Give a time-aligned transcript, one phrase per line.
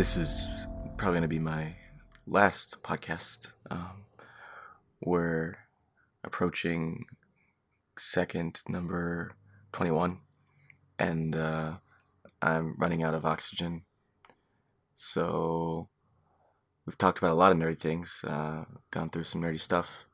[0.00, 0.66] This is
[0.96, 1.74] probably going to be my
[2.26, 3.52] last podcast.
[3.70, 4.06] Um,
[4.98, 5.56] we're
[6.24, 7.04] approaching
[7.98, 9.32] second number
[9.72, 10.20] 21,
[10.98, 11.72] and uh,
[12.40, 13.82] I'm running out of oxygen.
[14.96, 15.90] So,
[16.86, 20.06] we've talked about a lot of nerdy things, uh, gone through some nerdy stuff,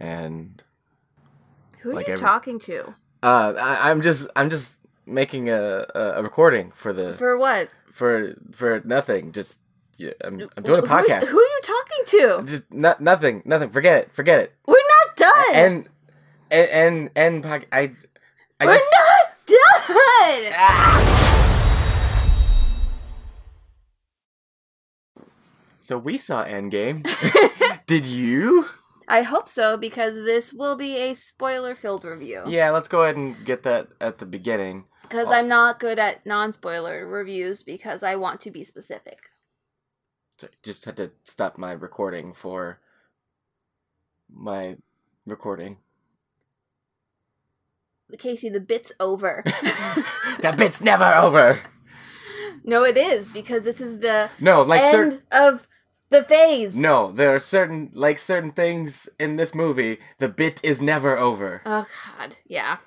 [0.00, 0.64] and
[1.82, 2.88] Who are Like you every- talking to?
[3.22, 4.78] uh, I, I'm just I'm just
[5.12, 7.68] making a, a, recording for the For what?
[7.92, 9.32] for for nothing.
[9.32, 9.58] Just
[9.98, 11.26] yeah, I'm, I'm doing a podcast.
[11.26, 12.42] Who, are you talking to?
[12.44, 13.70] Just no, nothing, nothing.
[13.70, 14.12] Forget it.
[14.12, 14.54] Forget it.
[14.66, 15.54] We're not done.
[15.54, 15.88] And
[16.50, 17.92] and and and pod- I
[18.58, 20.52] I We're just not done.
[20.54, 21.18] Ah!
[25.80, 27.06] so we saw Endgame.
[27.86, 28.66] Did you?
[29.08, 32.44] I hope so because this will be a spoiler-filled review.
[32.46, 32.70] Yeah.
[32.70, 34.84] Let's go ahead and get that at the beginning.
[35.12, 35.40] Because Awesome.
[35.40, 39.28] I'm not good at non-spoiler reviews because I want to be specific.
[40.38, 42.80] So just had to stop my recording for
[44.32, 44.78] my
[45.26, 45.76] recording.
[48.18, 49.42] Casey, the bit's over.
[50.40, 51.60] the bit's never over.
[52.64, 55.22] no, it is because this is the No, like end certain.
[55.30, 55.68] of
[56.08, 56.74] the phase.
[56.74, 59.98] No, there are certain like certain things in this movie.
[60.16, 61.60] The bit is never over.
[61.66, 61.86] Oh
[62.18, 62.78] God, yeah.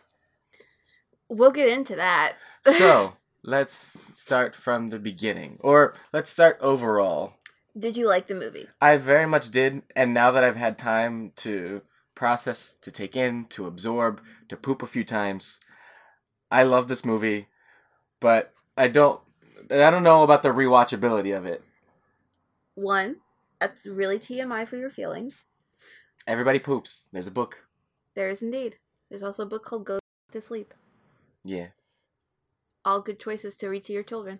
[1.29, 2.33] We'll get into that.
[2.65, 7.35] so let's start from the beginning, or let's start overall.
[7.77, 8.67] Did you like the movie?
[8.81, 11.81] I very much did, and now that I've had time to
[12.13, 15.59] process, to take in, to absorb, to poop a few times,
[16.49, 17.47] I love this movie,
[18.19, 19.19] but I don't.
[19.71, 21.63] I don't know about the rewatchability of it.
[22.75, 23.17] One,
[23.59, 25.45] that's really TMI for your feelings.
[26.27, 27.07] Everybody poops.
[27.11, 27.65] There's a book.
[28.15, 28.77] There is indeed.
[29.09, 29.99] There's also a book called Go
[30.31, 30.73] to Sleep.
[31.45, 31.67] Yeah.
[32.83, 34.39] All good choices to read to your children.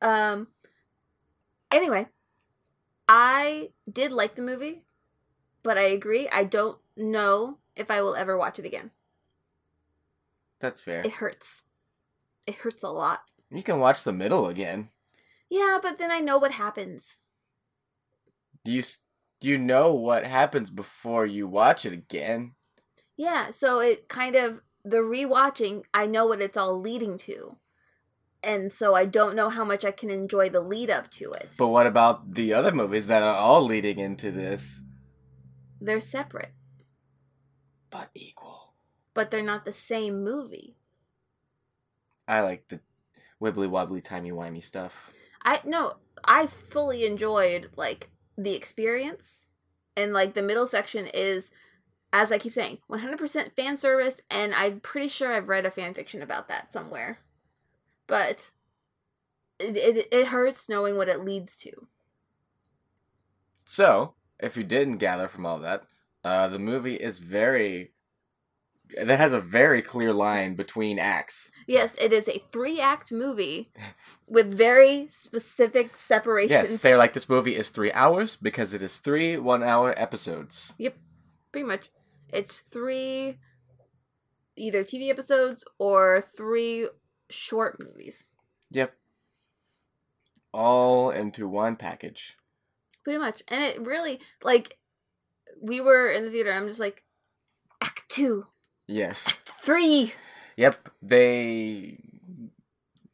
[0.00, 0.48] Um.
[1.72, 2.06] Anyway,
[3.08, 4.84] I did like the movie,
[5.62, 6.28] but I agree.
[6.28, 8.90] I don't know if I will ever watch it again.
[10.58, 11.00] That's fair.
[11.00, 11.62] It hurts.
[12.46, 13.20] It hurts a lot.
[13.50, 14.90] You can watch the middle again.
[15.48, 17.16] Yeah, but then I know what happens.
[18.64, 18.82] Do you
[19.40, 22.52] you know what happens before you watch it again.
[23.16, 27.56] Yeah, so it kind of the rewatching, I know what it's all leading to.
[28.42, 31.50] And so I don't know how much I can enjoy the lead up to it.
[31.58, 34.80] But what about the other movies that are all leading into this?
[35.80, 36.52] They're separate,
[37.90, 38.74] But equal.
[39.14, 40.76] but they're not the same movie.
[42.26, 42.80] I like the
[43.42, 45.12] wibbly wobbly timey wimey stuff.
[45.44, 49.46] I no, I fully enjoyed like the experience.
[49.96, 51.50] And like the middle section is
[52.12, 55.94] as I keep saying, 100% fan service and I'm pretty sure I've read a fan
[55.94, 57.18] fiction about that somewhere.
[58.06, 58.50] But
[59.58, 61.86] it, it, it hurts knowing what it leads to.
[63.64, 65.84] So, if you didn't gather from all that,
[66.24, 67.92] uh, the movie is very.
[69.00, 71.52] That has a very clear line between acts.
[71.68, 73.70] Yes, it is a three act movie
[74.28, 76.50] with very specific separations.
[76.50, 80.74] Yes, they're like this movie is three hours because it is three one hour episodes.
[80.76, 80.96] Yep
[81.52, 81.90] pretty much.
[82.32, 83.38] It's three
[84.56, 86.88] either TV episodes or three
[87.28, 88.24] short movies.
[88.70, 88.94] Yep.
[90.52, 92.36] All into one package.
[93.04, 93.42] Pretty much.
[93.48, 94.78] And it really, like,
[95.60, 96.52] we were in the theater.
[96.52, 97.04] I'm just like,
[97.80, 98.44] Act two,
[98.86, 99.28] Yes.
[99.28, 100.14] Act three.
[100.56, 101.98] Yep, they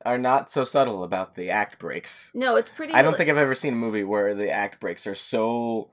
[0.05, 2.31] are not so subtle about the act breaks.
[2.34, 2.94] No, it's pretty.
[2.94, 5.91] I don't think I've ever seen a movie where the act breaks are so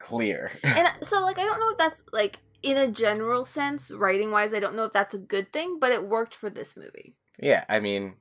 [0.00, 0.50] clear.
[0.64, 4.52] And so, like, I don't know if that's, like, in a general sense, writing wise,
[4.52, 7.14] I don't know if that's a good thing, but it worked for this movie.
[7.38, 8.16] yeah, I mean,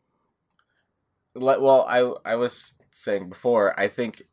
[1.36, 4.24] well, I I was saying before, I think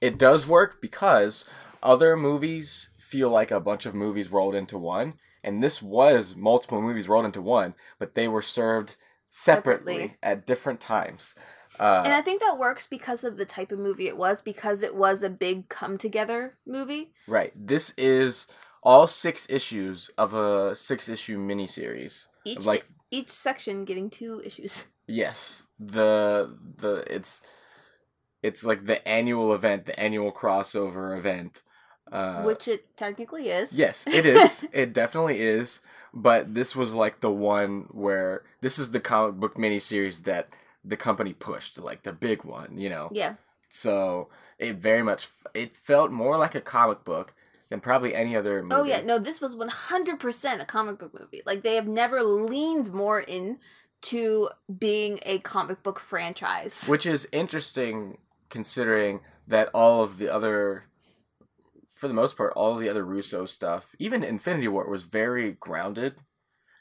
[0.00, 1.48] it does work because
[1.82, 6.80] other movies feel like a bunch of movies rolled into one, and this was multiple
[6.82, 8.96] movies rolled into one, but they were served
[9.30, 10.16] separately, Separately.
[10.22, 11.34] at different times.
[11.78, 14.82] Uh, And I think that works because of the type of movie it was, because
[14.82, 17.12] it was a big come together movie.
[17.26, 17.52] Right.
[17.54, 18.46] This is
[18.82, 22.26] all six issues of a six issue miniseries.
[22.44, 24.86] Each Like- each section getting two issues.
[25.08, 25.68] Yes.
[25.78, 27.40] The the it's
[28.42, 31.62] it's like the annual event, the annual crossover event.
[32.10, 33.72] Uh which it technically is.
[33.72, 34.66] Yes, it is.
[34.72, 35.80] it definitely is.
[36.12, 40.48] But this was like the one where this is the comic book miniseries that
[40.86, 43.10] the company pushed, like the big one, you know.
[43.12, 43.34] Yeah.
[43.68, 44.28] So
[44.58, 47.34] it very much it felt more like a comic book
[47.68, 48.74] than probably any other oh, movie.
[48.74, 51.42] Oh yeah, no, this was one hundred percent a comic book movie.
[51.44, 53.58] Like they have never leaned more in
[54.02, 56.84] to being a comic book franchise.
[56.86, 58.18] Which is interesting
[58.48, 60.84] considering that all of the other
[61.96, 65.52] for the most part, all of the other Russo stuff, even Infinity War, was very
[65.52, 66.16] grounded.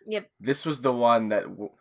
[0.05, 0.29] Yep.
[0.41, 1.71] This was the one that w-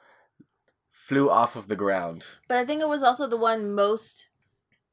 [0.94, 2.24] flew off of the ground.
[2.46, 4.28] But I think it was also the one most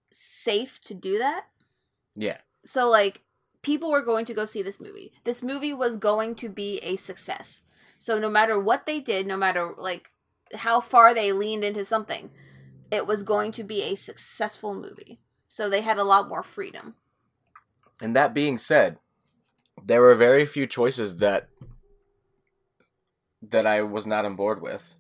[0.10, 1.46] safe to do that.
[2.16, 2.40] Yeah.
[2.66, 3.22] So like
[3.62, 5.14] people were going to go see this movie.
[5.26, 7.62] This movie was going to be a success.
[8.00, 10.10] So no matter what they did, no matter like
[10.56, 12.32] how far they leaned into something,
[12.90, 15.20] it was going to be a successful movie.
[15.46, 16.96] So they had a lot more freedom.
[18.02, 18.98] And that being said,
[19.86, 21.48] there were very few choices that
[23.44, 24.96] that I was not on board with.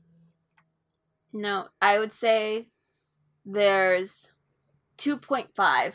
[1.33, 2.67] No, I would say
[3.45, 4.31] there's
[4.97, 5.93] 2.5.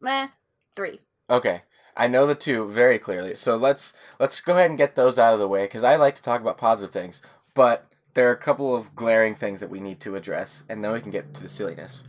[0.00, 0.28] Meh,
[0.74, 1.00] 3.
[1.30, 1.62] Okay.
[1.96, 3.34] I know the two very clearly.
[3.34, 6.14] So let's let's go ahead and get those out of the way cuz I like
[6.16, 7.22] to talk about positive things,
[7.54, 10.92] but there are a couple of glaring things that we need to address and then
[10.92, 12.04] we can get to the silliness.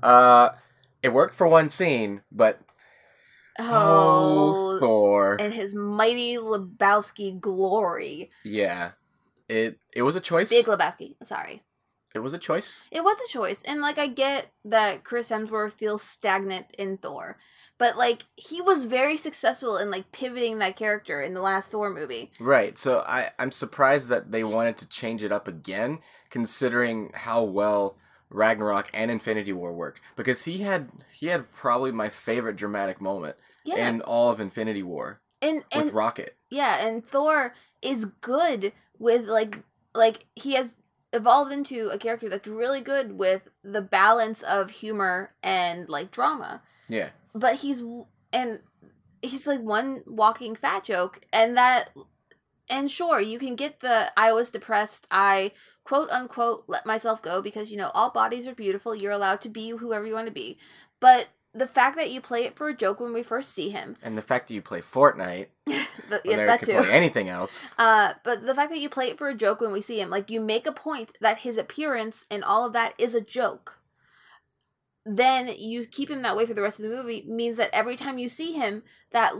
[0.00, 0.50] Uh
[1.02, 2.60] it worked for one scene, but
[3.58, 5.36] Oh, oh Thor.
[5.40, 8.30] and his mighty Lebowski glory.
[8.44, 8.92] Yeah.
[9.48, 10.48] It it was a choice.
[10.48, 11.62] Big Lebowski, sorry.
[12.14, 12.82] It was a choice.
[12.90, 13.62] It was a choice.
[13.62, 17.38] And like I get that Chris Hemsworth feels stagnant in Thor.
[17.78, 21.88] But like he was very successful in like pivoting that character in the last Thor
[21.90, 22.30] movie.
[22.38, 22.76] Right.
[22.76, 26.00] So I I'm surprised that they wanted to change it up again
[26.30, 27.96] considering how well
[28.30, 33.36] Ragnarok and Infinity War worked because he had he had probably my favorite dramatic moment
[33.64, 33.88] Yeah.
[33.88, 36.36] in all of Infinity War and with and Rocket.
[36.50, 38.72] yeah, and Thor is good
[39.02, 39.58] with like
[39.94, 40.74] like he has
[41.12, 46.62] evolved into a character that's really good with the balance of humor and like drama.
[46.88, 47.10] Yeah.
[47.34, 47.82] but he's
[48.32, 48.60] and
[49.22, 51.90] he's like one walking fat joke and that
[52.68, 55.52] and sure you can get the i was depressed i
[55.84, 59.48] quote unquote let myself go because you know all bodies are beautiful you're allowed to
[59.48, 60.58] be whoever you want to be
[61.00, 63.96] but the fact that you play it for a joke when we first see him
[64.02, 67.74] And the fact that you play Fortnite the, yeah, that could too play anything else.
[67.78, 70.10] uh, but the fact that you play it for a joke when we see him,
[70.10, 73.78] like you make a point that his appearance and all of that is a joke.
[75.04, 77.96] Then you keep him that way for the rest of the movie means that every
[77.96, 79.32] time you see him, that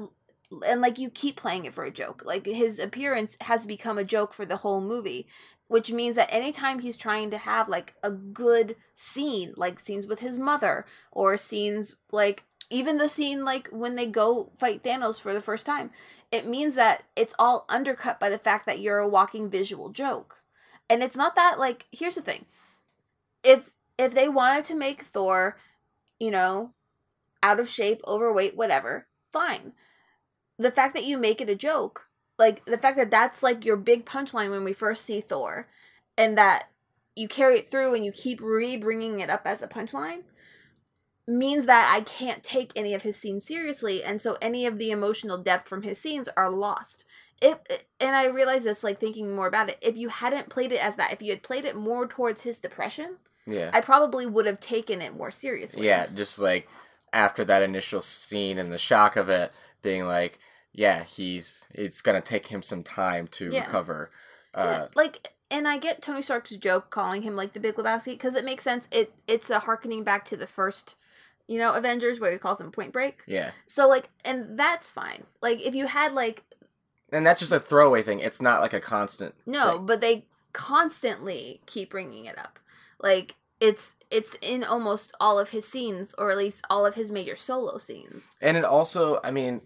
[0.66, 2.22] and like you keep playing it for a joke.
[2.24, 5.28] Like his appearance has become a joke for the whole movie,
[5.72, 10.20] which means that anytime he's trying to have like a good scene, like scenes with
[10.20, 15.32] his mother or scenes like even the scene like when they go fight Thanos for
[15.32, 15.90] the first time,
[16.30, 20.42] it means that it's all undercut by the fact that you're a walking visual joke.
[20.90, 22.44] And it's not that like here's the thing.
[23.42, 25.56] If if they wanted to make Thor,
[26.20, 26.74] you know,
[27.42, 29.72] out of shape, overweight, whatever, fine.
[30.58, 33.76] The fact that you make it a joke, like the fact that that's like your
[33.76, 35.68] big punchline when we first see Thor,
[36.16, 36.68] and that
[37.14, 40.22] you carry it through and you keep re bringing it up as a punchline,
[41.28, 44.90] means that I can't take any of his scenes seriously, and so any of the
[44.90, 47.04] emotional depth from his scenes are lost.
[47.40, 47.58] If
[48.00, 50.96] and I realize this, like thinking more about it, if you hadn't played it as
[50.96, 53.70] that, if you had played it more towards his depression, Yeah.
[53.72, 55.86] I probably would have taken it more seriously.
[55.86, 56.68] Yeah, just like
[57.12, 59.52] after that initial scene and the shock of it
[59.82, 60.38] being like,
[60.72, 63.66] yeah, he's it's gonna take him some time to Yeah.
[63.66, 64.10] recover.
[64.54, 68.12] Yeah, Uh, like, and I get Tony Stark's joke calling him like the Big Lebowski
[68.12, 68.88] because it makes sense.
[68.90, 70.96] It it's a harkening back to the first,
[71.46, 73.22] you know, Avengers where he calls him Point Break.
[73.26, 75.24] yeah, So like, and that's fine.
[75.40, 76.42] Like if you had like
[77.10, 78.20] and that's just a throwaway thing.
[78.20, 79.34] It's not like a constant.
[79.44, 79.86] no, thing.
[79.86, 80.24] but they
[80.54, 82.58] constantly keep bringing it up.
[82.98, 87.10] Like it's it's in almost all of his scenes, or at least all of his
[87.10, 88.30] major solo scenes.
[88.40, 89.60] and it also, I mean,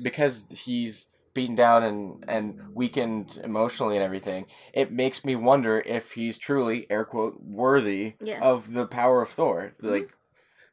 [0.00, 6.12] because he's beaten down and and weakened emotionally and everything, it makes me wonder if
[6.12, 8.40] he's truly air quote worthy Yeah.
[8.40, 9.72] of the power of Thor.
[9.80, 9.90] Mhm.
[9.90, 10.12] Like.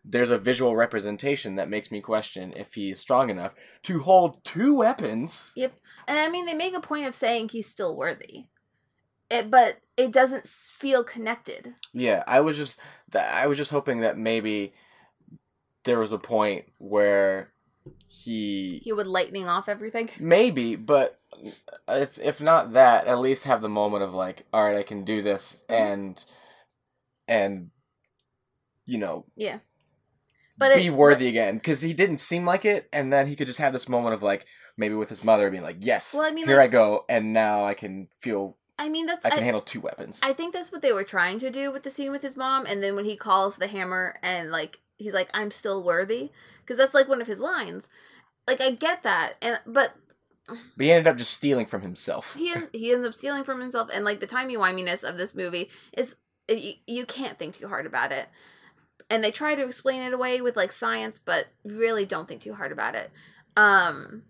[0.05, 4.73] There's a visual representation that makes me question if he's strong enough to hold two
[4.73, 5.51] weapons.
[5.57, 5.73] Yep.
[6.07, 8.45] And I mean, they make a point of saying he's still worthy.
[9.29, 11.75] It, but it doesn't feel connected.
[11.93, 12.79] Yeah, I was just
[13.13, 14.73] I was just hoping that maybe
[15.83, 17.51] there was a point where
[18.08, 20.10] he He would lightning off everything.
[20.19, 21.19] maybe, but
[21.88, 25.03] if if not that, at least have the moment of like, all right, I can
[25.03, 25.75] do this, Mhm.
[25.75, 26.25] and
[27.27, 27.69] and
[28.86, 29.60] you know, Yeah.
[30.58, 33.48] But be it, worthy again because he didn't seem like it, and then he could
[33.48, 36.31] just have this moment of like maybe with his mother being like, yes, Well, I
[36.31, 39.39] mean, here like- I go, and now I can feel I mean, that's I can
[39.39, 40.19] I, handle two weapons.
[40.24, 42.65] I think that's what they were trying to do with the scene with his mom,
[42.65, 46.31] and then when he calls the hammer and like he's like, "I'm still worthy,"
[46.69, 47.89] because that's like one of his lines.
[48.47, 49.95] Like I get that, and but
[50.47, 52.35] but he ended up just stealing from himself.
[52.35, 55.33] he is, he ends up stealing from himself, and like the timey wiminess of this
[55.33, 56.15] movie is
[56.47, 58.27] you, you can't think too hard about it.
[59.09, 62.53] And they try to explain it away with like science, but really don't think too
[62.53, 63.09] hard about it.
[63.57, 64.21] Um,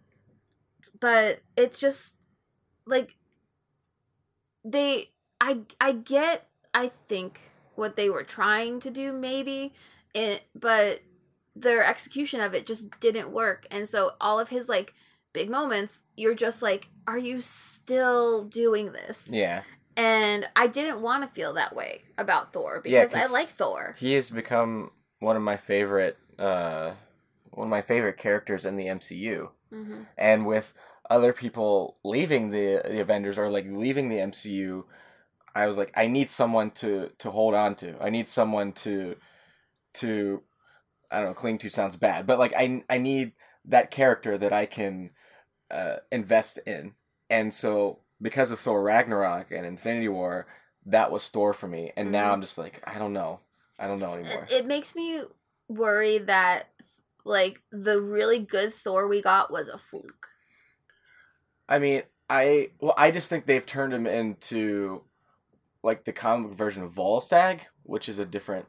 [0.98, 2.16] but it's just
[2.86, 3.18] like
[4.64, 5.10] they
[5.42, 9.74] I I get I think what they were trying to do maybe
[10.14, 11.02] it but
[11.62, 13.66] their execution of it just didn't work.
[13.72, 14.94] And so all of his like
[15.32, 19.28] big moments you're just like are you still doing this?
[19.30, 19.64] Yeah,
[19.98, 23.48] and I didn't want to feel that way about Thor Yeah, because I 'cause like
[23.48, 23.96] Thor.
[23.98, 26.94] he has become one of my favorite, uh,
[27.52, 29.52] one of my favorite characters in the MCU.
[29.70, 30.74] hmm And with
[31.10, 34.86] other people leaving the the Avengers or like leaving the MCU,
[35.56, 37.98] I was like, I need someone to to hold on to.
[38.02, 39.16] I need someone to
[39.96, 40.44] to
[41.12, 43.34] I don't know, cling to sounds bad, but like I I need
[43.66, 45.12] that character that I can
[45.72, 46.94] uh, invest in.
[47.30, 50.48] And so because of Thor Ragnarok and Infinity War,
[50.86, 51.92] that was Thor for me.
[51.96, 52.34] And now Mhm.
[52.34, 53.42] I'm just like, I don't know.
[53.78, 54.46] I don't know anymore.
[54.50, 55.24] it, it makes me
[55.68, 56.66] worry that
[57.26, 60.28] like the really good Thor we got was a fluke
[61.68, 65.04] I mean, I well, I just think they've turned him into
[65.84, 68.68] like the comic version of Volstagg, which is a different,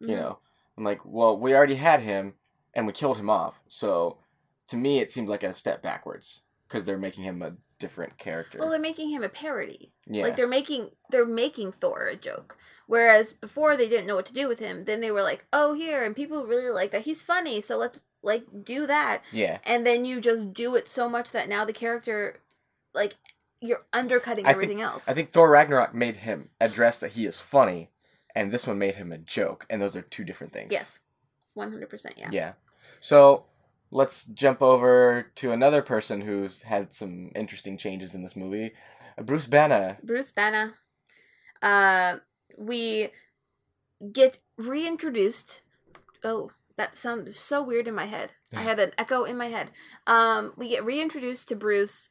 [0.00, 0.20] you Mhm.
[0.20, 0.38] know.
[0.80, 2.34] I'm like, well, we already had him,
[2.72, 3.60] and we killed him off.
[3.68, 4.16] So,
[4.68, 8.58] to me, it seemed like a step backwards because they're making him a different character.
[8.58, 12.58] well they're making him a parody yeah, Like they're making they're making Thor a joke.
[12.86, 14.84] Whereas before they didn't know what to do with him.
[14.84, 17.02] Then they were like, "Oh, here," and people really like that.
[17.02, 19.22] He's funny, so let's like do that.
[19.32, 19.58] yeah.
[19.64, 22.36] And then you just do it so much that now the character,
[22.94, 23.14] like,
[23.62, 25.08] you're undercutting I think- everything else.
[25.08, 27.90] I think Thor Ragnarok made him address that he is funny,
[28.34, 30.72] and this one made him a joke, and those are two different things.
[30.72, 31.00] yes,
[31.54, 32.14] one hundred percent.
[32.18, 32.28] Yeah.
[32.32, 32.52] Yeah.
[33.00, 33.44] So
[33.90, 38.72] let's jump over to another person who's had some interesting changes in this movie.
[39.22, 39.98] Bruce Banner.
[40.02, 40.74] Bruce Banner.
[41.60, 42.16] Uh,
[42.56, 43.08] we
[44.12, 45.62] get reintroduced.
[46.24, 48.32] Oh, that sounds so weird in my head.
[48.54, 49.68] I had an echo in my head.
[50.06, 52.08] Um, we get reintroduced to Bruce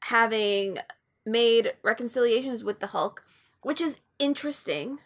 [0.00, 0.78] having
[1.24, 3.22] made reconciliations with the Hulk,
[3.62, 4.98] which is interesting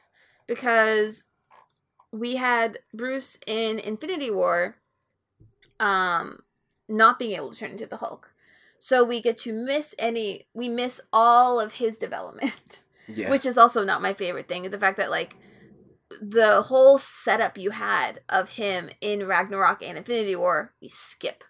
[0.47, 1.27] because
[2.13, 4.77] we had Bruce in Infinity War
[5.81, 6.41] um
[6.89, 8.33] not being able to turn into the Hulk.
[8.79, 13.31] So we get to miss any we miss all of his development, Yeah.
[13.31, 14.71] which is also not my favorite thing.
[14.71, 15.37] The fact that like
[16.21, 21.43] the whole setup you had of him in Ragnarok and Infinity War, we skip.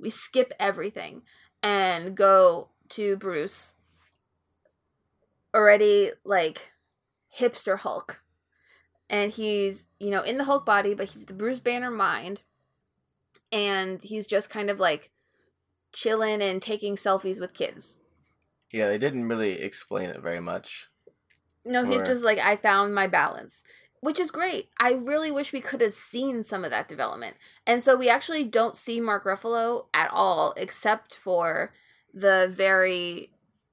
[0.00, 1.22] We skip everything
[1.62, 3.74] and go to Bruce
[5.54, 6.72] already like
[7.38, 8.22] hipster Hulk.
[9.10, 12.42] And he's, you know, in the Hulk body, but he's the Bruce Banner mind.
[13.52, 15.10] And he's just kind of like
[15.92, 18.00] chilling and taking selfies with kids.
[18.72, 20.88] yeah, they didn't really explain it very much.
[21.64, 23.62] No, he's just like, I found my balance,
[24.00, 24.68] which is great.
[24.78, 27.36] I really wish we could have seen some of that development.
[27.66, 31.72] And so we actually don't see Mark Ruffalo at all, except for
[32.12, 33.30] the very,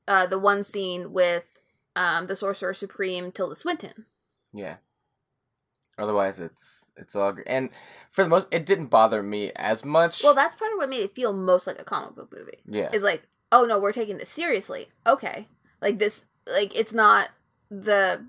[0.07, 1.50] uh, the one scene with
[1.95, 4.05] um, the Sorcerer Supreme Tilda Swinton.
[4.53, 4.75] Yeah.
[5.97, 7.69] Otherwise, it's it's all and
[8.09, 10.23] for the most, it didn't bother me as much.
[10.23, 12.57] Well, that's part of what made it feel most like a comic book movie.
[12.65, 14.87] yeah, Is like, oh no, we're taking this seriously.
[15.05, 15.47] Okay,
[15.81, 17.29] like this, like it's not
[17.69, 18.25] the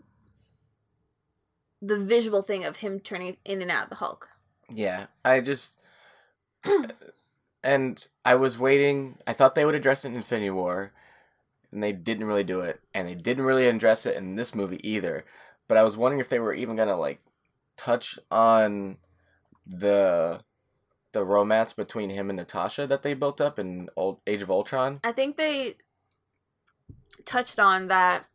[1.81, 4.28] the visual thing of him turning in and out of the Hulk.
[4.69, 5.07] yeah.
[5.25, 5.81] I just
[7.64, 9.19] and I was waiting.
[9.26, 10.92] I thought they would address it in Infinity War,
[11.73, 14.81] and they didn't really do it, and they didn't really address it in this movie
[14.88, 15.25] either.
[15.69, 17.21] But I was wondering if they were even gonna like
[17.76, 18.99] touch on
[19.67, 20.41] the
[21.12, 25.00] the romance between him and Natasha that they built up in old Age of Ultron.
[25.05, 25.75] I think they
[27.25, 28.26] touched on that.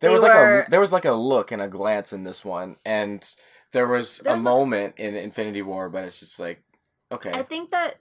[0.00, 2.76] There was like a there was like a look and a glance in this one,
[2.84, 3.28] and
[3.72, 6.62] there was a was a- moment in Infinity War, but it's just like,
[7.10, 7.96] okay, I think that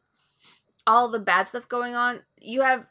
[0.85, 2.87] all the bad stuff going on, you have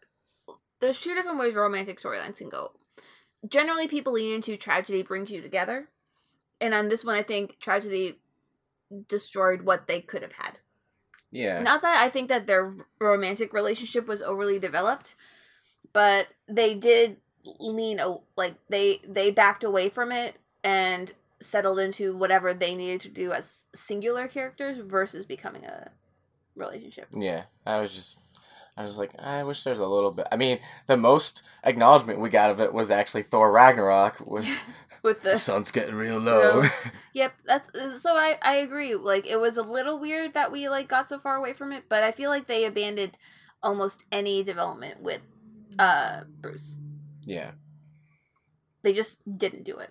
[0.86, 2.72] there's two different ways romantic storylines can go.
[3.48, 5.88] Generally, people lean into tragedy brings you together,
[6.60, 8.20] and on this one, I think tragedy
[9.08, 10.58] destroyed what they could have had.
[11.30, 15.16] yeah, Not that I think that their romantic relationship was overly developed,
[15.92, 17.18] but they did
[17.60, 18.00] lean
[18.36, 23.32] like they they backed away from it and settled into whatever they needed to do
[23.32, 25.90] as singular characters versus becoming a
[26.56, 27.08] relationship.
[27.12, 27.44] yeah.
[27.66, 28.20] I was just,
[28.76, 30.26] I was like, I wish there's a little bit.
[30.30, 34.46] I mean, the most acknowledgement we got of it was actually Thor Ragnarok with
[35.02, 36.64] With the the sun's getting real low.
[37.14, 37.70] Yep, that's
[38.02, 38.94] so I I agree.
[38.94, 41.84] Like it was a little weird that we like got so far away from it,
[41.88, 43.16] but I feel like they abandoned
[43.62, 45.22] almost any development with
[45.78, 46.76] uh Bruce.
[47.24, 47.52] Yeah.
[48.82, 49.90] They just didn't do it.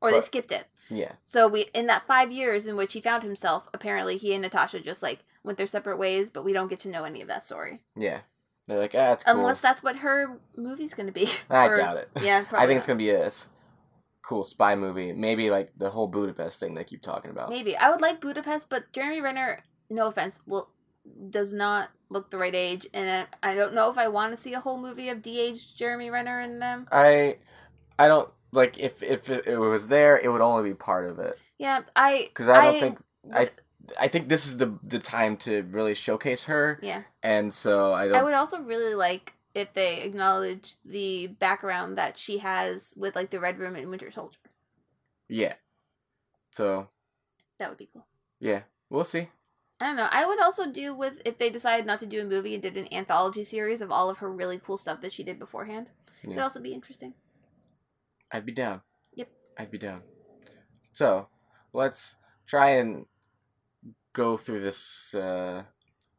[0.00, 0.66] or they skipped it.
[0.88, 1.12] Yeah.
[1.24, 4.78] So we in that 5 years in which he found himself, apparently he and Natasha
[4.80, 7.44] just like went their separate ways, but we don't get to know any of that
[7.44, 7.80] story.
[7.96, 8.20] Yeah.
[8.66, 9.34] They're like, ah, it's cool.
[9.34, 11.28] Unless that's what her movie's going to be.
[11.50, 12.08] I Or- doubt it.
[12.22, 13.30] Yeah, probably I think it's gonna be a
[14.22, 15.12] cool spy movie.
[15.12, 17.50] Maybe like the whole Budapest thing they keep talking about.
[17.50, 20.70] Maybe I would like Budapest, but Jeremy Renner, no offense, will
[21.28, 24.40] does not look the right age, and I, I don't know if I want to
[24.40, 26.86] see a whole movie of de-aged Jeremy Renner in them.
[26.90, 27.36] I,
[27.98, 31.18] I don't like if if it, it was there, it would only be part of
[31.18, 32.98] it Yeah, I because I don't think
[33.34, 33.50] I
[34.00, 38.06] I think this is the the time to really showcase her, yeah, and so I
[38.08, 38.16] don't.
[38.16, 43.30] I would also really like if they acknowledge the background that she has with like
[43.30, 44.38] the Red Room and Winter Soldier.
[45.28, 45.54] yeah.
[46.50, 46.88] So
[47.58, 48.06] That would be cool.
[48.40, 49.28] yeah, we'll see.
[49.80, 50.08] I don't know.
[50.10, 52.76] I would also do with if they decided not to do a movie and did
[52.76, 55.88] an anthology series of all of her really cool stuff that she did beforehand.
[56.22, 57.14] It'd also be interesting.
[58.32, 58.80] I'd be down.
[59.14, 59.28] Yep.
[59.58, 60.02] I'd be down.
[60.92, 61.28] So
[61.72, 63.06] let's try and
[64.14, 65.14] go through this.
[65.14, 65.64] Uh,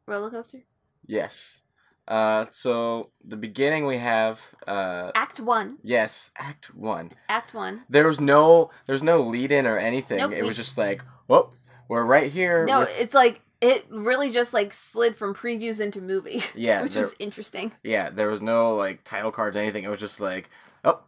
[0.06, 0.62] Roller coaster.
[1.06, 1.62] yes.
[2.08, 4.40] Uh, so the beginning we have.
[4.64, 5.78] Uh, Act one.
[5.82, 7.10] yes, Act One.
[7.28, 7.82] Act one.
[7.90, 10.18] There was no, there's no lead in or anything.
[10.18, 11.50] Nope, it we- was just like, whoop,
[11.88, 12.64] we're right here.
[12.64, 16.44] No, with- it's like it really just like slid from previews into movie.
[16.54, 17.72] Yeah, which there- is interesting.
[17.82, 19.82] yeah, there was no like title cards or anything.
[19.82, 20.48] It was just like,
[20.84, 21.00] oh,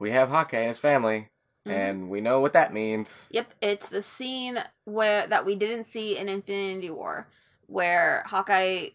[0.00, 1.28] we have Hawkeye and his family,
[1.66, 1.70] Mhm.
[1.72, 3.28] and we know what that means.
[3.30, 7.28] Yep, it's the scene where that we didn't see in Infinity War,
[7.66, 8.88] where Hawkeye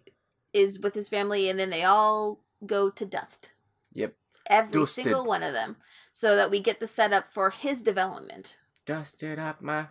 [0.53, 3.53] is with his family, and then they all go to dust.
[3.93, 4.15] Yep.
[4.47, 5.03] Every Dusted.
[5.05, 5.77] single one of them,
[6.11, 8.57] so that we get the setup for his development.
[8.85, 9.87] Dusted up my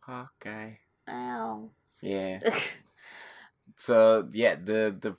[0.00, 0.74] Hawkeye.
[1.08, 1.70] Ow.
[2.00, 2.40] Yeah.
[3.76, 5.16] So yeah, the the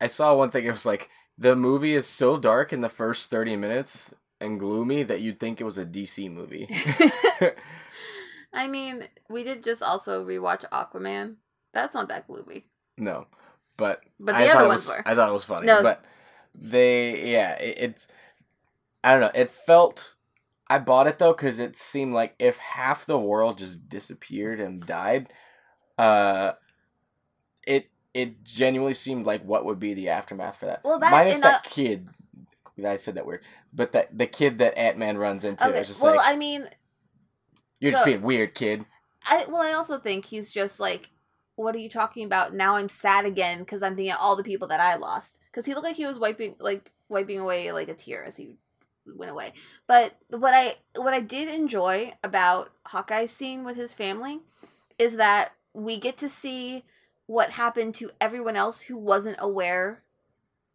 [0.00, 0.64] I saw one thing.
[0.64, 5.02] It was like the movie is so dark in the first thirty minutes and gloomy
[5.02, 6.68] that you'd think it was a DC movie.
[8.52, 11.36] I mean, we did just also rewatch Aquaman.
[11.72, 13.26] That's not that gloomy, no,
[13.76, 15.08] but but I the thought other ones was, were.
[15.08, 15.66] I thought it was funny.
[15.66, 15.82] No.
[15.82, 16.04] But
[16.54, 18.08] they, yeah, it, it's.
[19.04, 19.30] I don't know.
[19.34, 20.14] It felt.
[20.70, 24.84] I bought it though because it seemed like if half the world just disappeared and
[24.84, 25.32] died,
[25.96, 26.52] uh,
[27.66, 30.80] it it genuinely seemed like what would be the aftermath for that.
[30.84, 32.08] Well, that minus and, that uh, kid.
[32.86, 35.88] I said that weird, but that the kid that Ant Man runs into Okay, is
[35.88, 36.68] just well, like I mean,
[37.80, 38.84] you're so- just being weird, kid.
[39.28, 41.10] I well, I also think he's just like,
[41.56, 42.54] what are you talking about?
[42.54, 45.38] Now I'm sad again because I'm thinking of all the people that I lost.
[45.50, 48.56] Because he looked like he was wiping like wiping away like a tear as he
[49.06, 49.52] went away.
[49.86, 54.40] But what I what I did enjoy about Hawkeye's scene with his family
[54.98, 56.84] is that we get to see
[57.26, 60.02] what happened to everyone else who wasn't aware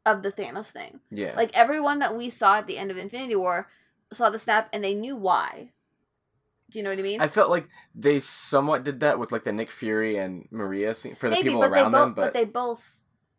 [0.06, 1.00] of the Thanos thing.
[1.12, 3.70] Yeah, Like everyone that we saw at the end of Infinity War
[4.12, 5.72] saw the snap and they knew why.
[6.70, 7.22] Do you know what I mean?
[7.22, 11.16] I felt like they somewhat did that with like the Nick Fury and Maria scene
[11.16, 12.22] for the Maybe, people around both, them, but...
[12.22, 12.84] but they both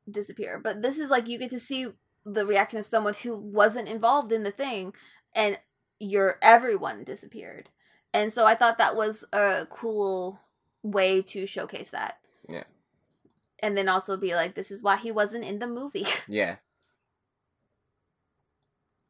[0.08, 0.60] disappear.
[0.62, 1.88] But this is like you get to see
[2.24, 4.94] the reaction of someone who wasn't involved in the thing,
[5.34, 5.58] and
[5.98, 7.70] your everyone disappeared.
[8.12, 10.38] And so I thought that was a cool
[10.82, 12.18] way to showcase that.
[12.48, 12.64] Yeah.
[13.64, 16.06] And then also be like, this is why he wasn't in the movie.
[16.28, 16.56] Yeah.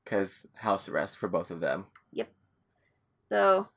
[0.04, 1.86] Because house arrest for both of them.
[2.12, 2.30] Yep.
[3.30, 3.68] So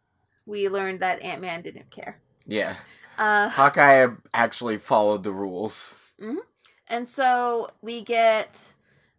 [0.45, 2.19] we learned that Ant Man didn't care.
[2.45, 2.75] Yeah.
[3.17, 5.95] Uh, Hawkeye actually followed the rules.
[6.87, 8.73] And so we get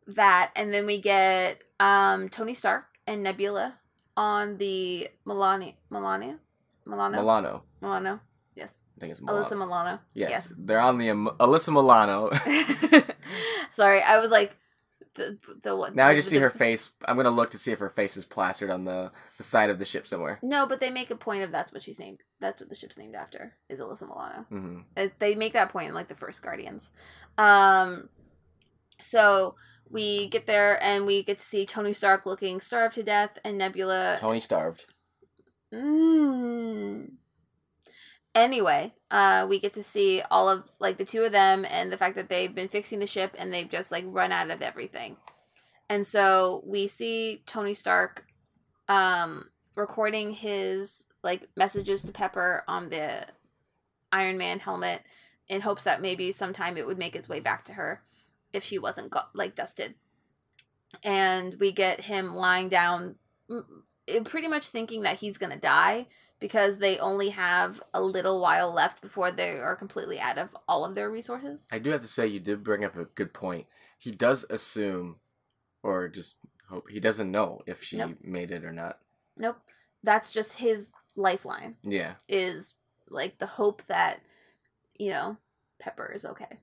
[0.06, 3.78] that, and then we get um, Tony Stark and Nebula
[4.16, 6.38] on the Melania, Melania,
[6.86, 7.62] Milano, Milano.
[7.80, 8.20] Milano.
[8.98, 9.42] Yes, I think it's Milano.
[9.44, 9.98] Alyssa Milano.
[10.14, 12.30] yes, They're on the um, Alyssa Milano.
[13.72, 14.56] Sorry, I was like
[15.14, 15.94] the the what?
[15.94, 16.90] now I the- just see her face.
[17.04, 19.78] I'm to look to see if her face is plastered on the, the side of
[19.78, 20.38] the ship somewhere.
[20.42, 22.20] No, but they make a point of that's what she's named.
[22.40, 23.54] That's what the ship's named after.
[23.68, 24.46] Is Alyssa Milano.
[24.48, 26.90] hmm Uh, they make that point in like the first Guardians.
[27.36, 28.08] Um,
[29.00, 29.54] so
[29.90, 33.58] we get there and we get to see Tony Stark looking starved to death, and
[33.58, 34.18] Nebula.
[34.20, 34.86] Tony starved.
[35.74, 37.12] Mm.
[38.38, 41.96] Anyway, uh, we get to see all of like the two of them, and the
[41.96, 45.16] fact that they've been fixing the ship and they've just like run out of everything.
[45.90, 48.26] And so we see Tony Stark,
[48.86, 53.26] um, recording his like messages to Pepper on the
[54.12, 55.02] Iron Man helmet
[55.48, 58.04] in hopes that maybe sometime it would make its way back to her
[58.52, 59.96] if she wasn't got, like dusted.
[61.02, 63.16] And we get him lying down,
[64.24, 66.06] pretty much thinking that he's gonna die
[66.40, 70.84] because they only have a little while left before they are completely out of all
[70.84, 71.66] of their resources.
[71.72, 73.66] I do have to say, you did bring up a good point.
[73.98, 75.16] He does assume,
[75.82, 78.18] or just hope, he doesn't know if she Nope.
[78.22, 78.98] made it or not.
[79.36, 79.58] Nope.
[80.02, 82.14] That's just his lifeline Yeah.
[82.28, 82.74] is
[83.08, 84.20] like the hope that,
[84.98, 85.36] you know,
[85.80, 86.58] Pepper is okay.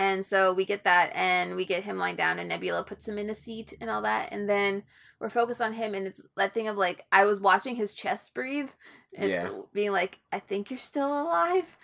[0.00, 3.18] And so we get that and we get him lying down and Nebula puts him
[3.18, 4.32] in a seat and all that.
[4.32, 4.82] And then
[5.20, 8.32] we're focused on him and it's that thing of like I was watching his chest
[8.32, 8.70] breathe
[9.14, 9.50] and Yeah.
[9.74, 11.76] being like, I think you're still alive.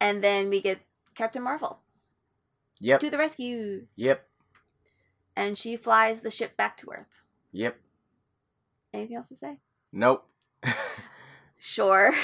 [0.00, 0.78] And then we get
[1.16, 1.80] Captain Marvel
[2.78, 3.00] Yep.
[3.00, 3.88] to the rescue.
[3.96, 4.24] Yep.
[5.34, 7.22] And she flies the ship back to Earth.
[7.50, 7.76] Yep.
[8.92, 9.58] Anything else to say?
[9.92, 10.24] Nope.
[11.58, 12.12] Sure.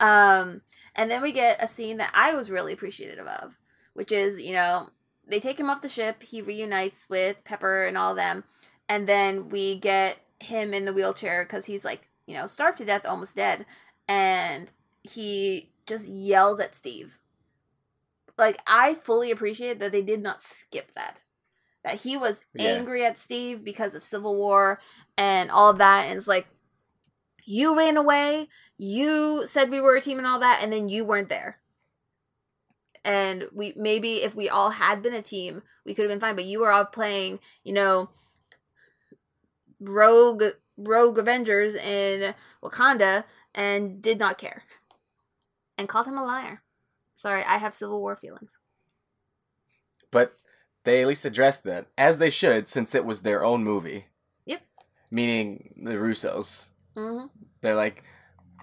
[0.00, 0.62] Um,
[0.94, 3.56] and then we get a scene that I was really appreciative of,
[3.98, 4.88] which is, you know,
[5.26, 8.44] they take him off the ship, he reunites with Pepper and all of them,
[8.88, 12.84] and then we get him in the wheelchair because he's like, you know, starved to
[12.84, 13.66] death, almost dead,
[14.06, 14.70] and
[15.02, 17.18] he just yells at Steve.
[18.36, 21.24] Like, I fully appreciate that they did not skip that.
[21.82, 22.76] That he was Yeah.
[22.76, 24.80] angry at Steve because of Civil War
[25.16, 26.46] and all that, and it's like,
[27.44, 31.02] you ran away you said we were a team and all that and then you
[31.02, 31.58] weren't there
[33.04, 36.36] and we maybe if we all had been a team we could have been fine
[36.36, 38.10] but you were all playing you know
[39.80, 40.44] rogue
[40.76, 44.62] rogue avengers in wakanda and did not care
[45.76, 46.62] and called him a liar
[47.14, 48.58] sorry i have civil war feelings
[50.10, 50.36] but
[50.84, 54.06] they at least addressed that, as they should, since it was their own movie.
[54.46, 54.62] Yep.
[55.10, 56.70] Meaning the Russos.
[56.96, 57.26] Mm-hmm.
[57.60, 58.04] They're like,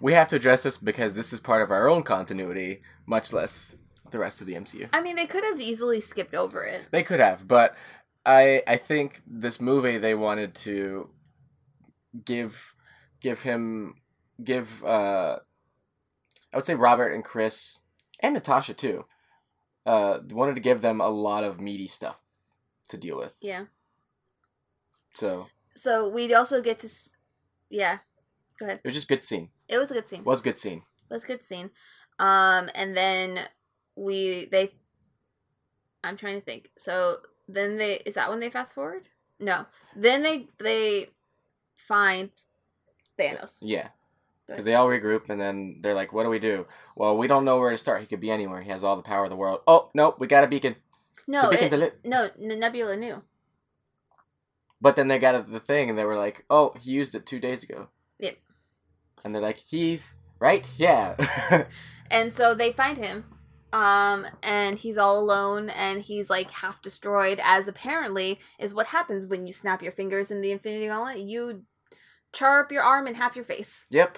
[0.01, 3.77] we have to address this because this is part of our own continuity, much less
[4.15, 4.87] the rest of the MCU.
[4.93, 7.75] i mean they could have easily skipped over it They could have, but
[8.25, 11.09] I I think this movie they wanted to
[12.23, 12.73] give
[13.19, 13.95] give him
[14.43, 15.39] give uh
[16.53, 17.79] I would say Robert and Chris
[18.21, 19.05] and Natasha too.
[19.85, 22.21] Uh wanted to give them a lot of meaty stuff
[22.89, 23.35] to deal with.
[23.41, 23.65] yeah
[25.13, 27.11] So, so we also get to s-
[27.69, 27.99] yeah
[28.59, 29.49] go ahead it was just good scene.
[29.67, 30.81] it was a good scene Was a good scene.
[31.09, 31.69] Was a good scene.
[32.17, 33.39] Um, and then
[33.95, 34.71] we they.
[36.03, 36.69] I'm trying to think.
[36.77, 39.07] So then they is that when they fast forward?
[39.39, 39.65] No.
[39.95, 41.07] Then they they
[41.75, 42.29] find
[43.17, 43.59] Thanos.
[43.61, 43.89] Yeah.
[44.47, 46.67] Because they all regroup and then they're like, what do we do?
[46.95, 48.01] Well, we don't know where to start.
[48.01, 48.61] He could be anywhere.
[48.61, 49.61] He has all the power of the world.
[49.65, 50.75] Oh, nope, we got a beacon.
[51.27, 51.99] No, the beacon's it, lit.
[52.05, 53.23] no, Nebula knew.
[54.79, 57.39] But then they got the thing and they were like, oh, he used it two
[57.39, 57.87] days ago.
[58.19, 58.37] Yep.
[59.23, 60.69] And they're like, he's right?
[60.77, 61.15] Yeah.
[62.11, 63.25] And so they find him.
[63.73, 69.27] Um, and he's all alone and he's like half destroyed, as apparently is what happens
[69.27, 71.19] when you snap your fingers in the Infinity Gauntlet.
[71.19, 71.63] You
[72.31, 73.85] char up your arm and half your face.
[73.89, 74.17] yep.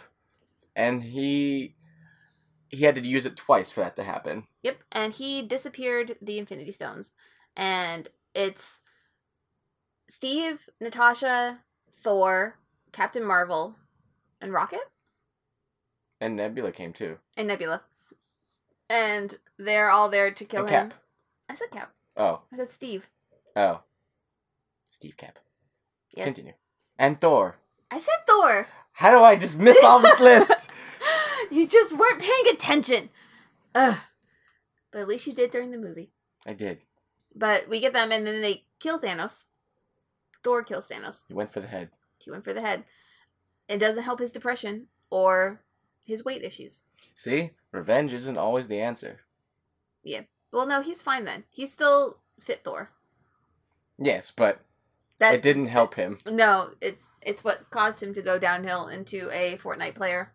[0.76, 1.76] And he
[2.70, 4.44] he had to use it twice for that to happen.
[4.62, 7.14] Yep, and he disappeared the Infinity Stones.
[7.56, 8.82] And it's
[10.08, 11.62] Steve, Natasha,
[12.00, 12.60] Thor,
[12.92, 13.76] Captain Marvel,
[14.40, 14.82] and Rocket
[16.22, 17.18] And Nebula came too.
[17.36, 17.82] and Nebula.
[18.90, 20.90] And they're all there to kill And him.
[20.90, 21.00] Cap.
[21.50, 21.92] I said Cap.
[22.16, 22.42] Oh.
[22.52, 23.10] I said Steve.
[23.56, 23.82] Oh.
[24.92, 25.40] Steve Cap.
[26.12, 26.26] Yes.
[26.26, 26.54] Continue.
[26.98, 27.58] And Thor.
[27.92, 28.68] I said Thor.
[28.94, 30.70] How do I just miss all this list?
[31.52, 33.10] you just weren't paying attention.
[33.76, 33.98] Ugh.
[34.92, 36.12] But at least you did during the movie.
[36.46, 36.82] I did.
[37.36, 39.46] But we get them and then they kill Thanos.
[40.44, 41.24] Thor kills Thanos.
[41.28, 41.92] He went for the head.
[42.18, 42.86] He went for the head.
[43.68, 45.62] It doesn't help his depression or
[46.04, 46.84] his weight issues.
[47.14, 47.52] See?
[47.78, 49.20] Revenge isn't always the answer.
[50.04, 50.22] Yeah.
[50.52, 51.44] Well, no, he's fine then.
[51.50, 52.92] He's still fit Thor.
[54.00, 54.62] Yes, but
[55.20, 56.18] That it didn't help him.
[56.26, 60.32] No, it's it's what caused him to go downhill into a Fortnite player.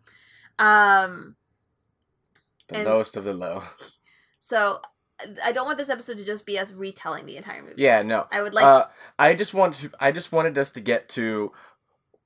[0.59, 1.35] Um,
[2.69, 3.63] The And- lowest of the low.
[4.39, 4.81] so
[5.43, 7.75] I don't want this episode to just be us retelling the entire movie.
[7.81, 8.27] Yeah, no.
[8.31, 8.87] I would like uh,
[9.19, 9.91] I just want to.
[9.99, 11.51] I just wanted us to get to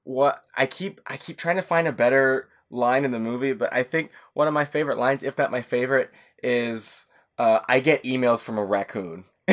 [0.04, 1.02] what I keep.
[1.08, 4.48] I keep trying to find a better line in the movie, but I think one
[4.48, 6.12] of my favorite lines, if not my favorite,
[6.44, 7.06] is
[7.38, 9.26] uh, "I get emails from a raccoon."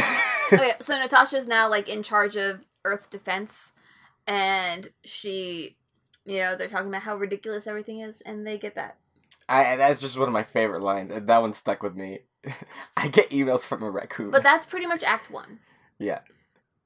[0.52, 3.72] okay, so Natasha's now like in charge of Earth defense,
[4.26, 5.76] and she,
[6.24, 8.96] you know, they're talking about how ridiculous everything is, and they get that.
[9.48, 12.20] I that's just one of my favorite lines, and that one stuck with me.
[12.96, 14.30] I get emails from a raccoon.
[14.30, 15.60] But that's pretty much Act One,
[15.98, 16.20] yeah,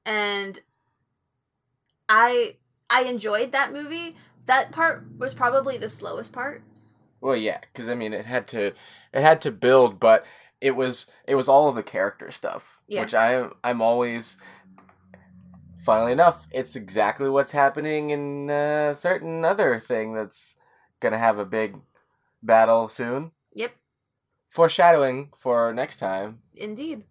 [0.05, 0.61] and
[2.07, 2.55] I
[2.89, 4.15] I enjoyed that movie.
[4.49, 6.63] That part was probably the slowest part.
[7.21, 8.67] well, yeah, because I mean, it had to,
[9.13, 10.25] it had to build, but
[10.59, 13.01] it was it was all of the character stuff, Yeah.
[13.03, 14.37] which I I'm always.
[15.85, 20.55] Funnily enough, it's exactly what's happening in a certain other thing that's
[20.99, 21.77] gonna have a big
[22.43, 23.31] battle soon.
[23.53, 23.71] Yep,
[24.49, 26.39] Foreshadowing for next time.
[26.55, 27.03] indeed.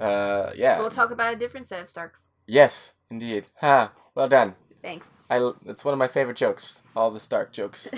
[0.00, 0.78] Uh, yeah.
[0.78, 2.28] We'll talk about a different set of Starks.
[2.46, 3.46] yes, indeed.
[3.60, 3.92] Ha.
[4.14, 4.54] Well done.
[4.82, 5.06] Thanks.
[5.30, 5.52] I.
[5.66, 6.82] It's one of my favorite jokes.
[6.94, 7.88] All the Stark jokes.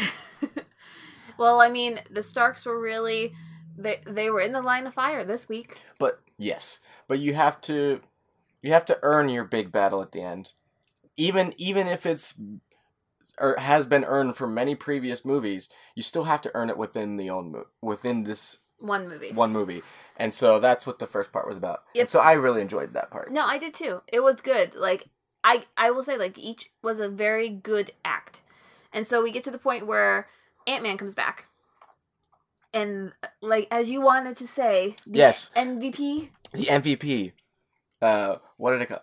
[1.38, 3.34] well, I mean, the Starks were really
[3.76, 5.78] they they were in the line of fire this week.
[5.98, 8.00] But yes, but you have to
[8.62, 10.52] you have to earn your big battle at the end.
[11.16, 12.34] Even even if it's
[13.38, 17.16] or has been earned from many previous movies, you still have to earn it within
[17.16, 19.32] the own mo- within this One movie.
[19.32, 19.82] one movie.
[20.16, 21.80] And so that's what the first part was about.
[21.94, 22.02] Yep.
[22.02, 23.30] And so I really enjoyed that part.
[23.30, 24.00] No, I did too.
[24.10, 24.74] It was good.
[24.74, 25.08] Like
[25.46, 28.42] I I will say like each was a very good act.
[28.92, 30.26] And so we get to the point where
[30.66, 31.46] Ant-Man comes back.
[32.74, 35.50] And like as you wanted to say, the Yes.
[35.56, 37.32] MVP, The MVP.
[38.02, 39.00] Uh what did it call?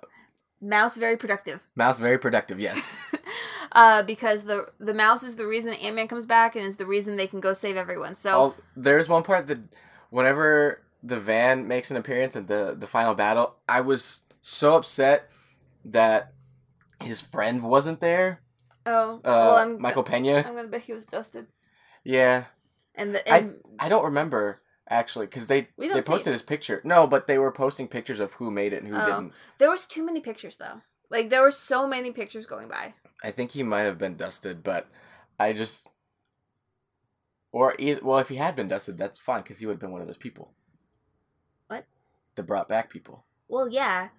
[0.61, 1.63] mouse very productive.
[1.75, 2.97] Mouse very productive, yes.
[3.71, 7.15] uh because the the mouse is the reason Ant-Man comes back and is the reason
[7.15, 8.15] they can go save everyone.
[8.15, 9.59] So All, there's one part that
[10.09, 15.29] whenever the van makes an appearance in the the final battle, I was so upset
[15.85, 16.32] that
[17.03, 18.41] his friend wasn't there.
[18.85, 20.37] oh, Uh, well, I'm Michael Pena.
[20.45, 21.47] I'm going to bet he was dusted.
[22.03, 22.45] Yeah,
[22.95, 26.81] And the I and I don't remember actually because they they posted his picture.
[26.83, 29.05] No, but they were posting pictures of who made it and who Oh.
[29.05, 29.33] didn't.
[29.57, 30.81] there was too many pictures though.
[31.09, 32.93] Like there were so many pictures going by.
[33.23, 34.87] I think he might have been dusted, but
[35.39, 35.87] I just
[37.53, 39.91] or either, well, if he had been dusted, that's fine because he would have been
[39.91, 40.51] one of those people.
[41.67, 41.85] What?
[42.35, 43.25] The brought back people.
[43.47, 44.09] Well, yeah.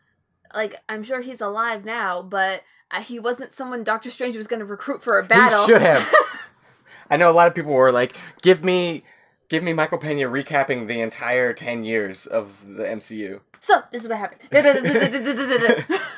[0.54, 4.60] Like, I'm sure he's alive now, but uh, he wasn't someone Doctor Strange was going
[4.60, 5.66] to recruit for a battle.
[5.66, 6.12] He should have.
[7.10, 9.02] I know a lot of people were like, "Give me,
[9.48, 14.08] give me Michael Pena recapping the entire ten years of the MCU." so, this is
[14.08, 14.40] what happened.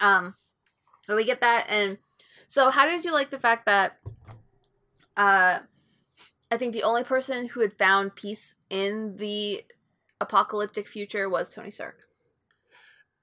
[0.00, 0.36] Um,
[1.08, 1.98] but we get that, and
[2.46, 3.98] so how did you like the fact that,
[5.16, 5.58] uh,
[6.50, 9.64] I think the only person who had found peace in the
[10.20, 12.06] apocalyptic future was Tony Stark.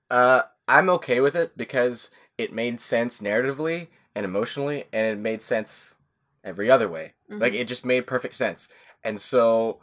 [0.09, 5.41] Uh, I'm okay with it because it made sense narratively and emotionally, and it made
[5.41, 5.95] sense
[6.43, 7.13] every other way.
[7.39, 7.59] Like Mhm.
[7.59, 8.69] it just made perfect sense,
[9.03, 9.81] and so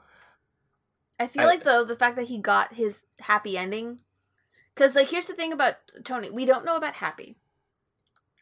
[1.19, 4.01] I feel I- like though the fact that he got his happy ending,
[4.75, 7.37] because like here's the thing about Tony, we don't know about Happy.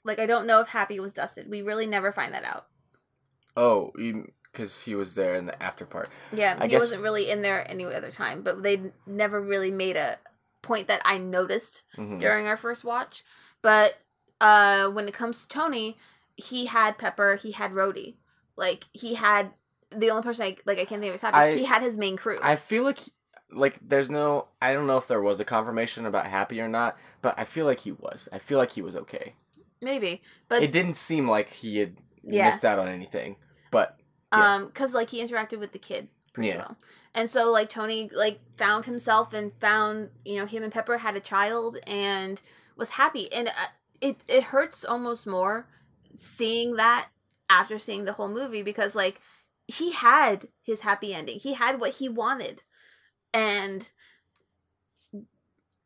[0.05, 1.49] Like I don't know if Happy was dusted.
[1.49, 2.67] We really never find that out.
[3.57, 3.93] oh,
[4.53, 6.09] because he was there in the after part.
[6.33, 9.71] Yeah, I he guess- wasn't really in there any other time, but they never really
[9.71, 10.19] made a
[10.63, 12.21] point that I noticed Mhm.
[12.21, 13.25] during our first watch.
[13.63, 13.99] But
[14.41, 15.99] uh when it comes to Tony,
[16.37, 18.17] he had Pepper, he had Rhodey.
[18.57, 19.53] Like he had
[19.91, 21.59] the only person I like I can't think of his happy.
[21.59, 22.39] He had his main crew.
[22.43, 22.99] I feel like
[23.53, 26.97] like there's no I don't know if there was a confirmation about Happy or not,
[27.23, 28.29] but I feel like he was.
[28.33, 29.35] I feel like he was okay.
[29.83, 32.51] Maybe, but it didn't seem like he had Yeah.
[32.51, 33.37] missed out on anything.
[33.71, 33.99] But
[34.33, 34.55] yeah.
[34.55, 36.59] um because like he interacted with the kid pretty Yeah.
[36.59, 36.77] well
[37.15, 41.17] and so like tony like found himself and found you know him and pepper had
[41.17, 42.41] a child and
[42.77, 43.53] was happy and uh,
[44.01, 45.67] it it hurts almost more
[46.17, 47.09] seeing that
[47.49, 49.21] after seeing the whole movie because like
[49.67, 52.63] he had his happy ending he had what he wanted
[53.35, 53.91] and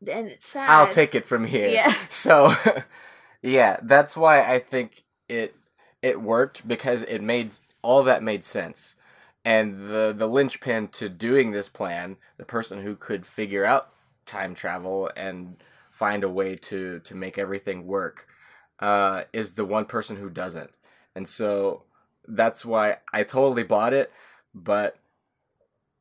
[0.07, 1.67] and it's sad I'll take it from here.
[1.67, 1.93] Yeah.
[2.09, 2.53] So
[3.41, 5.55] yeah, that's why I think it
[6.01, 7.51] it worked because it made
[7.85, 8.95] all that made sense.
[9.45, 13.91] And the the linchpin to doing this plan, the person who could figure out
[14.25, 15.57] time travel and
[15.91, 18.27] find a way to to make everything work,
[18.79, 20.71] uh, is the one person who doesn't.
[21.15, 21.83] And so
[22.27, 24.11] that's why I totally bought it.
[24.53, 24.97] But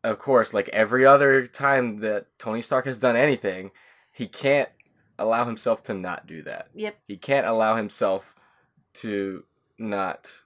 [0.02, 3.72] of course, like every other time that Tony Stark has done anything,
[4.10, 4.70] he can't
[5.18, 6.68] allow himself to not do that.
[6.72, 8.34] yep He can't allow himself
[8.94, 9.44] to
[9.78, 10.43] not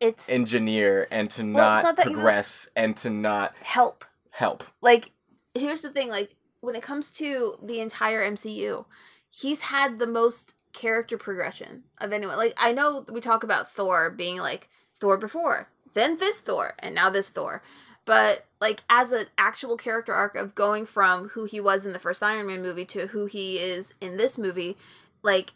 [0.00, 4.04] it's engineer and to Well, not, not progress and to not help.
[4.30, 4.64] Help.
[4.80, 5.10] like
[5.54, 8.84] here's the thing like when it comes to the entire MCU
[9.30, 12.36] he's had the most character progression of anyone.
[12.36, 16.94] Like I know we talk about Thor being like Thor before then this Thor and
[16.94, 17.62] now this Thor.
[18.04, 21.98] But like as an actual character arc of going from who he was in the
[21.98, 24.76] first Iron Man movie to who he is in this movie
[25.22, 25.52] like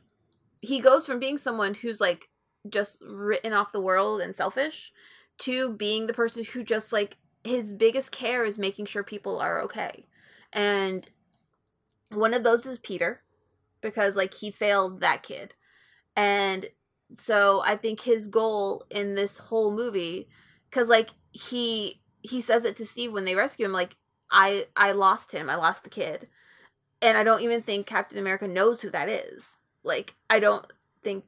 [0.61, 2.29] he goes from being someone who's like
[2.69, 4.93] just written off the world and selfish
[5.39, 9.61] to being the person who just like his biggest care is making sure people are
[9.63, 10.07] okay.
[10.53, 11.09] And
[12.11, 13.21] one of those is Peter
[13.81, 15.55] because like he failed that kid.
[16.17, 16.67] And
[17.15, 20.29] so I think his goal in this whole movie
[20.71, 23.97] cuz like he he says it to Steve when they rescue him like
[24.31, 25.51] I I lost him.
[25.51, 26.29] I lost the kid.
[27.03, 29.59] And I don't even think Captain America knows who that is.
[29.83, 30.67] Like I don't
[31.03, 31.25] think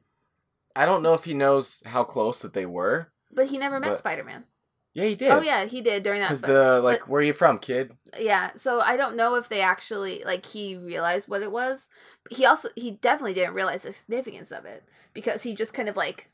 [0.77, 3.11] I don't know if he knows how close that they were.
[3.31, 4.45] But he never met But- Spider Man.
[4.93, 5.31] Yeah, he did.
[5.31, 6.29] Oh yeah, he did during that.
[6.29, 7.95] Because the like, but- where are you from, kid?
[8.19, 11.87] yeah, so I don't know if they actually like he realized what it was.
[12.23, 15.87] But he also he definitely didn't realize the significance of it because he just kind
[15.87, 16.29] of like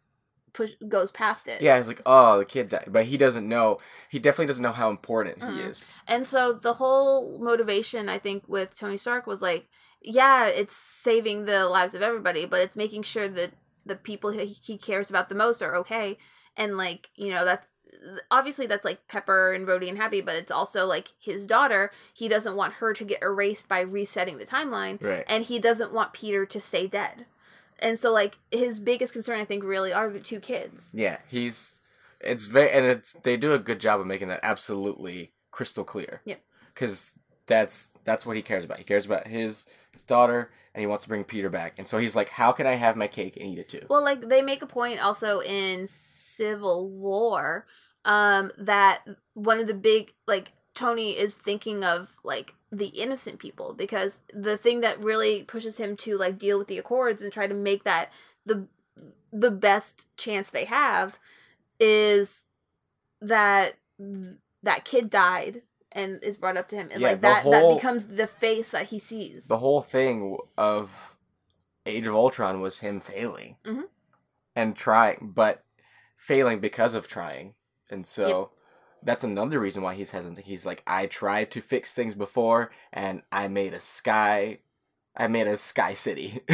[0.53, 1.61] push goes past it.
[1.61, 3.79] Yeah, he's like, oh, the kid died, but he doesn't know.
[4.09, 5.69] He definitely doesn't know how important he Mhm.
[5.69, 5.91] is.
[6.07, 9.67] And so the whole motivation I think with Tony Stark was like,
[10.01, 13.51] yeah, it's saving the lives of everybody, but it's making sure that
[13.85, 16.17] the people he, he cares about the most are okay.
[16.55, 17.67] And like, you know, that's
[18.31, 21.91] obviously that's like Pepper and Rhodey and Happy, but it's also like his daughter.
[22.13, 25.25] He doesn't want her to get erased by resetting the timeline, Right.
[25.27, 27.25] and he doesn't want Peter to stay dead.
[27.79, 30.91] And so like his biggest concern I think really are the two kids.
[30.93, 31.81] Yeah, he's.
[32.21, 36.21] It's very and it's they do a good job of making that absolutely crystal clear.
[36.25, 36.41] Yep.
[36.73, 38.77] Because that's that's what he cares about.
[38.77, 41.75] He cares about his his daughter, and he wants to bring Peter back.
[41.77, 44.03] And so he's like, "How can I have my cake and eat it too?" Well,
[44.03, 47.65] like they make a point also in Civil War
[48.05, 48.99] um that
[49.33, 54.57] one of the big like Tony is thinking of like the innocent people because the
[54.57, 57.83] thing that really pushes him to like deal with the accords and try to make
[57.83, 58.11] that
[58.45, 58.67] the
[59.31, 61.19] the best chance they have
[61.79, 62.45] is
[63.21, 63.75] that
[64.63, 65.61] that kid died
[65.93, 68.71] and is brought up to him and Yeah, like that whole- that becomes the face
[68.71, 69.47] that he sees.
[69.47, 71.17] the whole thing of
[71.85, 73.89] Age of Ultron was him failing Mhm.
[74.55, 75.65] and trying, but
[76.15, 77.55] failing because of trying,
[77.89, 78.51] and so
[79.01, 80.45] that's another reason why he's hesitant.
[80.45, 84.59] He's like, I tried to fix things before, and I made a sky,
[85.15, 86.41] I made a sky city.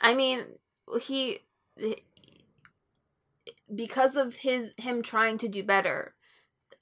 [0.00, 0.58] I mean,
[1.02, 1.40] he
[3.74, 6.14] because of his him trying to do better,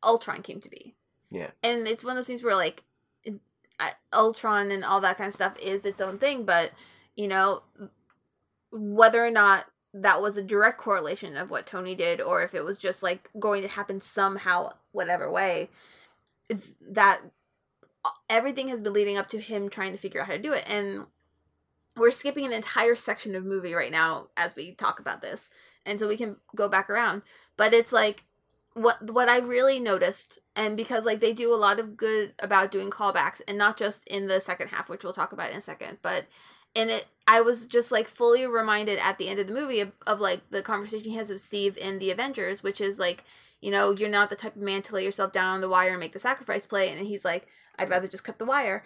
[0.05, 0.95] Ultron came to be.
[1.31, 1.51] Yeah.
[1.64, 2.85] and it's one of those things where like
[3.25, 3.40] it-
[4.12, 6.71] Ultron and all that kind of stuff is its own thing, but
[7.17, 7.62] you know
[8.71, 12.64] whether or not that was a direct correlation of what Tony did, or if it
[12.64, 15.71] was just like going to happen somehow, whatever way,
[16.90, 17.21] that
[18.05, 20.53] uh, everything has been leading up to him trying to figure out how to do
[20.53, 21.07] it, and
[21.97, 25.49] we're skipping an entire section of movie right now as we talk about this
[25.87, 27.23] and so we can go back around
[27.57, 28.25] but it's like
[28.75, 32.73] what what i really noticed and because like they do a lot of good about
[32.73, 35.61] doing callbacks and not just in the second half which we'll talk about in a
[35.61, 36.27] second but
[36.75, 39.93] in it i was just like fully reminded at the end of the movie of,
[40.07, 43.25] of like the conversation he has with steve in the avengers which is like
[43.61, 45.91] you know you're not the type of man to lay yourself down on the wire
[45.91, 47.47] and make the sacrifice play and he's like
[47.79, 48.83] i'd rather just cut the wire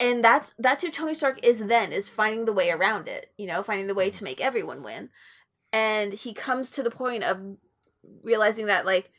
[0.00, 3.46] and that's that's who Tony Stark is then is finding the way around it, you
[3.46, 4.18] know, finding the way mm-hmm.
[4.18, 5.10] to make everyone win.
[5.72, 7.56] And he comes to the point of
[8.22, 9.10] realizing that like,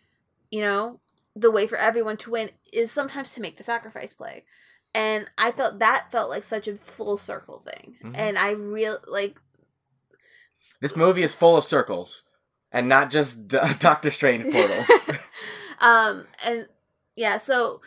[0.49, 0.99] you know,
[1.35, 4.43] the way for everyone to win is sometimes to make the sacrifice play.
[4.93, 7.95] And I felt that felt like such a full circle thing.
[8.03, 8.11] Mhm.
[8.15, 9.37] And I real like
[10.81, 12.23] this movie is full of circles,
[12.71, 14.89] and not just D- Doctor Strange portals.
[15.79, 16.67] um and
[17.15, 17.81] yeah, so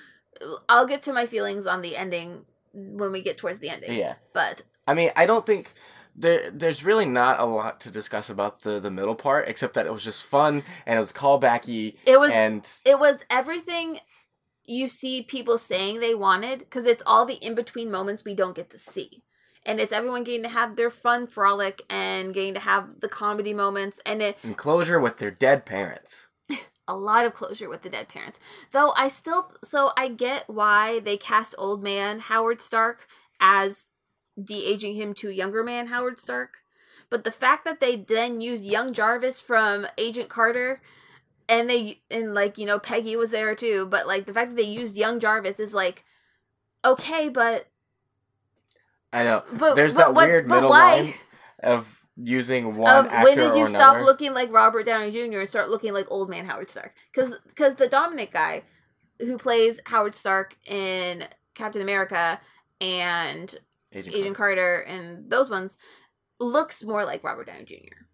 [0.68, 3.94] I'll get to my feelings on the ending when we get towards the ending.
[3.94, 4.14] yeah.
[4.32, 5.72] But I mean, I don't think
[6.14, 9.86] there there's really not a lot to discuss about the the middle part, except that
[9.86, 13.98] it was just fun and it was callbacky it was and it was everything
[14.64, 18.54] you see people saying they wanted because it's all the in between moments we don't
[18.54, 19.22] get to see
[19.64, 23.54] and it's everyone getting to have their fun frolic and getting to have the comedy
[23.54, 26.28] moments and it enclosure with their dead parents.
[26.88, 28.38] a lot of closure with the dead parents
[28.72, 33.06] though i still so i get why they cast old man howard stark
[33.40, 33.86] as
[34.42, 36.58] de-aging him to younger man howard stark
[37.10, 40.80] but the fact that they then used young jarvis from agent carter
[41.48, 44.56] and they and like you know peggy was there too but like the fact that
[44.56, 46.04] they used young jarvis is like
[46.84, 47.66] okay but
[49.12, 49.42] I know.
[49.52, 51.00] but There's but that weird but middle why?
[51.00, 51.14] line
[51.62, 54.04] of using one of when did you stop another.
[54.04, 55.40] looking like Robert Downey Jr.
[55.40, 56.94] and start looking like old man Howard Stark?
[57.12, 58.62] Because because the Dominic guy
[59.18, 62.40] who plays Howard Stark in Captain America
[62.80, 63.54] and
[63.94, 64.54] Agent, Agent Carter.
[64.56, 65.76] Carter and those ones
[66.40, 68.04] looks more like Robert Downey Jr.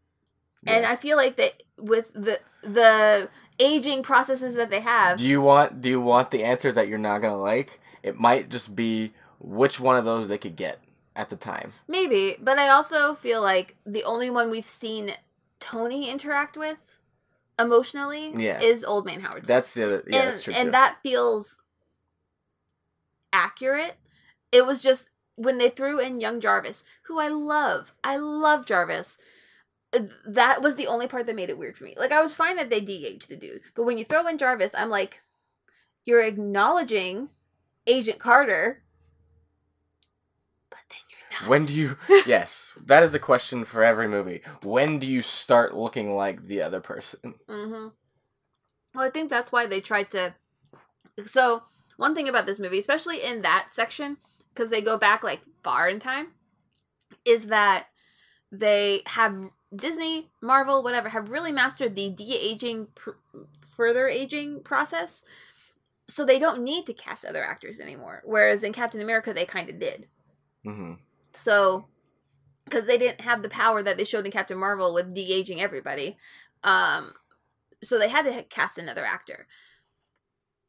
[0.67, 3.29] And I feel like that with the the
[3.61, 6.99] aging processes that they have, do you want do you want the answer that you're
[6.99, 7.81] not gonna like?
[8.03, 10.81] It might just be which one of those they could get
[11.15, 11.73] at the time.
[11.89, 15.13] maybe, but I also feel like the only one we've seen
[15.61, 16.99] Tony interact with
[17.59, 18.61] emotionally Yeah.
[18.61, 20.55] is Old Man Howard That's the other, yeah, and that's true.
[20.57, 20.71] and too.
[20.73, 21.61] that feels
[23.33, 23.97] accurate.
[24.53, 27.93] It was just when they threw in young Jarvis, who I love.
[28.05, 29.17] I love Jarvis.
[29.95, 31.95] uh, That was the only part that made it weird for me.
[31.97, 34.73] Like I was fine that they de-aged the dude, but when you throw in Jarvis,
[34.75, 35.23] I'm like,
[36.05, 37.31] you're acknowledging
[37.87, 38.83] Agent Carter,
[40.71, 41.49] but then you're not.
[41.49, 41.97] When do you?
[42.27, 44.43] yes, that is the question for every movie.
[44.65, 47.35] When do you start looking like the other person?
[47.49, 47.89] Mm-hmm.
[48.95, 50.35] Well, I think that's why they tried to.
[51.27, 51.63] So
[51.97, 54.19] one thing about this movie, especially in that section,
[54.59, 56.33] because they go back like far in time,
[57.25, 57.87] is that
[58.51, 63.11] they have Disney, Marvel, whatever, have really mastered the de aging, pr-
[63.77, 65.23] further aging process.
[66.09, 68.23] So they don't need to cast other actors anymore.
[68.25, 70.09] Whereas in Captain America, they kind of did.
[70.65, 70.95] hmm
[71.33, 71.87] So,
[72.65, 75.61] because they didn't have the power that they showed in Captain Marvel with de aging
[75.61, 76.17] everybody,
[76.65, 77.13] um,
[77.81, 79.47] so they had to cast another actor.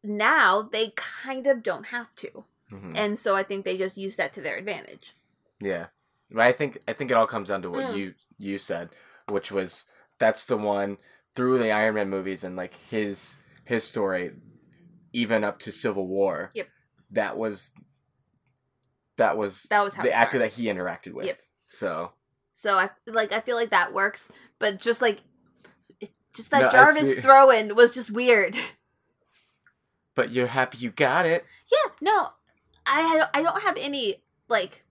[0.03, 4.15] Now they kind of don't have to, hmm and so I think they just use
[4.17, 5.15] that to their advantage.
[5.59, 5.87] Yeah,
[6.31, 7.97] but I think I think it all comes down to what Mm.
[7.97, 8.89] you you said,
[9.27, 9.85] which was
[10.19, 10.97] that's the one
[11.35, 14.31] through the Iron Man movies and like his his story,
[15.13, 16.51] even up to Civil War.
[16.55, 16.67] Yep.
[17.11, 17.71] That was
[19.17, 21.25] that was That was how the actor that he interacted with.
[21.25, 21.37] Yep.
[21.67, 22.13] So
[22.53, 25.19] So I like I feel like that works, but just like
[25.99, 28.55] it, just that No, Jarvis throw in was just weird.
[30.15, 31.45] but you're happy you got it.
[31.71, 32.29] yeah, no,
[32.85, 34.83] I I don't have any like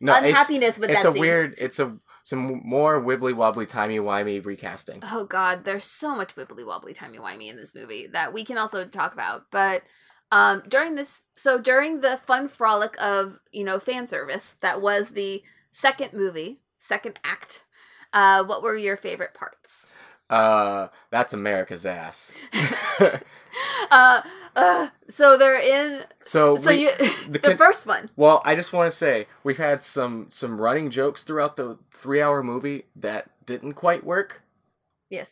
[0.00, 1.20] No, it's, unhappiness with it's that a scene.
[1.20, 5.02] weird it's a some more wibbly wobbly timey wimey recasting.
[5.10, 8.58] Oh god, there's so much wibbly wobbly timey wimey in this movie that we can
[8.58, 9.46] also talk about.
[9.50, 9.82] But
[10.30, 15.10] um during this so during the fun frolic of, you know, fan service that was
[15.10, 17.64] the second movie, second act,
[18.12, 19.86] uh what were your favorite parts?
[20.28, 22.32] Uh that's America's ass.
[23.90, 24.22] uh
[24.56, 26.90] uh so they're in so so we- you
[27.28, 28.10] the the first one.
[28.16, 32.20] Well, I just want to say we've had some some running jokes throughout the three
[32.20, 34.42] hour movie that didn't quite work,
[35.08, 35.28] Yes.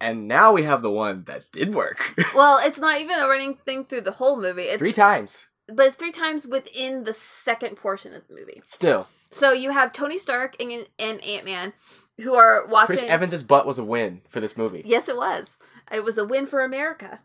[0.00, 3.56] and now we have the one that did work Well, it's not even a running
[3.64, 4.62] thing through the whole movie.
[4.62, 5.48] It's three times.
[5.68, 8.60] but it's three times within the second portion of the movie.
[8.66, 11.72] Still, So you have Tony Stark and, and Ant Man,
[12.20, 12.96] who are watching.
[12.96, 14.82] Chris Evans' butt was a win for this movie.
[14.84, 15.56] Yes, it was.
[15.92, 17.20] It was a win for America.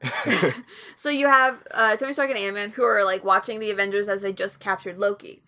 [0.96, 4.10] so you have uh, Tony Stark and Ant Man who are like watching the Avengers
[4.10, 5.42] as they just captured Loki,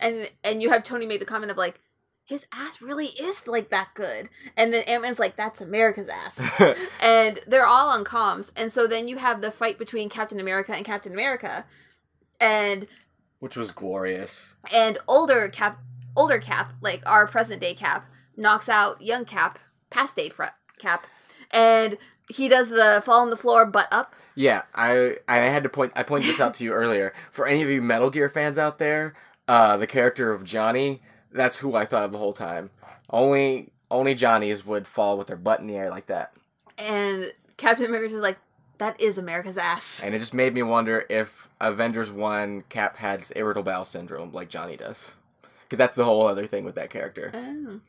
[0.00, 1.80] and and you have Tony make the comment of like,
[2.24, 6.40] his ass really is like that good, and then Ant Man's like, that's America's ass,
[7.02, 10.74] and they're all on comms, and so then you have the fight between Captain America
[10.74, 11.66] and Captain America,
[12.40, 12.86] and
[13.40, 14.54] Which was glorious.
[14.72, 15.78] and older Cap,
[16.16, 18.06] older Cap, like our present day Cap,
[18.38, 19.58] knocks out young Cap,
[19.90, 20.44] past day fr-
[20.78, 21.06] Cap,
[21.52, 21.98] and
[22.28, 24.14] he does the fall on the floor butt up.
[24.34, 27.12] Yeah, I I had to point I pointed this out to you earlier.
[27.30, 29.14] For any of you Metal Gear fans out there,
[29.46, 31.02] uh, the character of Johnny,
[31.32, 32.70] that's who I thought of the whole time.
[33.10, 36.32] Only only Johnnies would fall with their butt in the air like that.
[36.78, 38.38] And Captain America's just like,
[38.78, 40.02] that is America's ass.
[40.02, 44.48] And it just made me wonder if Avengers 1 Cap has irritable bowel syndrome like
[44.48, 45.12] Johnny does.
[45.62, 47.30] Because that's the whole other thing with that character.
[47.32, 47.80] Oh.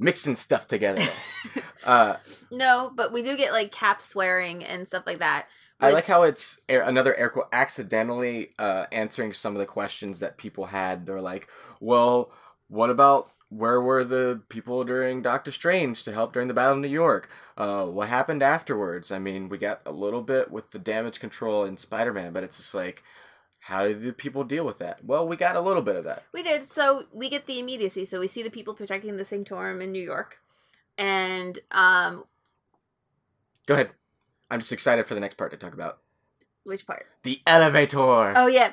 [0.00, 1.02] Mixing stuff together.
[1.84, 2.16] uh,
[2.50, 5.46] No, but we do get like Cap swearing and stuff like that.
[5.80, 10.20] I like how it's air, another air quote accidentally uh, answering some of the questions
[10.20, 11.06] that people had.
[11.06, 11.48] They're like,
[11.80, 12.32] well,
[12.68, 16.80] what about where were the people during Doctor Strange to help during the Battle of
[16.80, 17.30] New York?
[17.56, 19.10] Uh, what happened afterwards?
[19.10, 22.44] I mean, we got a little bit with the damage control in Spider Man, but
[22.44, 23.02] it's just like,
[23.60, 25.04] how did the people deal with that?
[25.04, 26.24] Well, we got a little bit of that.
[26.32, 26.64] We did.
[26.64, 28.06] So we get the immediacy.
[28.06, 30.38] So we see the people protecting the sanctorum in New York.
[30.96, 32.24] And um
[33.66, 33.90] Go ahead.
[34.50, 35.98] I'm just excited for the next part to talk about.
[36.64, 37.06] which part?
[37.22, 38.32] The elevator.
[38.36, 38.72] Oh yeah.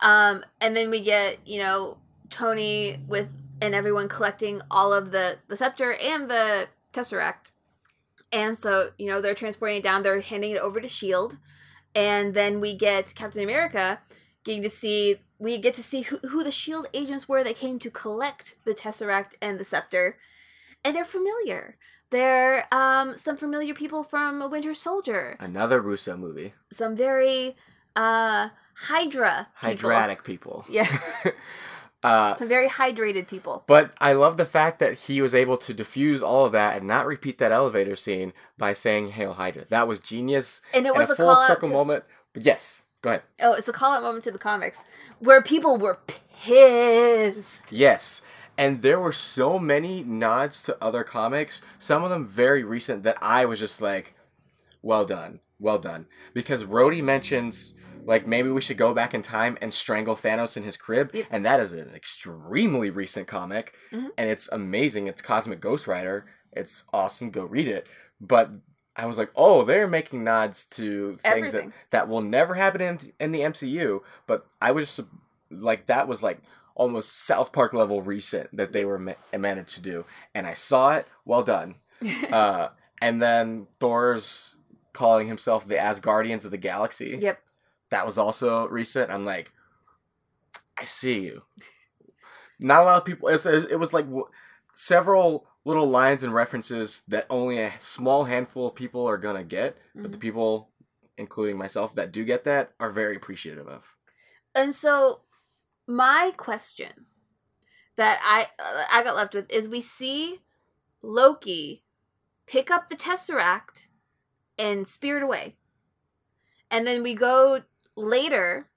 [0.00, 1.98] Um and then we get, you know,
[2.30, 3.28] Tony with
[3.60, 7.50] and everyone collecting all of the the scepter and the tesseract.
[8.30, 11.38] And so, you know, they're transporting it down, they're handing it over to Shield.
[11.94, 14.00] And then we get Captain America
[14.48, 17.78] getting to see we get to see who, who the Shield agents were that came
[17.80, 20.16] to collect the tesseract and the scepter.
[20.84, 21.76] And they're familiar.
[22.10, 25.36] They're um some familiar people from a Winter Soldier.
[25.38, 26.54] Another Russo movie.
[26.72, 27.56] Some very
[27.94, 29.90] uh Hydra people.
[29.90, 30.64] Hydratic people.
[30.70, 30.88] yeah
[32.02, 33.64] uh, Some very hydrated people.
[33.66, 36.86] But I love the fact that he was able to diffuse all of that and
[36.86, 40.98] not repeat that elevator scene by saying "Hail Hydra." That was genius And it and
[40.98, 42.04] was a a, full circle moment.
[42.32, 43.22] But yes, go ahead.
[43.40, 44.78] Oh, it's a call out moment to the comics
[45.18, 45.98] where people were
[46.78, 47.72] pissed.
[47.72, 48.22] Yes,
[48.56, 51.62] and there were so many nods to other comics.
[51.78, 54.14] Some of them very recent that I was just like,
[54.82, 57.72] "Well done, well done," because Rhodey mentions.
[58.04, 61.26] Like maybe we should go back in time and strangle Thanos in his crib, Yep.
[61.30, 64.08] and that is an extremely recent comic, Mhm.
[64.16, 65.06] and it's amazing.
[65.08, 66.24] It's Cosmic Ghost Rider.
[66.50, 67.30] It's awesome.
[67.30, 67.86] Go read it.
[68.18, 68.50] But
[68.98, 71.72] I was like, oh, they're making nods to things that, Everything.
[71.90, 74.00] that will never happen in in the MCU.
[74.26, 75.00] But I was
[75.50, 76.40] like, that was like,
[76.74, 80.96] almost South Park level reset that they were ma- managed to do, and I saw
[80.96, 81.06] it.
[81.24, 81.76] Well done.
[82.32, 82.68] uh,
[83.00, 84.56] and then Thor's
[84.92, 87.16] calling himself the Asgardians of the Galaxy.
[87.20, 87.40] yep.
[87.90, 89.10] That was also recent.
[89.10, 89.50] I'm like,
[90.76, 91.42] I see you.
[92.60, 93.28] Not a lot of people.
[93.28, 94.28] It was like w-
[94.74, 99.76] several little lines and references that only a small handful of people are gonna get,
[99.94, 100.20] but the Mhm.
[100.20, 100.70] people,
[101.16, 103.96] including myself, that do get that are very appreciative of.
[104.54, 105.22] And so,
[105.86, 107.06] my question
[107.96, 110.42] that I uh, I got left with is: we see
[111.02, 111.84] Loki
[112.46, 113.88] pick up the Tesseract
[114.58, 115.56] and spear it away,
[116.70, 117.62] and then we go
[117.96, 118.70] later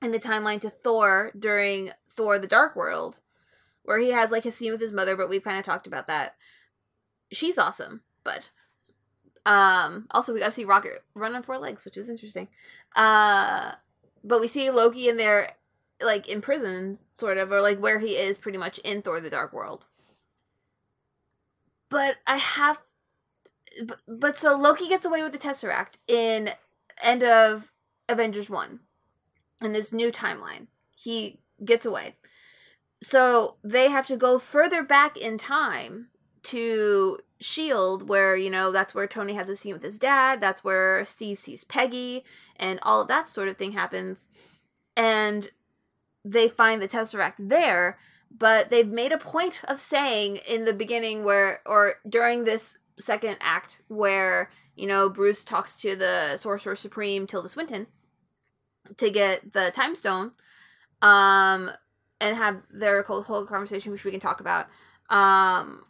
[0.00, 3.20] in the timeline to Thor during Thor: The Dark World,
[3.84, 5.16] where he has like a scene with his mother.
[5.16, 6.36] But we've kind of talked about that.
[7.30, 8.50] She's awesome, but
[9.44, 12.48] um also we got to see Rocket run on four legs, which was interesting.
[12.94, 13.72] Uh
[14.24, 15.48] but we see Loki in there,
[16.00, 19.30] like in prison, sort of, or like where he is pretty much in Thor: The
[19.30, 19.86] Dark World.
[21.88, 22.80] But I have,
[23.84, 26.50] but, but so Loki gets away with the Tesseract in
[27.02, 27.72] end of
[28.08, 28.80] Avengers One,
[29.60, 30.68] in this new timeline.
[30.96, 32.16] He gets away,
[33.02, 36.08] so they have to go further back in time
[36.44, 40.40] to Shield, where you know that's where Tony has a scene with his dad.
[40.40, 42.24] That's where Steve sees Peggy
[42.56, 44.28] and all of that sort of thing happens.
[44.96, 45.50] And
[46.24, 47.98] they find the Tesseract there,
[48.30, 53.38] but they've made a point of saying in the beginning where or during this second
[53.40, 57.88] act where, you know, Bruce talks to the Sorcerer Supreme Tilda Swinton
[58.96, 60.32] to get the time stone,
[61.00, 61.70] um,
[62.22, 64.68] and have their whole conversation, which we can talk about.
[65.10, 65.84] Um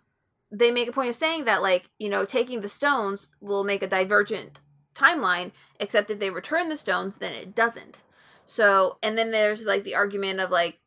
[0.53, 3.83] they make a point of saying that like you know taking the stones will make
[3.83, 4.61] a divergent
[4.95, 8.03] timeline except if they return the stones then it doesn't
[8.45, 10.79] so and then there's like the argument of like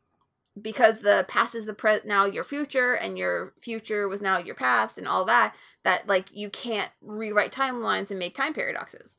[0.60, 4.54] because the past is the pre now your future and your future was now your
[4.54, 9.18] past and all that that like you can't rewrite timelines and make time paradoxes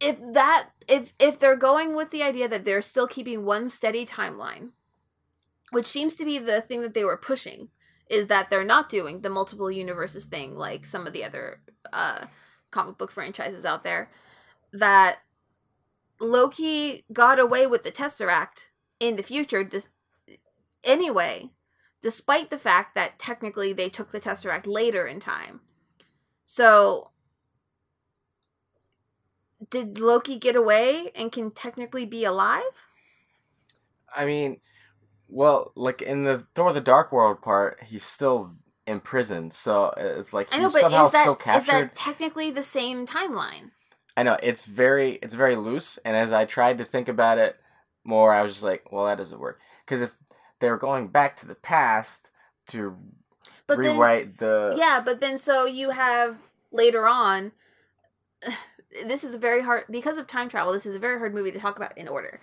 [0.00, 4.04] if that if if they're going with the idea that they're still keeping one steady
[4.04, 4.70] timeline
[5.74, 7.68] which seems to be the thing that they were pushing
[8.08, 11.60] is that they're not doing the multiple universes thing like some of the other
[11.92, 12.26] uh,
[12.70, 14.08] comic book franchises out there.
[14.72, 15.18] That
[16.20, 18.68] Loki got away with the Tesseract
[19.00, 19.88] in the future dis-
[20.84, 21.50] anyway,
[22.02, 25.60] despite the fact that technically they took the Tesseract later in time.
[26.44, 27.10] So,
[29.70, 32.86] did Loki get away and can technically be alive?
[34.14, 34.60] I mean,
[35.34, 38.54] well, like in the Thor: of The Dark World part, he's still
[38.86, 41.94] in prison, so it's like I he's know, but somehow is that still is that
[41.96, 43.72] technically the same timeline?
[44.16, 47.56] I know it's very it's very loose, and as I tried to think about it
[48.04, 50.14] more, I was just like, well, that doesn't work because if
[50.60, 52.30] they were going back to the past
[52.68, 52.96] to
[53.66, 56.38] But then rewrite the Yeah, but then so you have
[56.70, 57.52] later on.
[59.08, 60.72] This is a very hard because of time travel.
[60.72, 62.40] This is a very hard movie to talk about in order.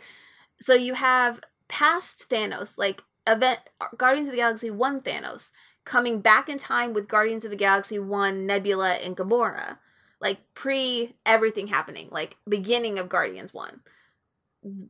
[0.60, 1.40] So you have
[1.72, 5.52] past Thanos, like event uh, Guardians of the Galaxy One Thanos,
[5.86, 9.80] coming back in time with Guardians of the Galaxy One Nebula and Gamora,
[10.20, 13.82] like pre everything happening, like beginning of Guardians One.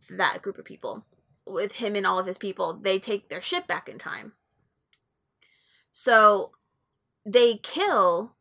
[0.10, 1.06] That group of people
[1.48, 4.34] with him and all of his people, they take their ship back in time.
[5.92, 6.52] So
[7.26, 8.36] they kill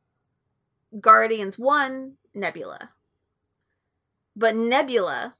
[0.99, 2.91] Guardians 1 Nebula.
[4.35, 5.37] But Nebula,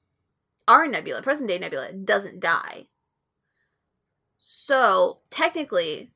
[0.69, 2.87] our Nebula, present day Nebula, doesn't die.
[4.41, 6.11] So technically,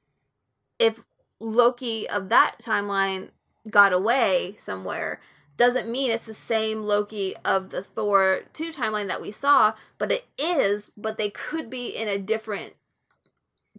[0.79, 1.05] if
[1.39, 3.31] Loki of that timeline
[3.71, 5.21] got away somewhere,
[5.57, 10.11] doesn't mean it's the same Loki of the Thor 2 timeline that we saw, but
[10.11, 12.75] it is, but they could be in a different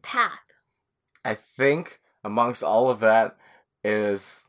[0.01, 0.39] path.
[1.25, 3.35] I think amongst all of that
[3.83, 4.47] is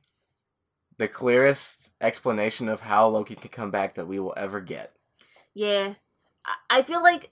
[0.99, 4.95] the clearest explanation of how Loki can come back that we will ever get.
[5.55, 5.95] Yeah.
[6.45, 7.31] I- I feel like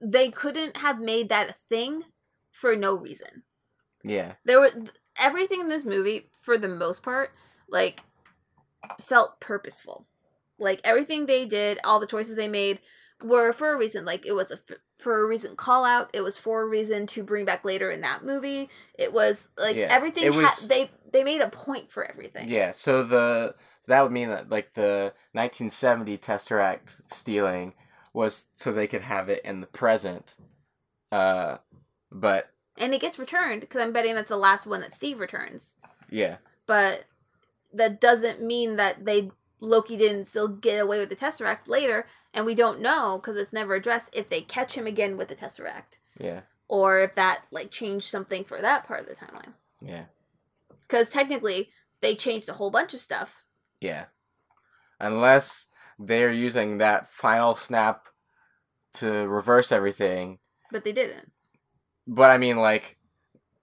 [0.00, 2.04] they couldn't have made that a thing
[2.52, 3.44] for no reason.
[4.02, 4.34] Yeah.
[4.44, 4.76] There was
[5.20, 7.32] everything in this movie, for the most part,
[7.68, 8.02] like
[9.00, 10.06] felt purposeful.
[10.58, 12.80] Like everything they did, all the choices they made
[13.22, 14.04] were for a reason.
[14.04, 16.10] Like it was a f- for a reason call out.
[16.12, 18.68] It was for a reason to bring back later in that movie.
[18.98, 22.48] It was like Yeah, everything it ha- they they made a point for everything.
[22.48, 23.54] Yeah, so the
[23.86, 27.74] that would mean that like the 1970 Tesseract stealing
[28.12, 30.36] was so they could have it in the present.
[31.12, 31.58] Uh
[32.10, 35.74] but And it gets returned because I'm betting that's the last one that Steve returns.
[36.10, 36.36] yeah.
[36.66, 37.04] but
[37.72, 39.30] that doesn't mean that they
[39.60, 43.52] Loki didn't still get away with the Tesseract later, and we don't know because it's
[43.52, 45.98] never addressed if they catch him again with the Tesseract.
[46.18, 46.40] Yeah.
[46.66, 49.52] or if that like changed something for that part of the timeline.
[49.80, 50.04] Yeah.
[50.88, 53.44] Because technically, they changed a whole bunch of stuff.
[53.80, 54.06] Yeah.
[54.98, 55.66] Unless
[56.00, 58.06] they're using that final snap
[58.94, 60.38] to reverse everything.
[60.72, 61.30] But they didn't.
[62.06, 62.96] But I mean like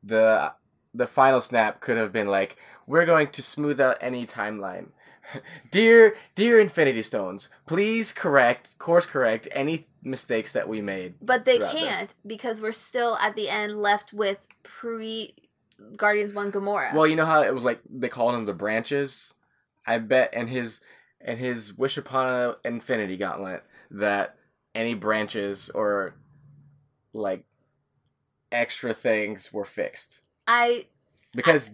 [0.04, 0.54] the
[0.94, 4.90] the final snap could have been like we're going to smooth out any timeline.
[5.72, 11.16] dear dear Infinity Stones, please correct course correct any mistakes that we made.
[11.22, 15.36] But they can't because we're still at the end left with pre
[15.98, 16.94] Guardians One Gamora.
[16.94, 19.34] Well, you know how it was like they called him the branches.
[19.86, 20.82] I bet, and his
[21.28, 24.38] and his wish upon an infinity gauntlet that
[24.74, 26.16] any branches or
[27.14, 27.44] like
[28.52, 30.86] extra things were fixed I
[31.36, 31.70] because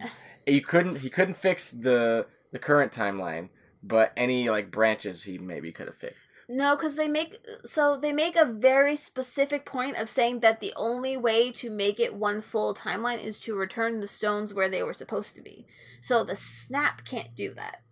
[0.46, 3.48] you uh, couldn't he couldn't fix the the current timeline,
[3.82, 6.24] but any like branches he maybe could have fixed.
[6.48, 10.72] no, because they make so they make a very specific point of saying that the
[10.76, 14.82] only way to make it one full timeline is to return the stones where they
[14.82, 15.66] were supposed to be.
[16.00, 17.82] So the snap can't do that.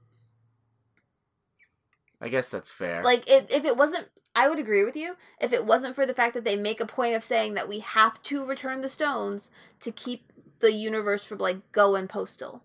[2.23, 3.03] I guess that's fair.
[3.03, 5.16] Like it, if it wasn't, I would agree with you.
[5.41, 7.81] If it wasn't for the fact that they make a point of saying that we
[7.81, 9.51] have to return the stones
[9.81, 12.62] to keep the universe from like going postal.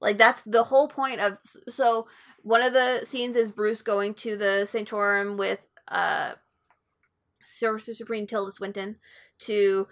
[0.00, 1.38] Like that's the whole point of.
[1.66, 2.06] So
[2.42, 6.32] one of the scenes is Bruce going to the Sanctorum with uh,
[7.42, 8.96] Sorcerer Supreme Tilda Swinton
[9.40, 9.88] to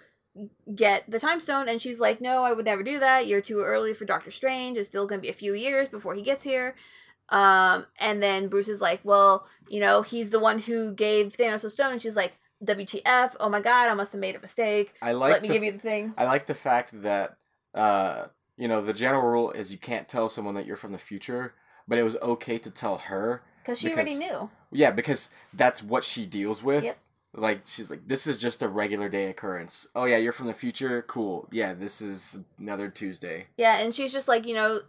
[0.75, 3.59] get the time stone and she's like no i would never do that you're too
[3.59, 6.43] early for doctor strange it's still going to be a few years before he gets
[6.43, 6.75] here
[7.29, 11.61] um, and then Bruce is like, well, you know, he's the one who gave Thanos
[11.61, 11.93] the stone.
[11.93, 13.35] And she's like, WTF?
[13.39, 14.93] Oh my god, I must have made a mistake.
[15.01, 16.13] I like Let me the give you the thing.
[16.17, 17.37] I like the fact that
[17.73, 20.97] uh, you know the general rule is you can't tell someone that you're from the
[20.97, 21.53] future,
[21.87, 23.43] but it was okay to tell her.
[23.61, 24.49] Because she already knew.
[24.71, 26.83] Yeah, because that's what she deals with.
[26.83, 26.97] Yep.
[27.35, 29.87] Like she's like, this is just a regular day occurrence.
[29.95, 31.03] Oh yeah, you're from the future.
[31.03, 31.47] Cool.
[31.51, 33.47] Yeah, this is another Tuesday.
[33.57, 34.79] Yeah, and she's just like, you know,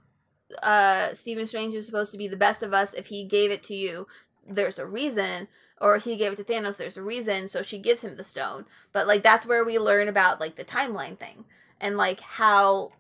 [0.63, 2.95] uh, Stephen Strange is supposed to be the best of us.
[2.95, 4.07] If he gave it to you,
[4.47, 5.49] there's a reason.
[5.81, 7.47] Or he gave it to Thanos, there's a reason.
[7.49, 8.65] So she gives him the stone.
[8.93, 11.45] But, like, that's where we learn about, like, the timeline thing.
[11.81, 12.93] And, like, how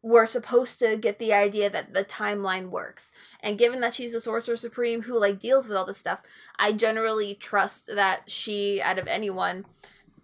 [0.00, 3.10] we're supposed to get the idea that the timeline works.
[3.40, 6.20] And given that she's the Sorcerer Supreme who, like, deals with all this stuff,
[6.58, 9.64] I generally trust that she, out of anyone,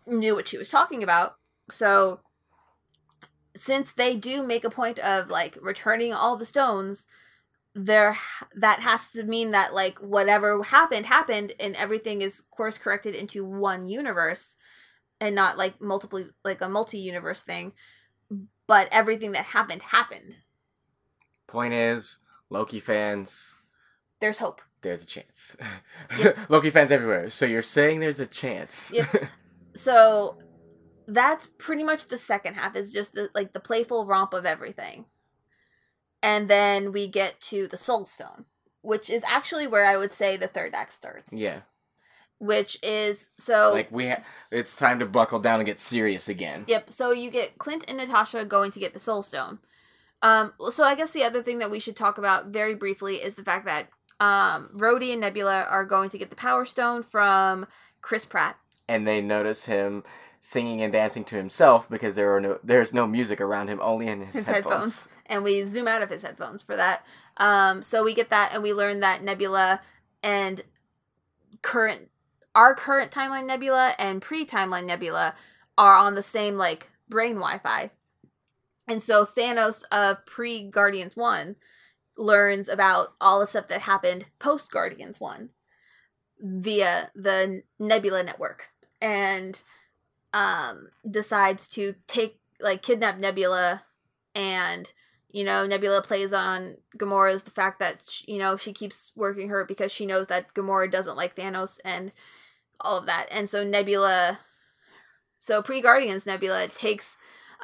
[0.07, 1.37] knew what she was talking about.
[1.71, 2.21] So
[3.55, 7.07] since they do make a point of like returning all the stones
[7.75, 8.17] there
[8.55, 13.45] that has to mean that like whatever happened happened and everything is course corrected into
[13.45, 14.57] one universe
[15.21, 17.73] and not like multiple like a multi-universe thing
[18.67, 20.35] but everything that happened happened
[21.51, 23.57] Point is, Loki fans,
[24.21, 25.57] there's hope there's a chance.
[26.49, 27.29] Loki fans everywhere.
[27.29, 28.93] So you're saying there's a chance.
[28.95, 29.25] Yep.
[29.75, 30.39] so
[31.13, 35.05] that's pretty much the second half is just the, like the playful romp of everything
[36.23, 38.45] and then we get to the soul stone
[38.83, 41.61] which is actually where i would say the third act starts yeah.
[42.39, 46.65] which is so Like we, ha- it's time to buckle down and get serious again.
[46.69, 49.59] yep so you get clint and natasha going to get the soul stone
[50.23, 53.35] um so i guess the other thing that we should talk about very briefly is
[53.35, 53.89] the fact that
[54.21, 57.67] um rhodey and nebula are going to get the power stone from
[58.01, 58.57] chris pratt
[58.89, 60.05] and they notice him
[60.41, 64.09] singing and dancing to himself because there are no there's no music around him only
[64.09, 64.73] in his, his headphones.
[64.75, 65.09] headphones.
[65.27, 67.05] and we zoom out of his headphones for that.
[67.37, 69.83] Um, so we get that, and we learn that Nebula
[70.23, 70.65] and
[71.63, 72.09] current
[72.55, 75.35] our current timeline Nebula and pre timeline Nebula
[75.77, 77.91] are on the same like brain Wi-Fi,
[78.89, 81.57] and so Thanos of pre Guardians One
[82.17, 85.51] learns about all the stuff that happened post Guardians One
[86.41, 88.71] via the Nebula network,
[89.03, 89.63] and
[90.33, 93.83] um, decides to take like kidnap Nebula
[94.35, 94.93] and
[95.33, 99.49] you know nebula plays on gamora's the fact that sh you know she keeps working
[99.49, 102.13] her because she knows that gamora doesn't like thanos and
[102.81, 103.27] all of that.
[103.31, 104.41] And so nebula
[105.39, 107.17] so pre-guardians nebula takes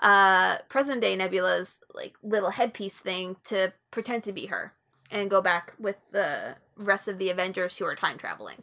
[0.03, 4.73] uh present day nebula's like little headpiece thing to pretend to be her
[5.11, 8.63] and go back with the rest of the avengers who are time traveling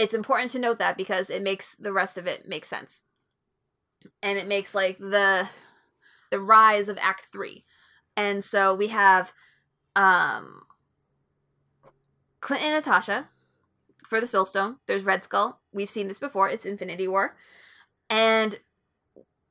[0.00, 3.02] it's important to note that because it makes the rest of it make sense.
[4.22, 5.46] And it makes like the
[6.30, 7.64] the rise of act 3
[8.16, 9.34] and so we have
[9.96, 10.62] um
[12.40, 13.28] clint and natasha
[14.06, 15.60] for the soulstone there's red skull.
[15.72, 16.48] We've seen this before.
[16.48, 17.36] It's infinity war.
[18.08, 18.58] And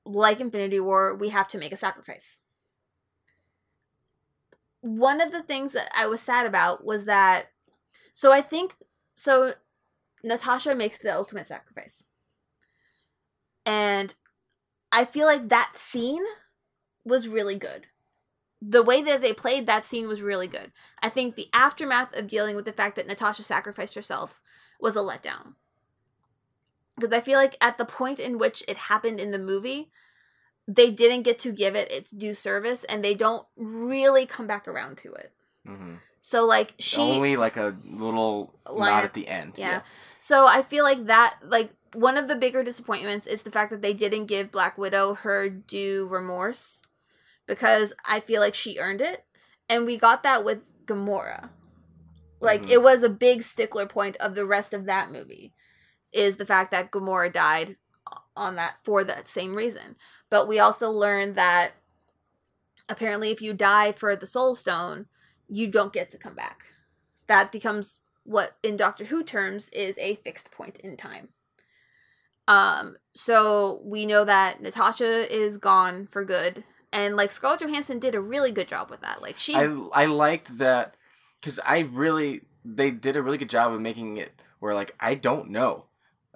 [0.05, 2.39] like infinity war we have to make a sacrifice.
[4.81, 7.51] One of the things that i was sad about was that
[8.13, 8.75] so i think
[9.13, 9.53] so
[10.23, 12.03] natasha makes the ultimate sacrifice
[13.69, 14.15] And
[14.91, 16.23] I feel like that scene
[17.05, 17.85] was really good.
[18.61, 20.71] The way that they played that scene was really good.
[21.03, 24.41] I think the aftermath of dealing with the fact that Natasha sacrificed herself
[24.81, 25.53] was a letdown.
[26.95, 29.91] Because I feel like at the point in which it happened in the movie,
[30.67, 34.67] they didn't get to give it its due service and they don't really come back
[34.67, 35.31] around to it.
[35.65, 39.53] hmm So like she Only like a little Line nod at- the end.
[39.57, 39.81] yeah.
[40.19, 43.81] So I feel like that like one of the bigger disappointments is the fact that
[43.81, 46.81] they didn't give Black Widow her due remorse
[47.47, 49.25] because I feel like she earned it
[49.67, 51.49] and we got that with Gamora.
[52.41, 52.69] Like Mhm.
[52.71, 55.53] it was a big stickler point of the rest of that movie
[56.11, 57.77] is the fact that Gamora died
[58.35, 59.95] on that for that same reason.
[60.29, 61.73] But we also learned that
[62.87, 65.07] apparently if you die for the soul stone,
[65.49, 66.63] you don't get to come back.
[67.27, 71.29] That becomes what in Doctor Who terms is a fixed point in time.
[72.47, 78.15] Um so we know that Natasha is gone for good and like Scarlett Johansson did
[78.15, 79.21] a really good job with that.
[79.21, 80.95] Like she I I liked that
[81.39, 85.15] because I really they did a really good job of making it where like I
[85.15, 85.85] don't know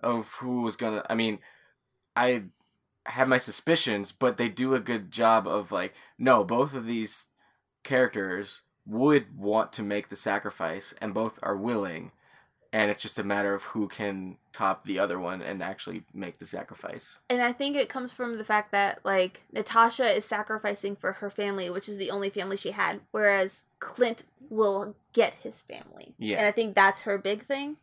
[0.01, 1.03] of who was gonna.
[1.09, 1.39] I mean,
[2.15, 2.43] I
[3.05, 7.27] have my suspicions, but they do a good job of like no, both of these
[7.83, 12.11] characters would want to make the sacrifice, and both are willing,
[12.71, 16.39] and it's just a matter of who can top the other one and actually make
[16.39, 17.19] the sacrifice.
[17.29, 21.29] And I think it comes from the fact that like Natasha is sacrificing for her
[21.29, 26.15] family, which is the only family she had, whereas Clint will get his family.
[26.17, 26.37] Yeah.
[26.37, 27.77] And I think that's her big thing.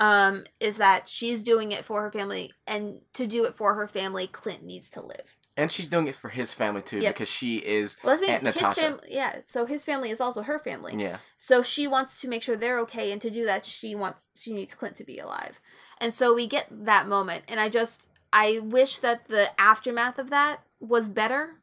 [0.00, 3.88] Um, is that she's doing it for her family, and to do it for her
[3.88, 5.34] family, Clint needs to live.
[5.58, 7.14] And she's doing it for his family too, Yep.
[7.14, 8.80] because she is Well, that's Aunt his Natasha.
[8.80, 9.08] family.
[9.10, 10.94] Yeah, so his family is also her family.
[10.96, 11.18] yeah.
[11.36, 14.52] So she wants to make sure they're okay, and to do that, she wants she
[14.54, 15.60] needs Clint to be alive,
[16.00, 20.30] and so we get that moment, and I just I wish that the aftermath of
[20.30, 21.56] that was better.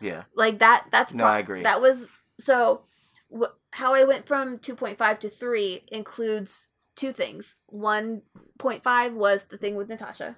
[0.00, 0.24] Yeah.
[0.34, 0.86] Like that.
[0.90, 1.62] That's No, I agree.
[1.62, 2.08] That was
[2.40, 2.82] so.
[3.30, 7.56] Wh- how I went from two point five to three includes two things.
[7.66, 8.22] One
[8.58, 10.36] point five was the thing with Natasha.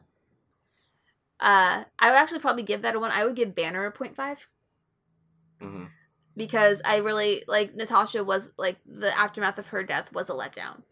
[1.41, 3.11] Uh, I would actually probably give that a one.
[3.11, 4.49] I would give Banner a point five
[5.61, 5.85] hmm
[6.37, 10.83] because I really like Natasha was like the aftermath of her death was a letdown.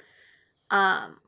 [0.71, 1.19] Um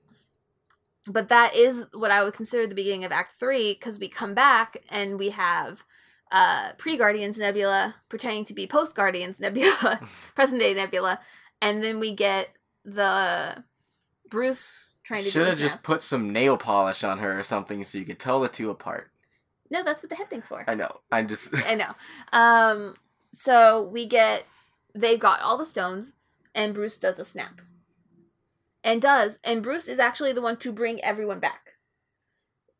[1.07, 4.35] but that is what I would consider the beginning of act 3 cuz we come
[4.35, 5.85] back and we have
[6.33, 10.01] uh pre-Guardians Nebula pretending to be post-Guardians Nebula,
[10.35, 11.21] present day Nebula,
[11.61, 12.51] and then we get
[12.85, 13.65] the
[14.29, 17.99] Bruce trying to Should have just put some nail polish on her or something so
[17.99, 19.11] you could tell the two apart.
[19.71, 20.65] No, that's what the head thing's for.
[20.67, 21.01] I know.
[21.13, 21.51] I'm just.
[21.67, 21.95] I know.
[22.33, 22.97] Um,
[23.33, 24.45] so we get
[24.95, 26.15] they've got all the stones,
[26.55, 27.61] and Bruce does a snap,
[28.83, 31.73] and does, and Bruce is actually the one to bring everyone back.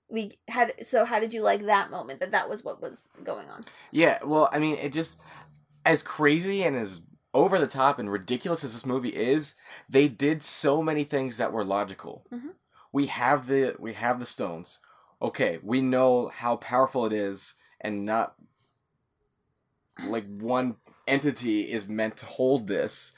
[0.09, 3.49] We had so how did you like that moment that that was what was going
[3.49, 3.65] on?
[3.91, 4.19] yeah.
[4.25, 5.19] Well, I mean, it just
[5.85, 7.01] as crazy and as
[7.35, 9.57] over the top and ridiculous as this movie is,
[9.89, 12.25] they did so many things that were logical.
[12.33, 12.55] Mhm.
[12.93, 14.79] We have the we have the stones.
[15.21, 18.37] Okay, we know how powerful it is, and not
[20.07, 20.77] like one
[21.07, 23.13] entity is meant to hold this.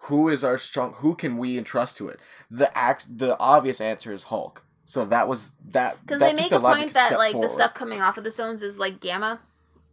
[0.00, 0.92] Who is our strong?
[0.94, 2.20] Who can we entrust to it?
[2.50, 3.06] The act.
[3.18, 4.64] The obvious answer is Hulk.
[4.84, 6.00] So that was that.
[6.02, 8.62] Because they make the a point that like the stuff coming off of the stones
[8.62, 9.40] is like gamma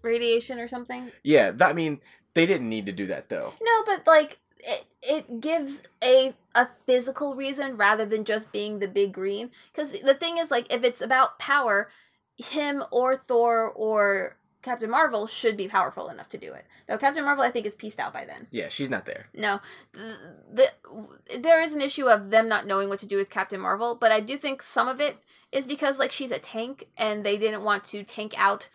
[0.02, 1.12] radiation or something.
[1.24, 2.02] Yeah, that, I mean,
[2.34, 3.54] they didn't need to do that though.
[3.62, 8.88] No, but like it, it gives a a physical reason rather than just being the
[8.88, 9.52] big green.
[9.72, 11.90] Because the thing is, like, if it's about power,
[12.38, 16.66] him or Thor or Captain Marvel should be powerful enough to do it.
[16.88, 18.48] Though Captain Marvel, I think, is pieced out by then.
[18.52, 19.28] Yeah, she's not there.
[19.34, 19.60] No,
[19.92, 20.18] the,
[20.52, 23.96] the there is an issue of them not knowing what to do with Captain Marvel,
[23.96, 25.18] but I do think some of it
[25.52, 28.70] is because like she's a tank and they didn't want to tank out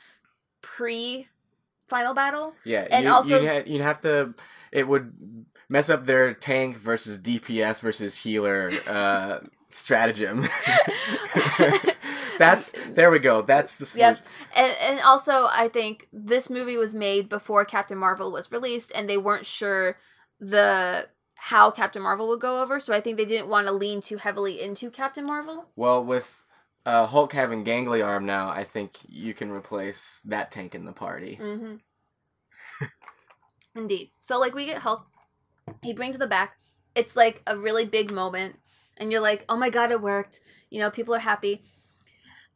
[0.60, 1.28] pre
[1.88, 2.54] final battle.
[2.64, 4.34] Yeah, And you, also- you'd, ha- you'd have to.
[4.72, 10.46] It would mess up their tank versus DPS versus healer uh, stratagem.
[12.38, 13.42] That's there we go.
[13.42, 14.14] That's the solution.
[14.16, 14.26] Yep.
[14.56, 19.08] And, and also, I think this movie was made before Captain Marvel was released, and
[19.10, 19.96] they weren't sure
[20.38, 22.78] the how Captain Marvel would go over.
[22.78, 25.68] So I think they didn't want to lean too heavily into Captain Marvel.
[25.74, 26.44] Well, with
[26.86, 30.92] uh, Hulk having gangly arm now, I think you can replace that tank in the
[30.92, 31.38] party.
[31.40, 31.74] Mm-hmm.
[33.74, 34.10] Indeed.
[34.20, 35.06] So like we get Hulk,
[35.82, 36.56] he brings the back.
[36.94, 38.56] It's like a really big moment,
[38.96, 40.40] and you're like, oh my god, it worked.
[40.70, 41.62] You know, people are happy.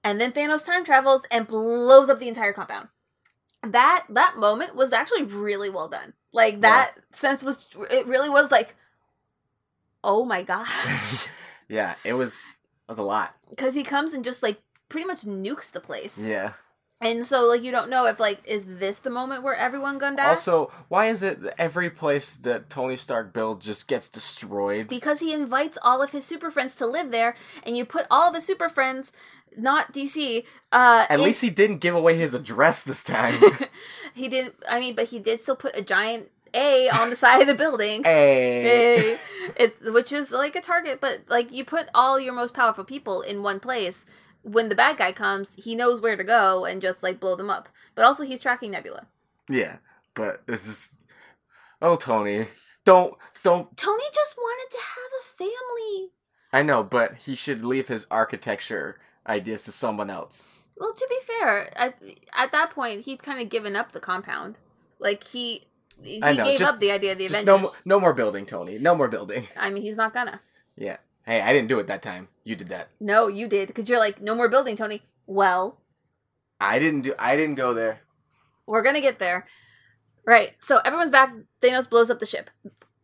[0.04, 2.88] And then Thanos time travels and blows up the entire compound.
[3.62, 6.14] That that moment was actually really well done.
[6.32, 8.74] Like that sense was it really was like,
[10.02, 11.28] oh my gosh,
[11.68, 12.56] Yeah, it was
[12.92, 13.34] was a lot.
[13.50, 16.18] because he comes and just like pretty much nukes the place.
[16.18, 16.52] Yeah.
[17.00, 20.16] And so like you don't know if like is this the moment where everyone gonna
[20.16, 20.28] die?
[20.28, 24.86] Also, why is it every place that Tony Stark built just gets destroyed?
[24.88, 27.34] because he invites all of his super friends to live there
[27.64, 29.10] and you put all the super friends
[29.56, 33.34] not DC uh At in- least he didn't give away his address this time.
[34.14, 37.40] he didn't I mean but he did still put a giant A on the side
[37.40, 38.04] of the building.
[38.04, 39.18] Hey.
[39.56, 43.22] It, which is like a target, but like you put all your most powerful people
[43.22, 44.04] in one place.
[44.42, 47.50] When the bad guy comes, he knows where to go and just like blow them
[47.50, 47.68] up.
[47.94, 49.06] But also, he's tracking Nebula.
[49.48, 49.76] Yeah,
[50.14, 50.92] but this is.
[51.80, 52.46] Oh, Tony,
[52.84, 53.76] don't don't.
[53.76, 56.10] Tony just wanted to have a family.
[56.52, 60.46] I know, but he should leave his architecture ideas to someone else.
[60.76, 62.02] Well, to be fair, at,
[62.36, 64.56] at that point, he'd kind of given up the compound.
[64.98, 65.64] Like he
[66.02, 67.46] he know, gave just- up the idea of the Avengers.
[67.46, 68.78] no, mo- no more building, Tony.
[68.78, 69.46] No more building.
[69.56, 70.40] I mean, he's not gonna.
[70.76, 70.96] Yeah.
[71.24, 72.28] Hey, I didn't do it that time.
[72.44, 72.88] You did that.
[72.98, 75.02] No, you did because you're like, no more building, Tony.
[75.26, 75.78] Well,
[76.60, 77.14] I didn't do.
[77.18, 78.00] I didn't go there.
[78.66, 79.46] we're gonna get there.
[80.24, 80.54] Right.
[80.58, 81.32] So everyone's back.
[81.60, 82.50] Thanos blows up the ship.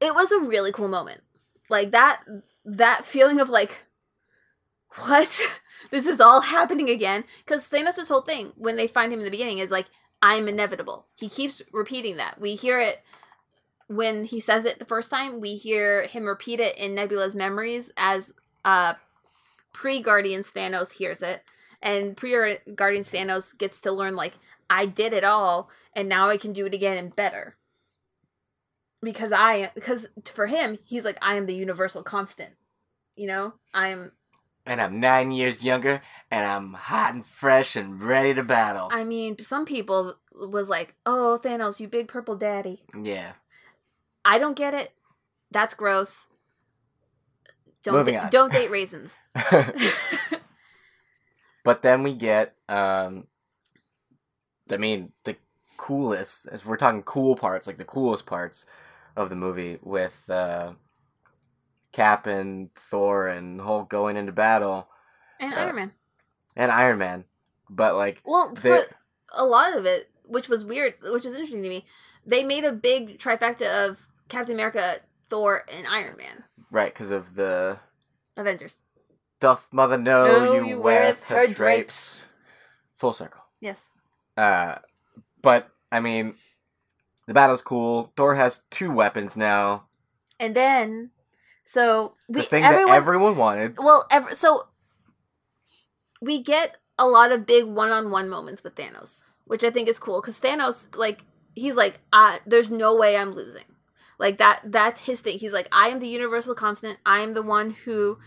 [0.00, 1.20] It was a really cool moment.
[1.68, 2.22] Like that.
[2.64, 3.86] That feeling of like,
[4.96, 5.60] what?
[5.90, 7.24] this is all happening again.
[7.44, 9.86] Because Thanos' whole thing when they find him in the beginning is like,
[10.20, 11.06] I'm inevitable.
[11.16, 12.40] He keeps repeating that.
[12.40, 13.02] We hear it
[13.86, 15.40] when he says it the first time.
[15.40, 18.32] We hear him repeat it in Nebula's memories as
[18.64, 18.94] uh,
[19.72, 21.42] pre Guardians Thanos hears it,
[21.82, 24.34] and pre Guardians Thanos gets to learn like
[24.68, 27.56] I did it all, and now I can do it again and better.
[29.00, 32.54] Because I, because for him, he's like I am the universal constant.
[33.16, 34.12] You know, I'm.
[34.68, 38.88] And I'm nine years younger, and I'm hot and fresh and ready to battle.
[38.92, 43.32] I mean, some people was like, "Oh, Thanos, you big purple daddy." yeah.
[44.24, 44.92] I don't get it.
[45.50, 46.28] That's gross.
[47.82, 48.30] Don't Moving da- on.
[48.30, 49.16] don't date raisins.
[51.64, 53.26] but then we get, um,
[54.70, 55.36] I mean, the
[55.78, 58.66] coolest, as we're talking cool parts, like the coolest parts
[59.16, 60.72] of the movie with uh,
[61.92, 64.88] Cap and Thor and Hulk going into battle
[65.40, 65.92] and Uh, Iron Man.
[66.56, 67.24] and Iron Man.
[67.70, 68.78] But like, Well, for
[69.32, 71.84] a lot of it, which was weird, which was interesting to me,
[72.26, 76.44] they made a big trifecta of Captain America, Thor, and Iron Man.
[76.70, 77.78] right, because of the
[78.36, 78.82] Avengers.
[79.40, 81.56] doth mother know Know you, you weareth her drapes.
[81.56, 82.28] drapes.
[82.96, 83.42] Full circle.
[83.60, 83.80] Yes.
[84.36, 84.76] Uh,
[85.42, 86.34] but I mean,
[87.26, 88.12] the battle's cool.
[88.16, 89.86] Thor has two weapons now.
[90.40, 91.10] And then,
[91.68, 93.76] so we the thing everyone, that everyone wanted.
[93.76, 94.68] well, so
[96.22, 100.22] we get a lot of big one-on-one moments with Thanos, which I think is cool
[100.22, 103.66] because Thanos, like, he's like, uh, "There's no way I'm losing."
[104.18, 104.62] Like that.
[104.64, 105.38] That's his thing.
[105.38, 107.00] He's like, "I am the universal constant.
[107.04, 108.18] I am the one who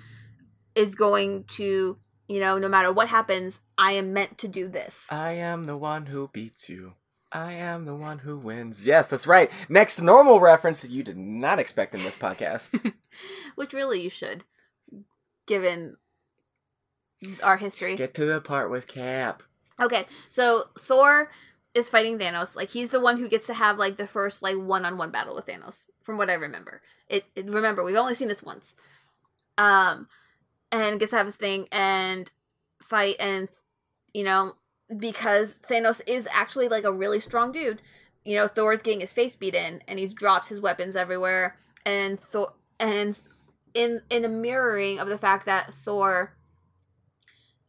[0.76, 5.08] is going to, you know, no matter what happens, I am meant to do this."
[5.10, 6.94] I am the one who beats you.
[7.32, 8.86] I am the one who wins.
[8.86, 9.50] Yes, that's right.
[9.70, 12.94] Next normal reference that you did not expect in this podcast.
[13.56, 14.44] which really you should,
[15.48, 15.96] given
[17.42, 17.96] our history.
[17.96, 19.44] Get to the part with Cap.
[19.80, 21.32] Okay, so Thor
[21.74, 22.56] is fighting Thanos.
[22.56, 25.46] Like he's the one who gets to have like the first like one-on-one battle with
[25.46, 26.82] Thanos, from what I remember.
[27.08, 28.76] It, it remember we've only seen this once.
[29.58, 30.08] Um,
[30.72, 32.32] and gets to have his thing and
[32.82, 33.48] fight and
[34.14, 34.56] you know
[34.98, 37.82] because Thanos is actually like a really strong dude.
[38.24, 41.56] You know, Thor's getting his face beat in, and he's dropped his weapons everywhere.
[41.86, 43.20] And Thor and
[43.74, 46.36] in in the mirroring of the fact that Thor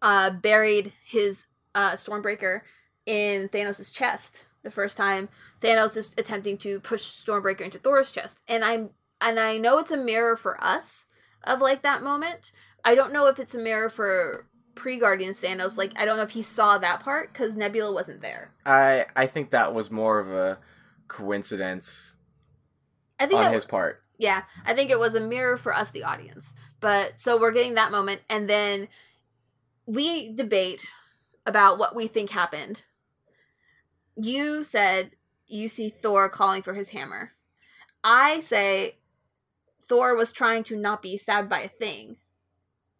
[0.00, 2.60] uh buried his uh Stormbreaker
[3.06, 5.28] in Thanos' chest the first time.
[5.60, 8.38] Thanos is attempting to push Stormbreaker into Thor's chest.
[8.48, 11.06] And I'm and I know it's a mirror for us
[11.44, 12.52] of like that moment.
[12.84, 15.76] I don't know if it's a mirror for pre-Guardians Thanos.
[15.76, 18.52] Like I don't know if he saw that part cuz Nebula wasn't there.
[18.64, 20.58] I I think that was more of a
[21.08, 22.16] coincidence
[23.18, 24.02] I think on that, his part.
[24.18, 26.54] Yeah, I think it was a mirror for us, the audience.
[26.80, 28.88] But so we're getting that moment, and then
[29.86, 30.86] we debate
[31.46, 32.82] about what we think happened.
[34.14, 35.12] You said
[35.46, 37.32] you see Thor calling for his hammer.
[38.02, 38.96] I say
[39.86, 42.16] Thor was trying to not be stabbed by a thing.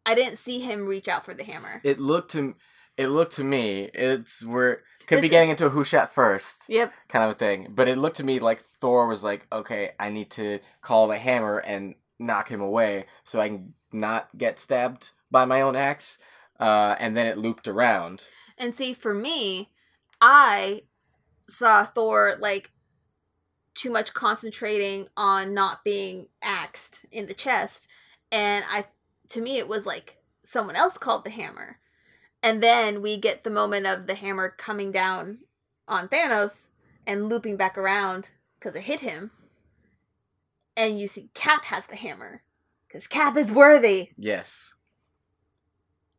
[0.05, 1.81] I didn't see him reach out for the hammer.
[1.85, 2.55] It looked to
[2.97, 6.65] it looked to me it's we're could be This- getting into a who shot first
[6.69, 6.93] Yep.
[7.09, 7.69] kind of a thing.
[7.71, 11.19] But it looked to me like Thor was like, okay, I need to call the
[11.19, 16.19] hammer and knock him away so I can not get stabbed by my own axe.
[16.61, 18.25] Uh, and then it looped around.
[18.57, 19.71] And see, for me,
[20.21, 20.83] I
[21.49, 22.71] saw Thor like
[23.75, 27.89] too much concentrating on not being axed in the chest,
[28.31, 28.85] and I,
[29.33, 31.79] to me, it was like someone else called the hammer,
[32.43, 35.39] And then we get the moment of the hammer coming down
[35.87, 36.69] on Thanos
[37.07, 39.31] and looping back around because it hit him.
[40.77, 42.43] And you see Cap has the hammer
[42.89, 44.11] because Cap is worthy.
[44.17, 44.75] Yes.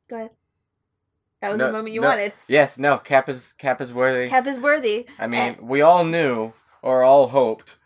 [0.10, 0.30] Go ahead.
[1.42, 2.08] That was No, the moment you no.
[2.08, 2.34] wanted.
[2.48, 2.78] Yes.
[2.78, 2.98] No.
[3.00, 4.30] Cap is Cap is worthy.
[4.30, 5.08] Cap is worthy.
[5.20, 7.78] I mean, And- we all knew or all hoped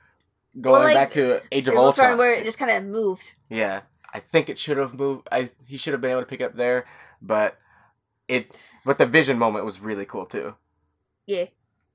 [0.59, 2.17] going like, back to Age of It Ultron.
[2.17, 3.33] where it just kind of moved.
[3.49, 3.81] Yeah,
[4.17, 5.27] I think it should have moved.
[5.31, 6.85] I he should have been able to pick up there,
[7.21, 7.57] but
[8.27, 8.55] it.
[8.83, 10.55] But the vision moment was really cool too
[11.27, 11.45] Yeah.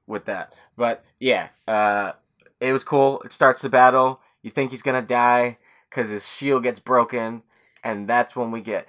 [0.06, 0.54] with that.
[0.76, 2.12] But yeah, uh,
[2.60, 3.20] it was cool.
[3.22, 4.20] It starts the battle.
[4.42, 5.58] You think he's gonna die
[5.90, 7.42] because his shield gets broken,
[7.82, 8.86] and that's when we get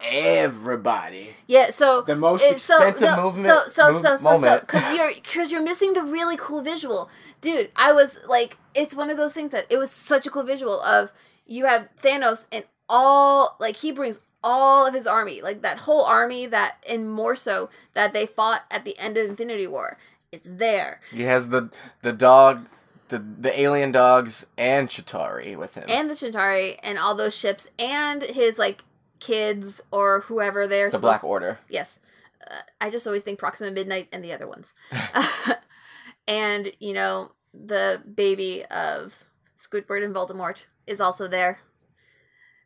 [0.00, 1.34] everybody.
[1.46, 3.46] Yeah, so The most it- so expensive no, movement.
[3.46, 7.10] so so move- so so so because you're because you're missing the really cool visual,
[7.40, 7.70] dude.
[7.76, 10.80] I was like, it's one of those things that it was such a cool visual
[10.80, 11.10] of
[11.46, 16.04] you have Thanos and all like he brings all of his army, like that whole
[16.04, 19.96] army that and more so that they fought at the end of Infinity War
[20.32, 21.70] It's there, He has the
[22.02, 22.66] the dog,
[23.08, 25.84] the the alien dogs, and Chitauri with him.
[25.88, 28.84] and the Chitauri and all those ships and his like
[29.20, 31.58] kids or whoever they're the Black Order.
[31.68, 31.98] Yes.
[32.46, 34.74] Uh, I just always think Proxima Midnight and the other ones.
[36.28, 39.24] and, you know, the baby of
[39.58, 41.60] Squidward and Voldemort is also there.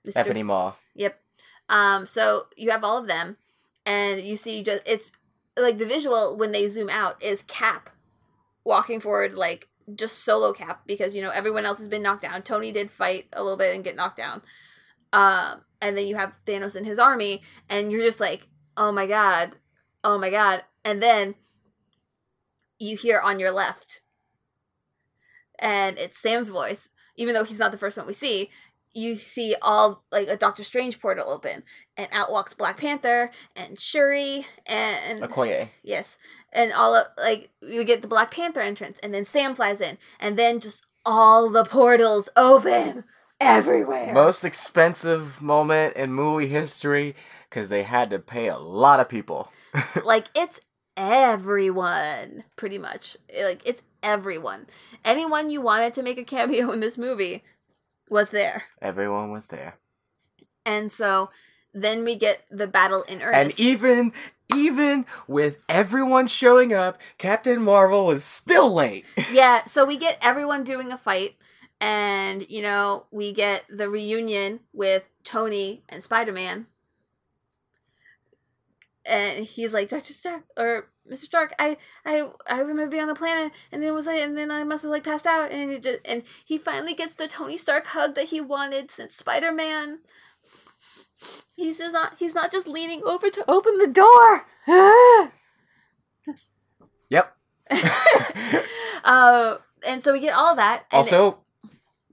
[0.07, 0.19] Mr.
[0.19, 0.75] Ebony Maw.
[0.95, 1.21] Yep.
[1.69, 3.37] Um, so you have all of them,
[3.85, 5.13] and you see just it's
[5.57, 7.91] like the visual when they zoom out is Cap
[8.65, 12.43] walking forward, like just solo Cap because you know everyone else has been knocked down.
[12.43, 14.43] Tony did fight a little bit and get knocked down.
[15.13, 18.47] Um, and then you have Thanos and his army, and you're just like,
[18.77, 19.57] oh my god,
[20.05, 21.35] oh my god, and then
[22.79, 24.01] you hear on your left,
[25.59, 28.49] and it's Sam's voice, even though he's not the first one we see
[28.95, 31.63] you see all like a Doctor Strange portal open,
[31.97, 35.69] and out walks Black Panther and Shuri and Okoye.
[35.83, 36.17] yes,
[36.53, 39.99] and all of like you get the Black Panther entrance, and then Sam flies in,
[40.21, 43.05] and then just all the portals open
[43.41, 44.13] everywhere.
[44.13, 47.15] Most expensive moment in movie history
[47.49, 49.53] because they had to pay a lot of people.
[50.05, 50.61] like it's
[50.97, 53.17] everyone, pretty much.
[53.43, 54.67] Like it's everyone.
[55.05, 57.45] Anyone you wanted to make a cameo in this movie
[58.11, 58.65] was there.
[58.81, 59.79] Everyone was there.
[60.65, 61.31] And so
[61.73, 63.59] then we get the battle in earnest.
[63.59, 64.13] And even
[64.55, 69.05] even with everyone showing up, Captain Marvel was still late.
[69.33, 71.37] yeah, so we get everyone doing a fight,
[71.81, 76.67] and you know we get the reunion with Tony and Spider Man,
[79.05, 81.55] and he's like Doctor Stark or Mister Stark.
[81.59, 84.65] I I I remember being on the planet, and then was like, and then I
[84.65, 87.87] must have like passed out, and he just and he finally gets the Tony Stark
[87.89, 90.01] hug that he wanted since Spider Man.
[91.57, 92.15] He's just not.
[92.19, 94.47] He's not just leaning over to open the door.
[97.11, 97.37] Yep.
[99.05, 99.57] uh,
[99.87, 100.85] and so we get all of that.
[100.93, 101.39] And also,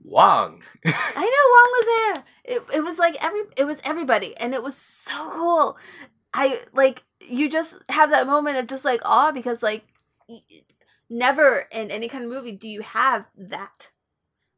[0.02, 0.62] Wong.
[0.86, 2.24] I know Wong was there.
[2.44, 5.76] It, it was like every it was everybody, and it was so cool.
[6.38, 9.84] I like you just have that moment of just like awe because like
[11.08, 13.90] never in any kind of movie do you have that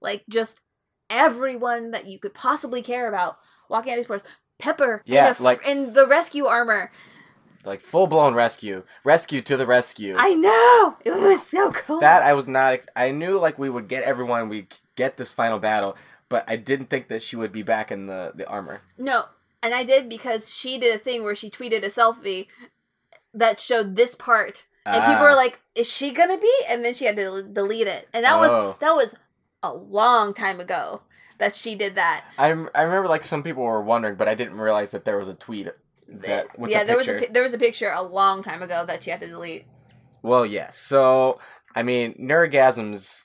[0.00, 0.58] like just
[1.10, 4.24] everyone that you could possibly care about walking out these doors.
[4.58, 6.90] Pepper, in Yeah, the, like- in the rescue armor.
[7.64, 8.82] like full blown rescue.
[9.04, 10.16] Rescue to the rescue.
[10.18, 12.00] I know it was so cool.
[12.00, 12.72] that I was not.
[12.72, 14.48] Ex- I knew like we would get everyone.
[14.48, 14.66] We
[14.96, 15.96] get this final battle,
[16.28, 18.80] but I didn't think that she would be back in the the armor.
[18.98, 19.24] No,
[19.62, 22.46] and I did because she did a thing where she tweeted a selfie
[23.34, 25.22] that showed this part, and people Ah.
[25.22, 28.24] were like, "Is she gonna be?" And then she had to del- delete it, and
[28.24, 28.38] that Oh.
[28.40, 29.14] was that was
[29.62, 31.02] a long time ago
[31.38, 32.24] that she did that.
[32.38, 35.28] I, I remember like some people were wondering, but I didn't realize that there was
[35.28, 35.68] a tweet
[36.08, 38.84] that yeah, the there was a pi- there was a picture a long time ago
[38.86, 39.66] that she had to delete.
[40.22, 40.78] Well, yes.
[40.78, 41.38] So
[41.74, 43.24] I mean, nerdgasms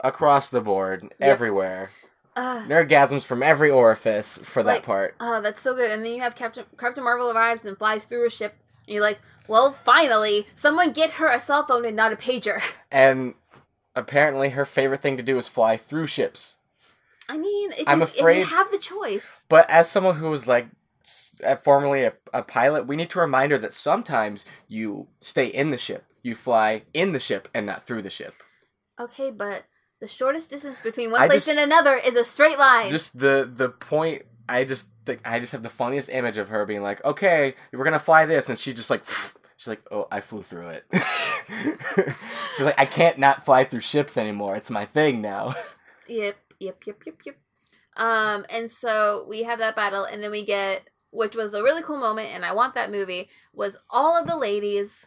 [0.00, 1.90] across the board, everywhere.
[2.36, 5.14] Uh, Nerdgasms from every orifice for that Like- part.
[5.20, 5.90] oh, that's so good.
[5.90, 8.54] And then you have Captain Captain Marvel arrives and flies through a ship,
[8.86, 9.18] and you're like,
[9.48, 12.60] "Well, finally, someone get her a cell phone and not a pager."
[12.90, 13.34] And
[13.94, 16.56] apparently, her favorite thing to do is fly through ships.
[17.28, 20.28] I mean, if, I'm you, if afraid- you have the choice, But as someone who
[20.30, 20.68] was like
[21.44, 25.70] uh, formerly a, a pilot, we need to remind her that sometimes you stay in
[25.70, 26.04] the ship.
[26.22, 28.34] You fly in the ship and not through the ship.
[28.98, 29.64] Okay, but
[30.00, 32.90] the shortest distance between one I place just- and another is a straight line.
[32.90, 34.22] Just the the point.
[34.48, 37.84] I just think I just have the funniest image of her being like, "Okay, we're
[37.84, 39.02] gonna fly this," and she just like.
[39.58, 40.84] She's like, oh, I flew through it.
[42.56, 44.54] She's like, I can't not fly through ships anymore.
[44.54, 45.54] It's my thing now.
[46.08, 47.36] Yep, yep, yep, yep, yep.
[47.96, 51.82] Um, and so we have that battle, and then we get which was a really
[51.82, 55.06] cool moment, and I want that movie, was all of the ladies,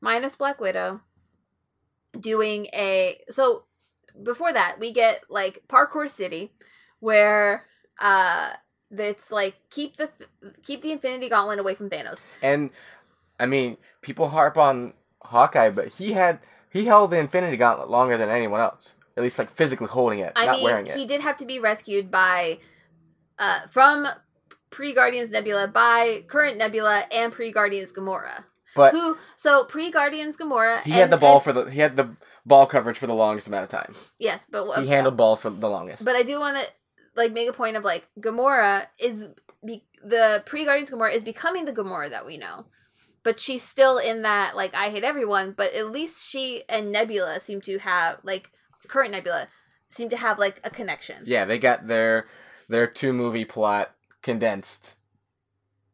[0.00, 1.00] minus Black Widow,
[2.18, 3.18] doing a.
[3.30, 3.64] So
[4.22, 6.52] before that, we get like Parkour City,
[7.00, 7.64] where
[7.98, 8.50] uh
[8.90, 12.26] it's like keep the th- keep the Infinity Gauntlet away from Thanos.
[12.42, 12.70] And
[13.38, 16.40] I mean, people harp on Hawkeye, but he had
[16.70, 18.94] he held the Infinity Gauntlet longer than anyone else.
[19.16, 20.96] At least like physically holding it, I not mean, wearing it.
[20.96, 22.58] he did have to be rescued by
[23.38, 24.06] uh from
[24.70, 28.44] pre Guardians Nebula by current Nebula and pre Guardians Gamora.
[28.74, 31.80] but Who so pre Guardians Gamora he and- had the ball and- for the he
[31.80, 32.16] had the
[32.46, 33.94] ball coverage for the longest amount of time.
[34.18, 36.04] yes, but what He handled uh, balls for the longest.
[36.04, 36.64] But I do want to
[37.16, 39.28] like make a point of like Gamora is
[39.64, 42.66] be- the pre Guardians Gamora is becoming the Gamora that we know,
[43.22, 45.52] but she's still in that like I hate everyone.
[45.56, 48.50] But at least she and Nebula seem to have like
[48.88, 49.48] current Nebula
[49.88, 51.24] seem to have like a connection.
[51.26, 52.26] yeah, they got their
[52.68, 53.90] their two movie plot
[54.22, 54.96] condensed.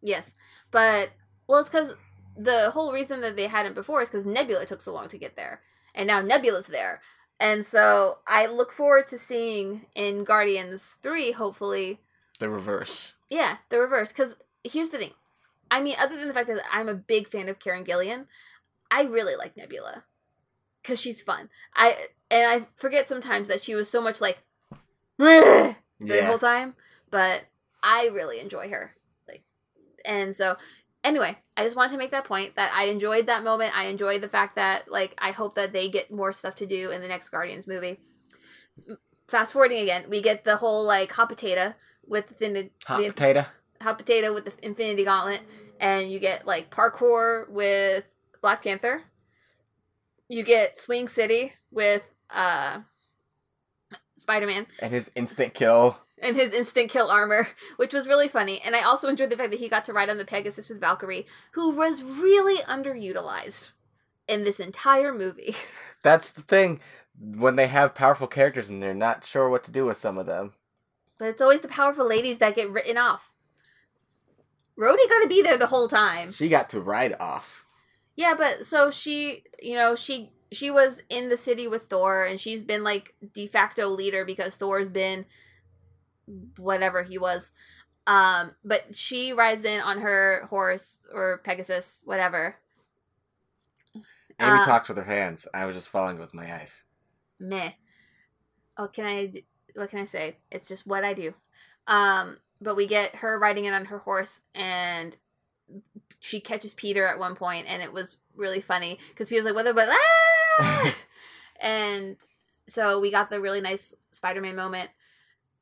[0.03, 0.35] Yes,
[0.71, 1.11] but
[1.49, 1.95] well, it's because
[2.37, 5.37] the whole reason that they hadn't before is because Nebula took so long to get
[5.37, 5.63] there,
[5.97, 7.01] and now Nebula's there,
[7.41, 12.01] and so I look forward to seeing in Guardians three, hopefully,
[12.39, 13.15] The reverse.
[13.29, 14.11] Yeah, the reverse.
[14.13, 15.13] Because here's the thing.
[15.71, 18.27] I mean, other than the fact that I'm a big fan of Karen Gillan,
[18.91, 20.05] I really like Nebula
[20.83, 21.49] because she's fun.
[21.75, 21.97] I
[22.31, 24.43] and I forget sometimes that she was so much like
[25.19, 26.27] the Yeah.
[26.27, 26.77] whole time,
[27.11, 27.47] but
[27.83, 28.95] I really enjoy her.
[29.29, 29.43] Like,
[30.05, 30.57] and so
[31.07, 33.77] anyway, I just wanted to make that point that I enjoyed that moment.
[33.77, 36.91] I enjoyed the fact that like I hope that they get more stuff to do
[36.91, 38.01] in the next Guardians movie.
[39.29, 41.75] Fast forwarding again, we get the whole like hot potato
[42.07, 43.47] with the thing the, Hot the potato.
[43.81, 45.41] hot potato with the Infinity Gauntlet,
[45.81, 48.05] and you get like parkour with
[48.43, 49.03] Black Panther.
[50.29, 52.81] You get Swing City with uh
[54.17, 55.99] Spider Man And his instant kill.
[56.23, 58.61] And his instant kill armor, which was really funny.
[58.65, 60.81] And I also enjoyed the fact that he got to ride on the Pegasus with
[60.81, 63.71] Valkyrie, who was really underutilized
[64.29, 65.55] in this entire movie.
[66.03, 66.81] That's the thing.
[67.19, 70.27] When they have powerful characters and they're not sure what to do with some of
[70.27, 70.53] them.
[71.19, 73.33] But it's always the powerful ladies that get written off.
[74.79, 76.31] Rhodey got to be there the whole time.
[76.33, 77.65] She got to ride off.
[78.17, 82.41] Yeah, but so she, you know, she she was in the city with Thor and
[82.41, 85.27] she's been like de facto leader because Thor's been
[86.57, 87.53] whatever he was.
[88.07, 92.57] Um, but she rides in on her horse or Pegasus, whatever.
[94.39, 95.49] Amy Uh, talks with her hands.
[95.55, 96.85] I was just following with my eyes.
[97.41, 97.73] Meh.
[98.77, 99.33] Oh, can I?
[99.75, 100.37] What can I say?
[100.51, 101.35] It's just what I do.
[101.87, 105.17] Um, but we get her riding in on her horse, and
[106.21, 109.67] she catches Peter at one point, and it was really funny because Peter's like, "What
[109.67, 109.89] about?"
[110.59, 110.95] Ah!
[111.61, 112.17] and
[112.67, 114.91] so we got the really nice Spider-Man moment,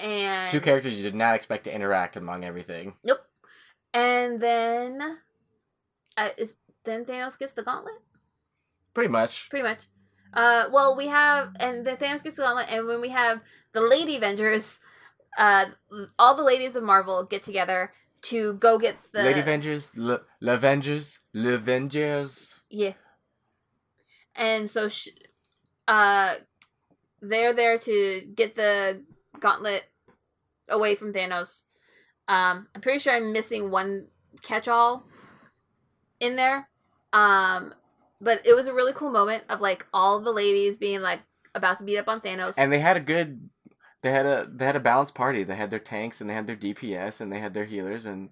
[0.05, 2.95] and Two characters you did not expect to interact among everything.
[3.03, 3.21] Nope.
[3.95, 5.01] And then,
[6.17, 7.95] uh, is then Thanos gets the gauntlet.
[8.93, 9.49] Pretty much.
[9.49, 9.85] Pretty much.
[10.35, 13.41] Uh, well, we have, and the Thanos gets the gauntlet, and when we have
[13.73, 14.79] the Lady Avengers,
[15.39, 15.67] uh,
[16.19, 17.93] all the ladies of Marvel get together
[18.23, 22.63] to go get the Lady Avengers, Le Avengers, Avengers.
[22.69, 22.95] Yeah.
[24.35, 25.09] And so, sh-
[25.89, 26.35] uh,
[27.23, 29.03] they're there to get the
[29.41, 29.85] gauntlet
[30.69, 31.65] away from Thanos.
[32.29, 34.09] Um, I'm pretty sure I'm missing one
[34.43, 35.07] catch-all
[36.21, 36.69] in there.
[37.13, 37.75] Um,
[38.21, 41.21] but it was a really cool moment of like all the ladies being like
[41.55, 42.55] about to beat up on Thanos.
[42.57, 43.51] And they had a good
[44.03, 45.45] they had a they had a balanced party.
[45.45, 48.31] They had their tanks and they had their DPS and they had their healers and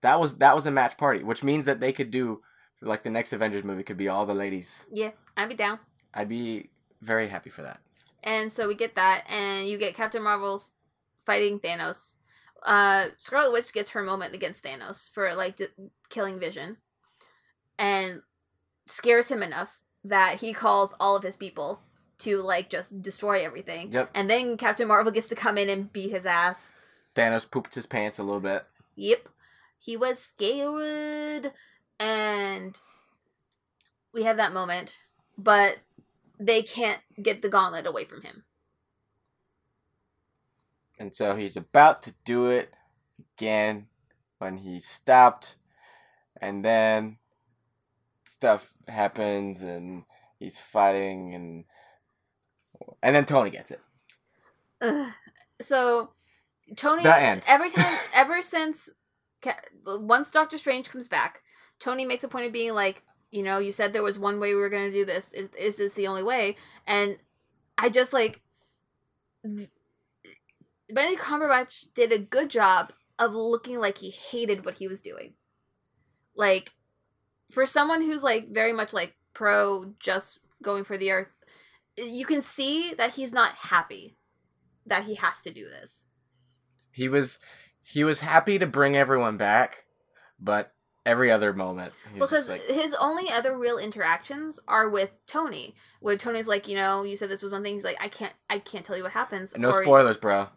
[0.00, 2.42] that was that was a match party, which means that they could do
[2.80, 4.86] like the next Avengers movie could be all the ladies.
[4.90, 5.78] yeah, I'd be down.
[6.14, 6.70] I'd be
[7.00, 7.80] very happy for that.
[8.22, 10.72] And so we get that, and you get Captain Marvel's
[11.26, 12.14] fighting Thanos.
[12.62, 15.66] Uh, Scarlet Witch gets her moment against Thanos for like d-
[16.08, 16.78] killing Vision,
[17.78, 18.22] and
[18.86, 21.80] scares him enough that he calls all of his people
[22.18, 23.92] to like just destroy everything.
[23.92, 24.10] Yep.
[24.14, 26.72] And then Captain Marvel gets to come in and beat his ass.
[27.14, 28.64] Thanos pooped his pants a little bit.
[28.94, 29.28] Yep.
[29.78, 31.52] He was scared.
[31.98, 32.78] And
[34.14, 34.98] we have that moment.
[35.36, 35.78] But
[36.38, 38.44] they can't get the gauntlet away from him.
[40.98, 42.74] And so he's about to do it
[43.36, 43.86] again
[44.38, 45.56] when he stopped.
[46.40, 47.18] And then
[48.24, 50.04] stuff happens and
[50.38, 51.64] he's fighting and
[53.02, 53.80] and then Tony gets it.
[54.80, 55.12] Ugh.
[55.60, 56.10] So
[56.76, 57.42] Tony The end.
[57.46, 58.90] every time ever since
[59.86, 61.40] once Doctor Strange comes back,
[61.78, 64.54] Tony makes a point of being like, you know, you said there was one way
[64.54, 65.32] we were going to do this.
[65.32, 66.56] Is is this the only way?
[66.86, 67.18] And
[67.78, 68.40] I just like
[70.92, 75.34] Benedict Cumberbatch did a good job of looking like he hated what he was doing.
[76.34, 76.72] Like
[77.50, 81.28] for someone who's like very much like pro just going for the earth,
[81.96, 84.16] you can see that he's not happy
[84.86, 86.04] that he has to do this.
[86.90, 87.38] He was
[87.82, 89.84] he was happy to bring everyone back,
[90.40, 90.72] but
[91.04, 95.74] every other moment he was Because like, his only other real interactions are with Tony,
[96.00, 97.74] where Tony's like, you know, you said this was one thing.
[97.74, 99.56] He's like, I can't, I can't tell you what happens.
[99.56, 100.48] no Or- spoilers, bro.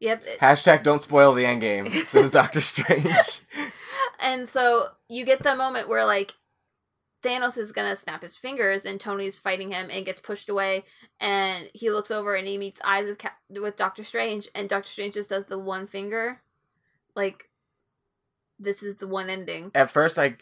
[0.00, 0.24] Yep.
[0.26, 3.42] it- Hashtag don't spoil the end game, says Doctor Strange.
[4.18, 6.32] And so you get the moment where like
[7.22, 10.84] Thanos is gonna snap his fingers, and Tony's fighting him and gets pushed away,
[11.20, 14.88] and he looks over and he meets eyes with Cap- with Doctor Strange, and Doctor
[14.88, 16.40] Strange just does the one finger,
[17.14, 17.50] like
[18.58, 19.70] this is the one ending.
[19.74, 20.36] At first, I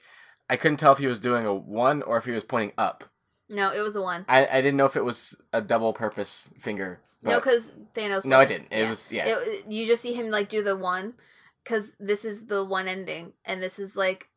[0.48, 3.04] I couldn't tell if he was doing a one or if he was pointing up.
[3.48, 4.24] No, it was a one.
[4.28, 7.00] I, I didn't know if it was a double purpose finger.
[7.22, 8.24] No, because Thanos.
[8.24, 8.70] No, I wasn't.
[8.70, 8.80] didn't.
[8.80, 9.24] It was- yeah.
[9.28, 11.14] It- you just see him like do the one,
[11.64, 14.28] because this is the one ending, and this is like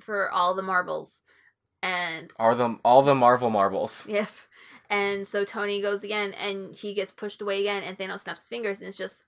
[0.00, 1.22] for all the marbles,
[1.82, 4.06] and all the all the Marvel marbles.
[4.08, 4.30] yep.
[4.90, 8.48] And so Tony goes again, and he gets pushed away again, and Thanos snaps his
[8.48, 9.24] fingers, and it's just.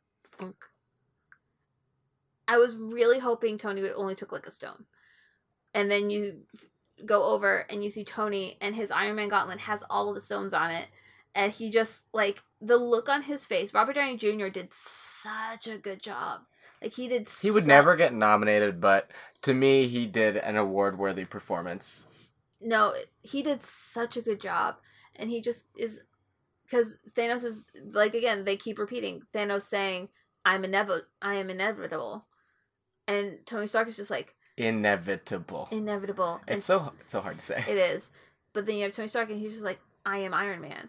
[2.48, 4.84] I was really hoping Tony would only took like a stone,
[5.74, 6.64] and then you f-
[7.06, 10.20] go over and you see Tony, and his Iron Man gauntlet has all of the
[10.20, 10.88] stones on it,
[11.34, 13.72] and he just like the look on his face.
[13.74, 14.48] Robert Downey Jr.
[14.48, 16.40] did such a good job.
[16.82, 17.28] Like he did.
[17.42, 19.10] He would never get nominated, but
[19.42, 22.06] to me, he did an award worthy performance.
[22.60, 22.92] No,
[23.22, 24.76] he did such a good job,
[25.16, 26.00] and he just is
[26.64, 28.44] because Thanos is like again.
[28.44, 30.08] They keep repeating Thanos saying,
[30.44, 31.06] "I'm inevitable.
[31.22, 32.26] I am inevitable,"
[33.06, 35.68] and Tony Stark is just like Inevitable.
[35.70, 36.40] inevitable.
[36.46, 37.64] And It's so it's so hard to say.
[37.68, 38.10] it is,
[38.52, 40.88] but then you have Tony Stark, and he's just like, "I am Iron Man,"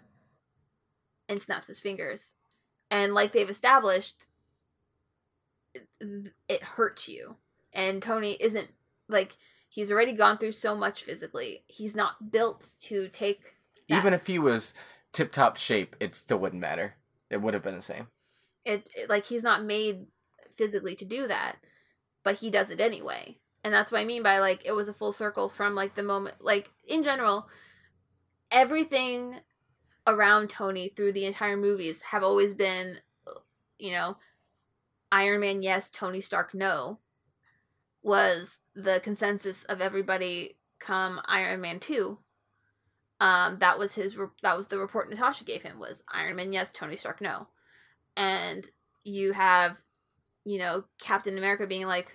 [1.32, 2.36] and snaps his fingers,
[2.92, 4.28] and like they've established,
[5.74, 5.88] it,
[6.48, 7.38] it hurts you,
[7.74, 8.70] and Tony isn't
[9.08, 9.36] like
[9.70, 11.64] he's already gone through so much physically.
[11.68, 13.42] He's not built to take
[13.90, 13.98] that.
[14.00, 14.74] Even if he was
[15.14, 16.96] tip top shape, it still wouldn't matter.
[17.30, 18.08] It would have been the same.
[18.66, 20.06] it, it like he's not made
[20.56, 21.56] physically to do that
[22.24, 24.94] but he does it anyway and that's what i mean by like it was a
[24.94, 27.48] full circle from like the moment like in general
[28.52, 29.36] everything
[30.08, 32.98] around tony through the entire movies have always been
[33.78, 34.18] you know
[35.12, 36.98] iron man yes tony stark no
[38.04, 42.18] was the consensus of everybody come iron man 2
[43.20, 46.52] um that was his re- that was the report natasha gave him was iron man
[46.52, 47.48] yes tony stark no.
[48.18, 48.68] And
[49.04, 49.82] you have
[50.44, 52.12] you know captain america being like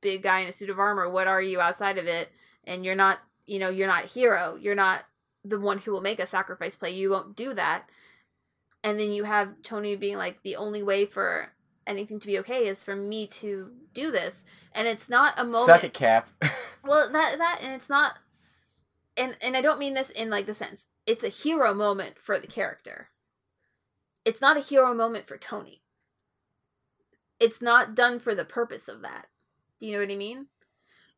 [0.00, 2.30] big guy in a suit of armor what are you outside of it?
[2.64, 5.04] And you're not you know you're not hero you're not
[5.44, 7.84] the one who will make a sacrifice play you won't do that
[8.84, 11.52] and then you have tony being like the only way for
[11.86, 15.66] anything to be okay is for me to do this and it's not a moment
[15.66, 16.28] Suck it, Cap.
[16.84, 18.18] well, that that and it's not
[19.16, 20.86] and and I don't mean this in like the sense.
[21.06, 23.08] It's a hero moment for the character.
[24.24, 25.82] It's not a hero moment for Tony.
[27.38, 29.26] It's not done for the purpose of that.
[29.80, 30.46] Do you know what I mean?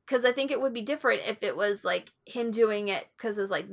[0.07, 3.39] Cuz I think it would be different if it was like him doing it cuz
[3.39, 3.67] it was like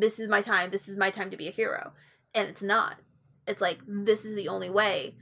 [0.00, 1.92] this is my time, this is my time to be a hero.
[2.34, 2.96] And it's not.
[3.46, 5.16] It's like this is the only way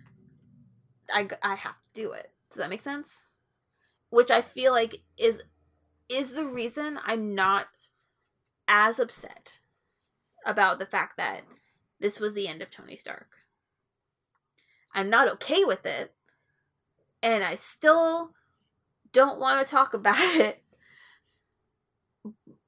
[1.12, 2.30] I, I have to do it.
[2.50, 3.24] Does that make sense?
[4.10, 5.42] Which I feel like is
[6.08, 7.66] is the reason I'm not
[8.66, 9.58] as upset
[10.46, 11.42] about the fact that
[12.00, 13.28] this was the end of Tony Stark.
[14.94, 16.14] I'm not okay with it,
[17.22, 18.32] and I still
[19.12, 20.62] don't want to talk about it.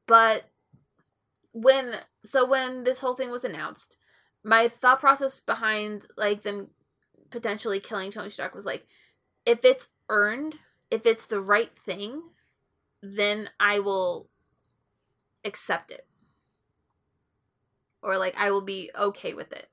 [0.07, 0.50] But
[1.53, 1.95] when
[2.25, 3.97] so when this whole thing was announced,
[4.45, 6.69] my thought process behind like them
[7.31, 8.87] potentially killing Tony Stark was like
[9.47, 10.57] if it's earned,
[10.91, 12.23] if it's the right thing,
[13.03, 14.29] then I will
[15.45, 16.07] accept it.
[18.03, 19.69] Or like I will be okay with it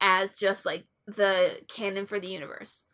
[0.00, 2.84] as just like the canon for the universe.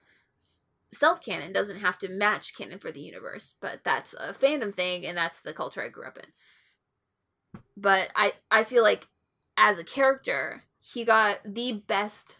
[0.93, 5.06] Self canon doesn't have to match canon for the universe, but that's a fandom thing
[5.06, 6.27] and that's the culture I grew up in.
[7.77, 9.09] But I I feel like
[9.57, 12.39] as a character, he got the best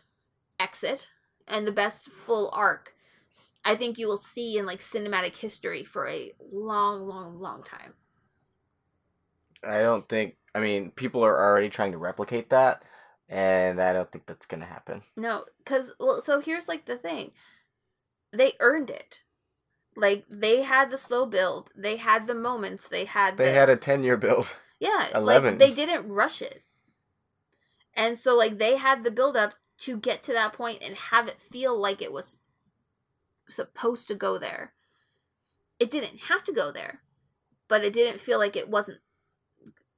[0.59, 1.06] exit
[1.47, 2.94] and the best full arc
[3.64, 7.94] I think you will see in like cinematic history for a long, long, long time.
[9.64, 10.36] I don't think.
[10.55, 12.82] I mean, people are already trying to replicate that,
[13.28, 15.02] and I don't think that's gonna happen.
[15.16, 17.30] No, because well, so here's like the thing,
[18.32, 19.22] they earned it.
[19.94, 23.68] Like they had the slow build, they had the moments, they had They the, had
[23.68, 24.56] a ten year build.
[24.82, 25.59] Yeah, 11.
[25.59, 26.64] like they didn't rush it,
[27.94, 31.28] and so like they had the build up to get to that point and have
[31.28, 32.40] it feel like it was
[33.46, 34.72] supposed to go there.
[35.78, 37.00] It didn't have to go there,
[37.68, 38.98] but it didn't feel like it wasn't.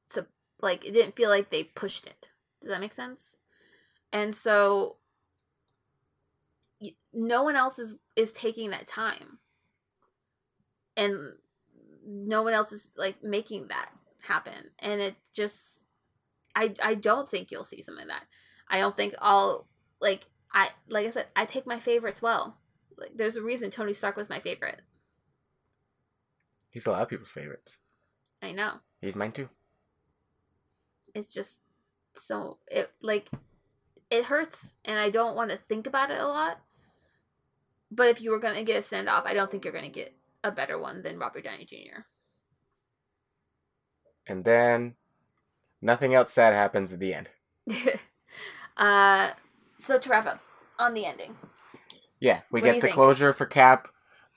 [0.08, 0.26] So
[0.60, 2.28] like it didn't feel like they pushed it.
[2.60, 3.36] Does that make sense?
[4.12, 4.98] And so
[7.14, 9.38] no one else is is taking that time
[10.94, 11.16] and
[12.06, 13.90] no one else is like making that
[14.24, 14.70] happen.
[14.78, 15.84] And it just
[16.54, 18.26] i i don't think you'll see something like that.
[18.68, 19.66] I don't think i'll
[20.00, 20.22] like
[20.52, 22.58] i like i said i pick my favorites well.
[22.96, 24.80] Like there's a reason tony stark was my favorite.
[26.70, 27.76] He's a lot of people's favorites.
[28.42, 28.74] i know.
[29.00, 29.48] He's mine too.
[31.14, 31.60] it's just
[32.14, 33.28] so it like
[34.10, 36.60] it hurts and i don't want to think about it a lot.
[37.90, 39.84] But if you were going to get a send off i don't think you're going
[39.84, 42.00] to get a better one than robert downey jr
[44.26, 44.94] And then
[45.82, 47.30] nothing else sad happens at the end.
[48.76, 49.30] uh
[49.76, 50.40] so to wrap up
[50.78, 51.36] on the ending
[52.20, 52.94] Yeah, we What get the think?
[52.94, 53.88] closure for Cap,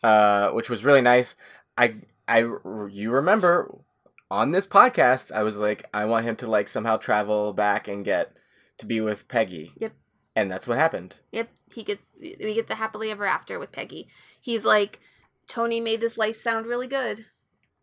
[0.03, 1.35] uh, which was really nice.
[1.77, 1.95] I,
[2.27, 3.73] I, you remember
[4.29, 8.03] on this podcast, I was like, I want him to like somehow travel back and
[8.03, 8.37] get
[8.79, 9.71] to be with Peggy.
[9.77, 9.93] Yep.
[10.35, 11.19] And that's what happened.
[11.31, 14.07] Yep, he gets we get the happily ever after with Peggy.
[14.41, 14.99] He's like,
[15.47, 17.25] Tony made this life sound really good,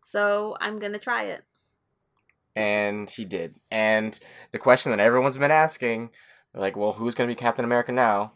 [0.03, 1.43] so I'm gonna try it.
[2.55, 3.55] And he did.
[3.69, 4.17] And
[4.51, 6.11] the question that everyone's been asking,
[6.53, 8.33] like, well, who's going to be Captain America now?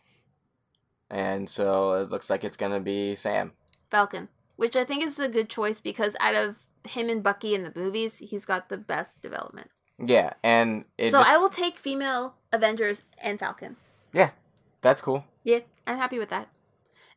[1.09, 3.53] And so it looks like it's going to be Sam.
[3.89, 4.27] Falcon,
[4.57, 7.73] which I think is a good choice because out of him and Bucky in the
[7.75, 9.69] movies, he's got the best development.
[9.97, 13.75] Yeah, and it so just, I will take female Avengers and Falcon.
[14.13, 14.31] Yeah,
[14.81, 15.25] that's cool.
[15.43, 16.47] Yeah, I'm happy with that.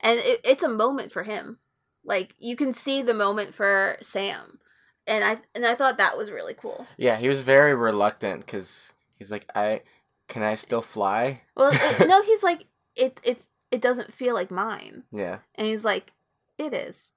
[0.01, 1.59] And it, it's a moment for him.
[2.05, 4.59] Like you can see the moment for Sam,
[5.07, 6.87] and I and I thought that was really cool.
[6.97, 9.83] Yeah, he was very reluctant because he's like, I
[10.29, 11.43] can I still fly?
[11.57, 12.67] Well, it, no, he's like
[12.97, 13.21] it.
[13.23, 16.13] It's it doesn't feel like mine, Yeah, and he's like,
[16.59, 17.11] it is.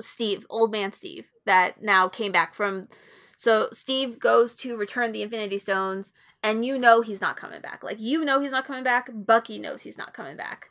[0.00, 2.88] Steve, old man Steve, that now came back from.
[3.36, 6.12] So Steve goes to return the Infinity Stones,
[6.42, 7.84] and you know he's not coming back.
[7.84, 9.10] Like you know he's not coming back.
[9.12, 10.70] Bucky knows he's not coming back,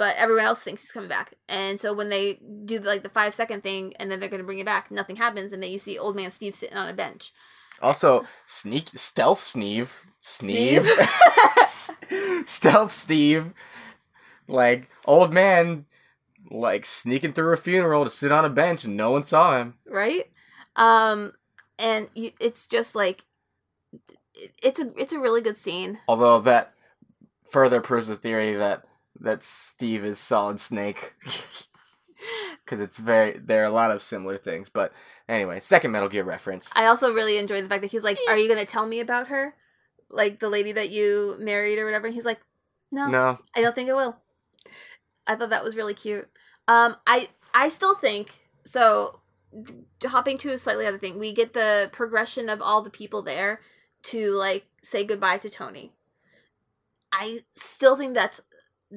[0.00, 1.34] but everyone else thinks he's coming back.
[1.46, 4.46] And so when they do like the five second thing, and then they're going to
[4.46, 6.94] bring it back, nothing happens, and then you see old man Steve sitting on a
[6.94, 7.32] bench.
[7.82, 10.02] Also, sneak stealth Sneeve.
[10.22, 10.88] Sneeve.
[12.46, 13.52] Stealth Steve.
[14.48, 15.84] Like old man
[16.50, 19.74] like sneaking through a funeral to sit on a bench and no one saw him.
[19.86, 20.30] right
[20.76, 21.32] um
[21.78, 23.26] and you, it's just like
[24.62, 26.72] it's a it's a really good scene Although that
[27.50, 28.86] further proves the theory that
[29.20, 31.14] that Steve is Solid Snake.
[32.64, 34.68] Because it's very there are a lot of similar things.
[34.68, 34.92] But
[35.28, 36.70] anyway, second Metal Gear reference.
[36.76, 39.28] i also really enjoy the fact that he's like are you gonna tell me about
[39.28, 39.54] her?
[40.10, 42.06] Like the lady that you married or whatever?
[42.06, 42.40] And he's like
[42.92, 44.16] no, no, i don't think i will.
[45.26, 46.28] I thought that was really cute.
[46.68, 49.20] Um i i still think so
[49.64, 49.74] d-
[50.06, 53.60] hopping to a slightly other thing we get the progression of all the people there
[54.02, 55.92] to like say goodbye to tony.
[57.12, 58.40] I still think that's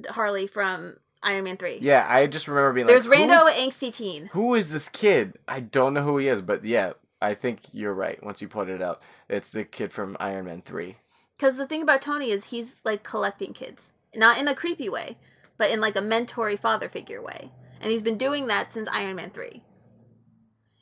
[0.10, 3.96] harley from iron man 3 yeah, I just remember being There's like, Rando "Who's- angsty
[3.96, 4.28] teen.
[4.34, 5.38] Who is this kid?
[5.48, 8.22] I don't know who he is, but yeah, I think you're right.
[8.22, 10.98] Once you put it out, it's the kid from Iron Man Three.
[11.38, 15.18] Because the thing about Tony is he's like collecting kids, not in a creepy way,
[15.58, 19.16] but in like a mentory father figure way, and he's been doing that since Iron
[19.16, 19.64] Man three.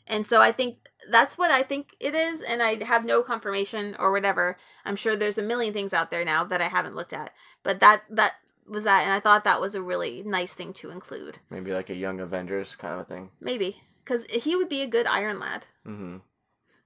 [0.08, 0.78] And so I think
[1.10, 4.58] that's what I think it is, and I have no confirmation or whatever.
[4.84, 7.32] I'm sure there's a million things out there now that I haven't looked at,
[7.64, 8.34] but that that
[8.72, 11.40] was that, and I thought that was a really nice thing to include.
[11.50, 13.30] Maybe like a Young Avengers kind of a thing.
[13.40, 16.18] Maybe because he would be a good Iron Lad Mm-hmm.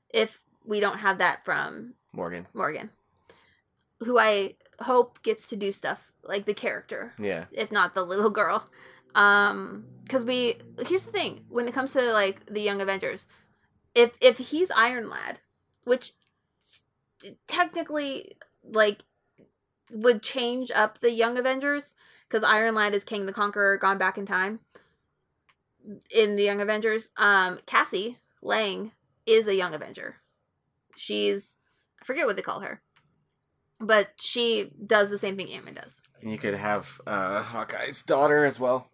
[0.10, 2.48] if we don't have that from Morgan.
[2.54, 2.90] Morgan,
[4.00, 7.46] who I hope gets to do stuff like the character, Yeah.
[7.52, 8.68] if not the little girl.
[9.14, 10.56] Um, because we
[10.88, 13.28] here's the thing when it comes to like the Young Avengers,
[13.94, 15.40] if if he's Iron Lad,
[15.86, 16.12] which
[17.48, 19.00] technically like
[19.92, 21.94] would change up the Young Avengers
[22.28, 24.60] because Iron Lad is Kang the Conqueror gone back in time.
[26.10, 28.92] In the Young Avengers, um, Cassie Lang
[29.28, 30.16] is a Young Avenger.
[30.96, 31.58] She's
[32.02, 32.82] I forget what they call her,
[33.80, 36.02] but she does the same thing Ant Man does.
[36.22, 38.90] And you could have uh, Hawkeye's daughter as well.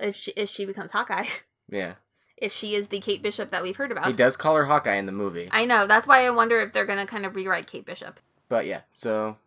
[0.00, 1.26] If she if she becomes Hawkeye,
[1.68, 1.94] Yeah.
[2.36, 4.06] if she is the Kate Bishop that we've heard about.
[4.06, 5.48] He does call her Hawkeye in the movie.
[5.50, 5.86] I know.
[5.88, 8.20] That's why I wonder if they're gonna kind of rewrite Kate Bishop.
[8.48, 9.38] But yeah, so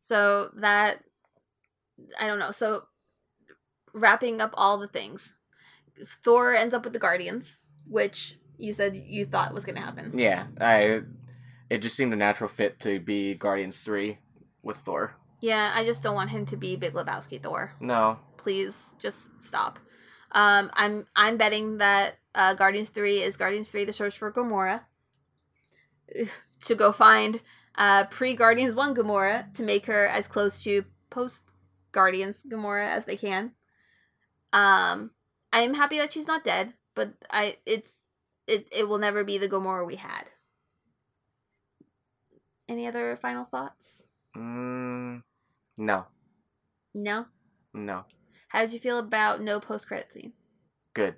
[0.00, 1.04] So that
[2.18, 2.50] I don't know.
[2.50, 2.84] So
[3.92, 5.34] wrapping up all the things,
[6.04, 10.18] Thor ends up with the Guardians, which you said you thought was gonna happen.
[10.18, 11.02] yeah, I
[11.68, 14.18] it just seemed a natural fit to be Guardians 3
[14.62, 15.16] with Thor.
[15.40, 17.72] Yeah, I just don't want him to be Big Lebowski Thor.
[17.80, 18.18] No.
[18.36, 19.78] Please, just stop.
[20.32, 24.82] Um, I'm I'm betting that uh, Guardians Three is Guardians Three: The Search for Gamora.
[26.60, 27.40] to go find
[27.76, 31.44] uh, pre Guardians One Gamora to make her as close to post
[31.92, 33.52] Guardians Gamora as they can.
[34.52, 35.10] Um,
[35.52, 37.90] I am happy that she's not dead, but I it's
[38.46, 40.24] it it will never be the Gamora we had.
[42.68, 44.04] Any other final thoughts?
[44.36, 45.22] Mm,
[45.76, 46.06] no,
[46.94, 47.26] No.
[47.74, 48.04] no.
[48.48, 50.32] How did you feel about no post credit scene?
[50.94, 51.16] Good.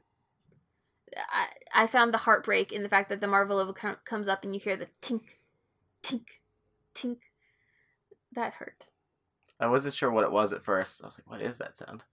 [1.16, 4.44] I, I found the heartbreak in the fact that the Marvel logo com- comes up
[4.44, 5.22] and you hear the tink,
[6.02, 6.24] tink,
[6.94, 7.18] tink.
[8.32, 8.86] That hurt.
[9.60, 11.02] I wasn't sure what it was at first.
[11.02, 12.04] I was like, "What is that sound?"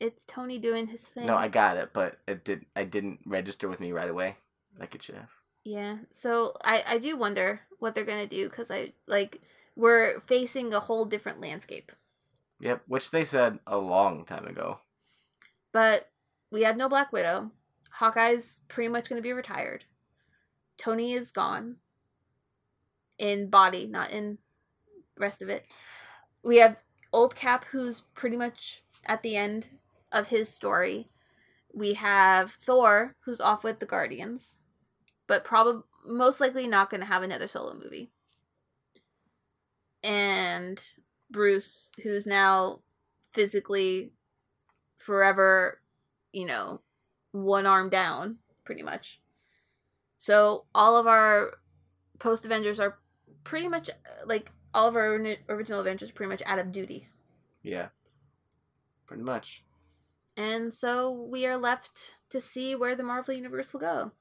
[0.00, 1.26] It's Tony doing his thing.
[1.26, 2.66] No, I got it, but it did.
[2.76, 4.36] I didn't register with me right away,
[4.78, 5.30] like it should have.
[5.64, 5.98] Yeah.
[6.10, 9.40] So I I do wonder what they're gonna do because I like
[9.76, 11.92] we're facing a whole different landscape,
[12.60, 14.80] Yep, which they said a long time ago.
[15.72, 16.10] but
[16.50, 17.50] we have no Black Widow.
[17.90, 19.84] Hawkeye's pretty much gonna be retired.
[20.78, 21.76] Tony is gone.
[23.18, 24.38] In body, not in
[25.18, 25.66] rest of it.
[26.44, 26.76] We have
[27.12, 29.68] old Cap who's pretty much at the end
[30.12, 31.08] of his story.
[31.72, 34.58] We have Thor who's off with the Guardians,
[35.26, 38.10] but probably most likely not going to have another solo movie.
[40.02, 40.82] And
[41.30, 42.80] Bruce who's now
[43.32, 44.12] physically
[44.96, 45.80] forever,
[46.32, 46.80] you know,
[47.32, 49.20] one arm down pretty much.
[50.16, 51.58] So all of our
[52.18, 52.98] post Avengers are
[53.48, 55.18] pretty much uh, like all of our
[55.48, 57.08] original adventures pretty much out of duty.
[57.62, 57.88] Yeah,
[59.06, 59.64] pretty much.
[60.36, 64.12] And so we are left to see where the Marvel Universe will go.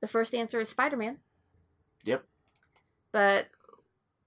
[0.00, 1.18] The first answer is Spider Man.
[2.04, 2.24] Yep.
[3.12, 3.48] But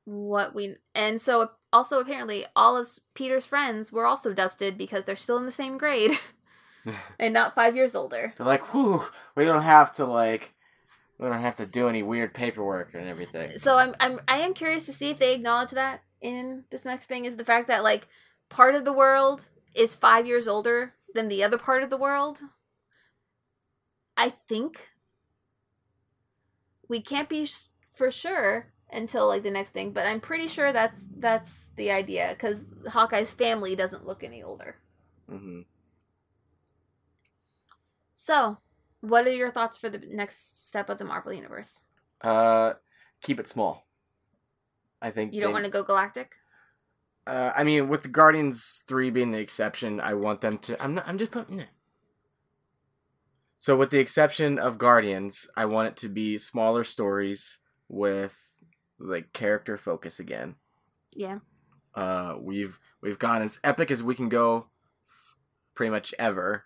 [0.06, 0.76] what we.
[0.94, 5.48] And so also apparently all of Peter's friends were also dusted because they're still in
[5.48, 6.12] the same grade
[7.20, 8.34] and not five years older.
[8.38, 9.04] They're like, "Whew,
[9.36, 10.54] we don't have to like,
[11.18, 14.54] we don't have to do any weird paperwork and everything." So I'm I'm I am
[14.54, 17.84] curious to see if they acknowledge that in this next thing is the fact that
[17.84, 18.08] like
[18.50, 22.40] part of the world is five years older than the other part of the world.
[24.16, 24.90] I think
[26.88, 30.72] we can't be sh- for sure until like the next thing, but I'm pretty sure
[30.72, 34.78] that's that's the idea because Hawkeye's family doesn't look any older.
[35.30, 35.62] hmm
[38.16, 38.58] So,
[39.10, 41.82] what are your thoughts for the next step of the Marvel universe?
[42.22, 42.74] Uh,
[43.22, 43.88] keep it small.
[45.02, 46.36] I think You don't they- want to go galactic.
[47.26, 50.82] Uh, I mean, with the Guardians three being the exception, I want them to.
[50.82, 51.08] I'm not.
[51.08, 51.68] I'm just putting it.
[53.58, 57.60] So, with the exception of Guardians, I want it to be smaller stories
[57.90, 58.48] with
[59.00, 60.56] like character focus again.
[61.14, 61.40] Yeah.
[61.94, 64.68] Uh, we've we've gone as epic as we can go,
[65.10, 65.38] f-
[65.74, 66.66] pretty much ever,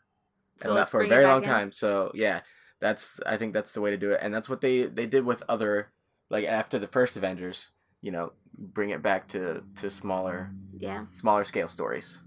[0.61, 1.49] So that for a very long in.
[1.49, 1.71] time.
[1.71, 2.41] So yeah,
[2.79, 5.25] that's I think that's the way to do it, and that's what they they did
[5.25, 5.91] with other
[6.29, 7.71] like after the first Avengers.
[8.01, 11.05] You know, bring it back to to smaller Yeah.
[11.11, 12.19] smaller scale stories.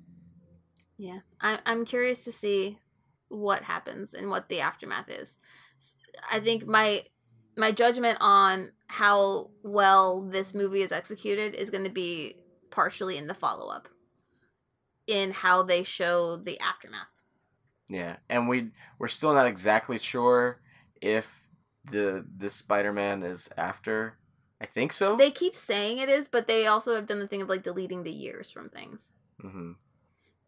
[0.96, 2.78] Yeah, I, I'm curious to see
[3.28, 5.38] what happens and what the aftermath is.
[6.30, 7.02] I think my
[7.56, 12.36] my judgment on how well this movie is executed is going to be
[12.70, 13.88] partially in the follow up,
[15.06, 17.08] in how they show the aftermath.
[17.88, 20.60] Yeah, and we we're still not exactly sure
[21.00, 21.46] if
[21.84, 24.18] the the Spider Man is after.
[24.60, 25.16] I think so.
[25.16, 28.02] They keep saying it is, but they also have done the thing of like deleting
[28.02, 29.12] the years from things.
[29.40, 29.72] hmm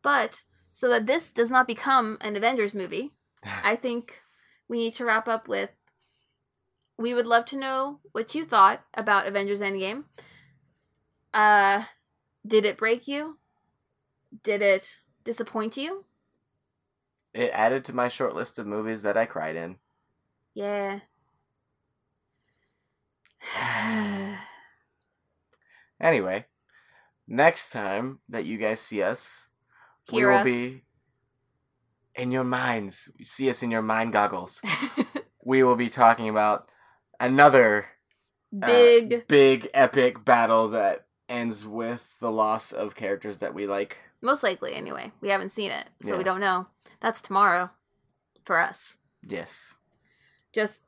[0.02, 3.12] But so that this does not become an Avengers movie,
[3.44, 4.22] I think
[4.68, 5.70] we need to wrap up with
[6.98, 10.04] we would love to know what you thought about Avengers Endgame.
[11.34, 11.84] Uh
[12.46, 13.38] did it break you?
[14.42, 16.05] Did it disappoint you?
[17.36, 19.76] It added to my short list of movies that I cried in.
[20.54, 21.00] Yeah.
[25.98, 26.44] Anyway,
[27.26, 29.48] next time that you guys see us,
[30.12, 30.44] we will us.
[30.44, 30.82] be
[32.14, 33.10] in your minds.
[33.22, 34.60] See us in your mind goggles.
[35.42, 36.70] we will be talking about
[37.18, 37.86] another
[38.62, 43.98] uh, Big big epic battle that ends with the loss of characters that we like.
[44.22, 45.12] Most likely anyway.
[45.20, 46.18] We haven't seen it, so Yeah.
[46.18, 46.68] we don't know.
[47.00, 47.70] That's tomorrow
[48.44, 48.98] for us.
[49.22, 49.74] Yes.
[50.52, 50.82] Just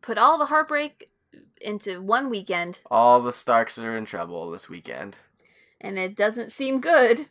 [0.00, 1.10] put all the heartbreak
[1.60, 5.18] into one weekend All the Starks are in trouble this weekend.
[5.80, 7.28] and it doesn't seem good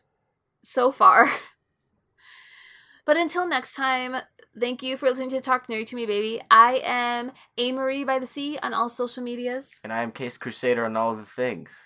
[0.63, 1.27] so far.
[3.05, 4.15] but until next time,
[4.59, 6.41] thank you for listening to Talk Nerd to Me, baby.
[6.51, 9.69] I am A Marie by the Sea on all social medias.
[9.84, 11.77] And I am Case Crusader on all of the things.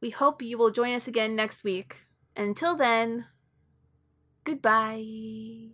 [0.00, 1.96] We hope you will join us again next week.
[2.36, 3.26] Until then,
[4.44, 5.72] goodbye.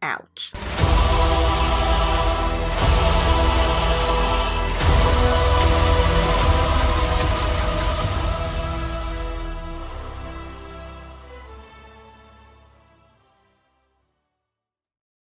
[0.00, 0.52] Ouch.